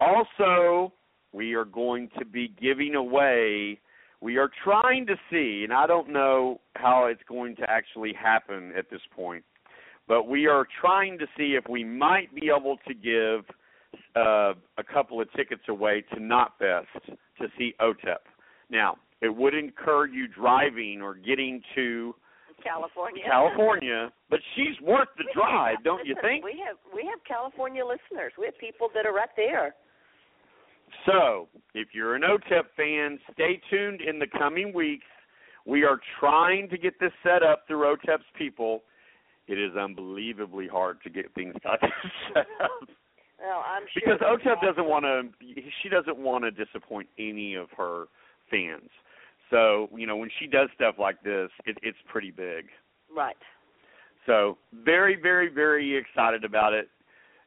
Also, 0.00 0.92
we 1.32 1.54
are 1.54 1.64
going 1.64 2.08
to 2.18 2.24
be 2.24 2.52
giving 2.60 2.96
away. 2.96 3.78
We 4.20 4.38
are 4.38 4.50
trying 4.64 5.06
to 5.06 5.14
see, 5.30 5.62
and 5.62 5.72
I 5.72 5.86
don't 5.86 6.10
know 6.10 6.60
how 6.74 7.06
it's 7.06 7.22
going 7.28 7.54
to 7.56 7.70
actually 7.70 8.12
happen 8.14 8.72
at 8.76 8.90
this 8.90 9.00
point, 9.14 9.44
but 10.08 10.28
we 10.28 10.46
are 10.46 10.66
trying 10.80 11.18
to 11.18 11.26
see 11.36 11.56
if 11.60 11.64
we 11.68 11.84
might 11.84 12.34
be 12.34 12.50
able 12.54 12.76
to 12.86 12.94
give 12.94 13.44
uh, 14.14 14.54
a 14.78 14.84
couple 14.92 15.20
of 15.20 15.32
tickets 15.32 15.62
away 15.68 16.04
to 16.12 16.20
Knotfest 16.20 16.86
to 17.06 17.48
see 17.58 17.74
OTEP. 17.80 18.18
Now, 18.70 18.96
it 19.20 19.34
would 19.34 19.54
incur 19.54 20.06
you 20.06 20.28
driving 20.28 21.00
or 21.02 21.14
getting 21.14 21.62
to 21.74 22.14
California. 22.62 23.22
California, 23.24 24.12
but 24.30 24.40
she's 24.54 24.80
worth 24.82 25.08
the 25.16 25.24
drive, 25.34 25.76
don't 25.84 26.06
you 26.06 26.16
think? 26.22 26.44
We 26.44 26.62
have 26.66 26.76
we 26.94 27.02
have 27.04 27.20
California 27.26 27.84
listeners. 27.84 28.32
We 28.38 28.46
have 28.46 28.58
people 28.58 28.88
that 28.94 29.06
are 29.06 29.12
right 29.12 29.28
there. 29.36 29.74
So, 31.04 31.48
if 31.74 31.88
you're 31.92 32.14
an 32.14 32.22
OTEP 32.22 32.64
fan, 32.76 33.18
stay 33.32 33.60
tuned 33.70 34.00
in 34.00 34.18
the 34.18 34.26
coming 34.38 34.72
weeks. 34.72 35.06
We 35.66 35.84
are 35.84 35.98
trying 36.20 36.68
to 36.70 36.78
get 36.78 36.98
this 37.00 37.12
set 37.22 37.42
up 37.42 37.64
through 37.66 37.94
OTEP's 37.96 38.24
people. 38.38 38.82
It 39.48 39.58
is 39.58 39.76
unbelievably 39.76 40.68
hard 40.68 40.98
to 41.02 41.10
get 41.10 41.32
things 41.34 41.54
this 41.54 41.62
set 42.34 42.46
up. 42.62 42.88
Well, 43.38 43.62
I'm 43.64 43.82
sure 43.92 44.16
because 44.18 44.20
OTEP 44.20 44.60
doesn't 44.62 44.88
want 44.88 45.04
to. 45.04 45.28
She 45.82 45.88
doesn't 45.88 46.16
want 46.16 46.44
to 46.44 46.50
disappoint 46.50 47.08
any 47.18 47.54
of 47.54 47.68
her 47.76 48.06
fans. 48.50 48.90
So 49.50 49.88
you 49.94 50.06
know 50.06 50.16
when 50.16 50.30
she 50.40 50.46
does 50.46 50.68
stuff 50.74 50.96
like 50.98 51.22
this, 51.22 51.50
it, 51.64 51.76
it's 51.82 51.98
pretty 52.08 52.30
big. 52.30 52.66
Right. 53.14 53.36
So 54.26 54.58
very, 54.84 55.16
very, 55.20 55.48
very 55.48 55.96
excited 55.96 56.44
about 56.44 56.72
it. 56.72 56.88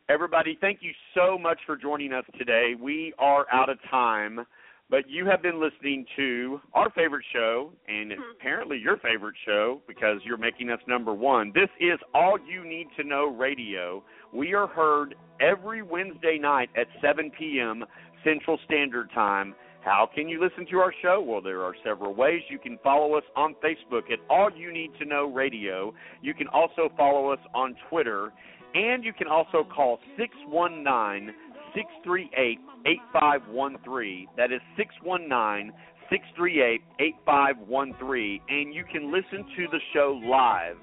Everybody, 0.08 0.58
thank 0.60 0.80
you 0.82 0.92
so 1.14 1.38
much 1.38 1.60
for 1.66 1.76
joining 1.76 2.14
us 2.14 2.24
today. 2.38 2.74
We 2.80 3.14
are 3.20 3.46
out 3.52 3.70
of 3.70 3.78
time, 3.92 4.46
but 4.90 5.08
you 5.08 5.26
have 5.26 5.42
been 5.42 5.62
listening 5.62 6.06
to 6.16 6.60
our 6.74 6.90
favorite 6.92 7.26
show, 7.32 7.72
and 7.88 8.12
mm-hmm. 8.12 8.22
apparently 8.36 8.78
your 8.78 8.98
favorite 8.98 9.36
show 9.46 9.82
because 9.88 10.18
you're 10.24 10.38
making 10.38 10.70
us 10.70 10.80
number 10.88 11.14
one. 11.14 11.52
This 11.54 11.70
is 11.80 12.00
All 12.14 12.38
You 12.40 12.68
Need 12.68 12.88
to 12.98 13.04
Know 13.04 13.28
Radio. 13.28 14.04
We 14.34 14.54
are 14.54 14.68
heard 14.68 15.16
every 15.40 15.84
Wednesday 15.84 16.40
night 16.40 16.70
at 16.76 16.88
7 17.02 17.32
p.m. 17.38 17.86
Central 18.24 18.58
Standard 18.66 19.10
Time. 19.14 19.54
How 19.82 20.10
can 20.14 20.28
you 20.28 20.42
listen 20.44 20.66
to 20.72 20.78
our 20.78 20.94
show? 21.02 21.24
Well, 21.26 21.42
there 21.42 21.64
are 21.64 21.74
several 21.86 22.14
ways. 22.14 22.42
You 22.50 22.60
can 22.60 22.78
follow 22.84 23.16
us 23.16 23.24
on 23.36 23.56
Facebook 23.64 24.12
at 24.12 24.20
All 24.30 24.50
You 24.54 24.74
Need 24.74 24.92
to 25.00 25.06
Know 25.06 25.32
Radio. 25.32 25.94
You 26.22 26.34
can 26.34 26.48
also 26.48 26.92
follow 26.98 27.30
us 27.30 27.40
on 27.54 27.76
Twitter, 27.90 28.32
and 28.74 29.04
you 29.04 29.14
can 29.14 29.28
also 29.28 29.64
call 29.64 30.00
619 30.18 31.34
638 31.76 32.60
8513. 32.86 34.28
That 34.38 34.52
is 34.52 34.62
619 34.78 35.74
638 36.10 36.82
8513. 37.00 38.42
And 38.50 38.74
you 38.74 38.84
can 38.92 39.12
listen 39.12 39.46
to 39.58 39.68
the 39.72 39.80
show 39.94 40.20
live 40.26 40.78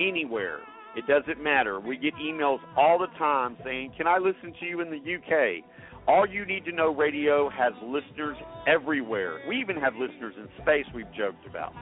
anywhere. 0.00 0.60
It 0.96 1.06
doesn't 1.06 1.42
matter. 1.42 1.80
We 1.80 1.96
get 1.96 2.14
emails 2.14 2.58
all 2.76 2.98
the 2.98 3.12
time 3.18 3.56
saying, 3.64 3.92
Can 3.96 4.06
I 4.06 4.18
listen 4.18 4.54
to 4.60 4.66
you 4.66 4.80
in 4.80 4.90
the 4.90 4.96
UK? 4.96 5.64
All 6.08 6.26
You 6.26 6.46
Need 6.46 6.64
to 6.64 6.72
Know 6.72 6.94
Radio 6.94 7.50
has 7.50 7.74
listeners 7.84 8.36
everywhere. 8.66 9.40
We 9.46 9.60
even 9.60 9.76
have 9.76 9.92
listeners 9.94 10.34
in 10.38 10.48
space 10.62 10.86
we've 10.94 11.12
joked 11.14 11.46
about. 11.46 11.74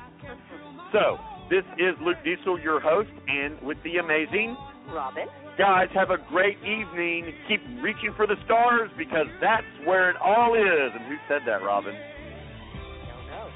So, 0.92 1.16
this 1.48 1.62
is 1.78 1.94
Luke 2.02 2.16
Diesel, 2.24 2.58
your 2.58 2.80
host, 2.80 3.10
and 3.28 3.60
with 3.62 3.78
the 3.84 3.98
amazing 3.98 4.56
Robin. 4.92 5.28
Guys, 5.58 5.88
have 5.94 6.10
a 6.10 6.18
great 6.28 6.58
evening. 6.60 7.32
Keep 7.48 7.60
reaching 7.82 8.12
for 8.14 8.26
the 8.26 8.36
stars 8.44 8.90
because 8.98 9.26
that's 9.40 9.64
where 9.86 10.10
it 10.10 10.16
all 10.22 10.54
is. 10.54 10.92
And 10.92 11.06
who 11.08 11.16
said 11.28 11.42
that, 11.46 11.64
Robin? 11.64 11.94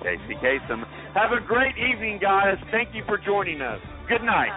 Casey 0.02 0.34
Kasem. 0.42 0.82
Have 1.12 1.32
a 1.32 1.44
great 1.46 1.76
evening, 1.76 2.18
guys. 2.20 2.56
Thank 2.70 2.94
you 2.94 3.02
for 3.06 3.18
joining 3.18 3.60
us. 3.60 3.80
Good 4.08 4.22
night. 4.22 4.48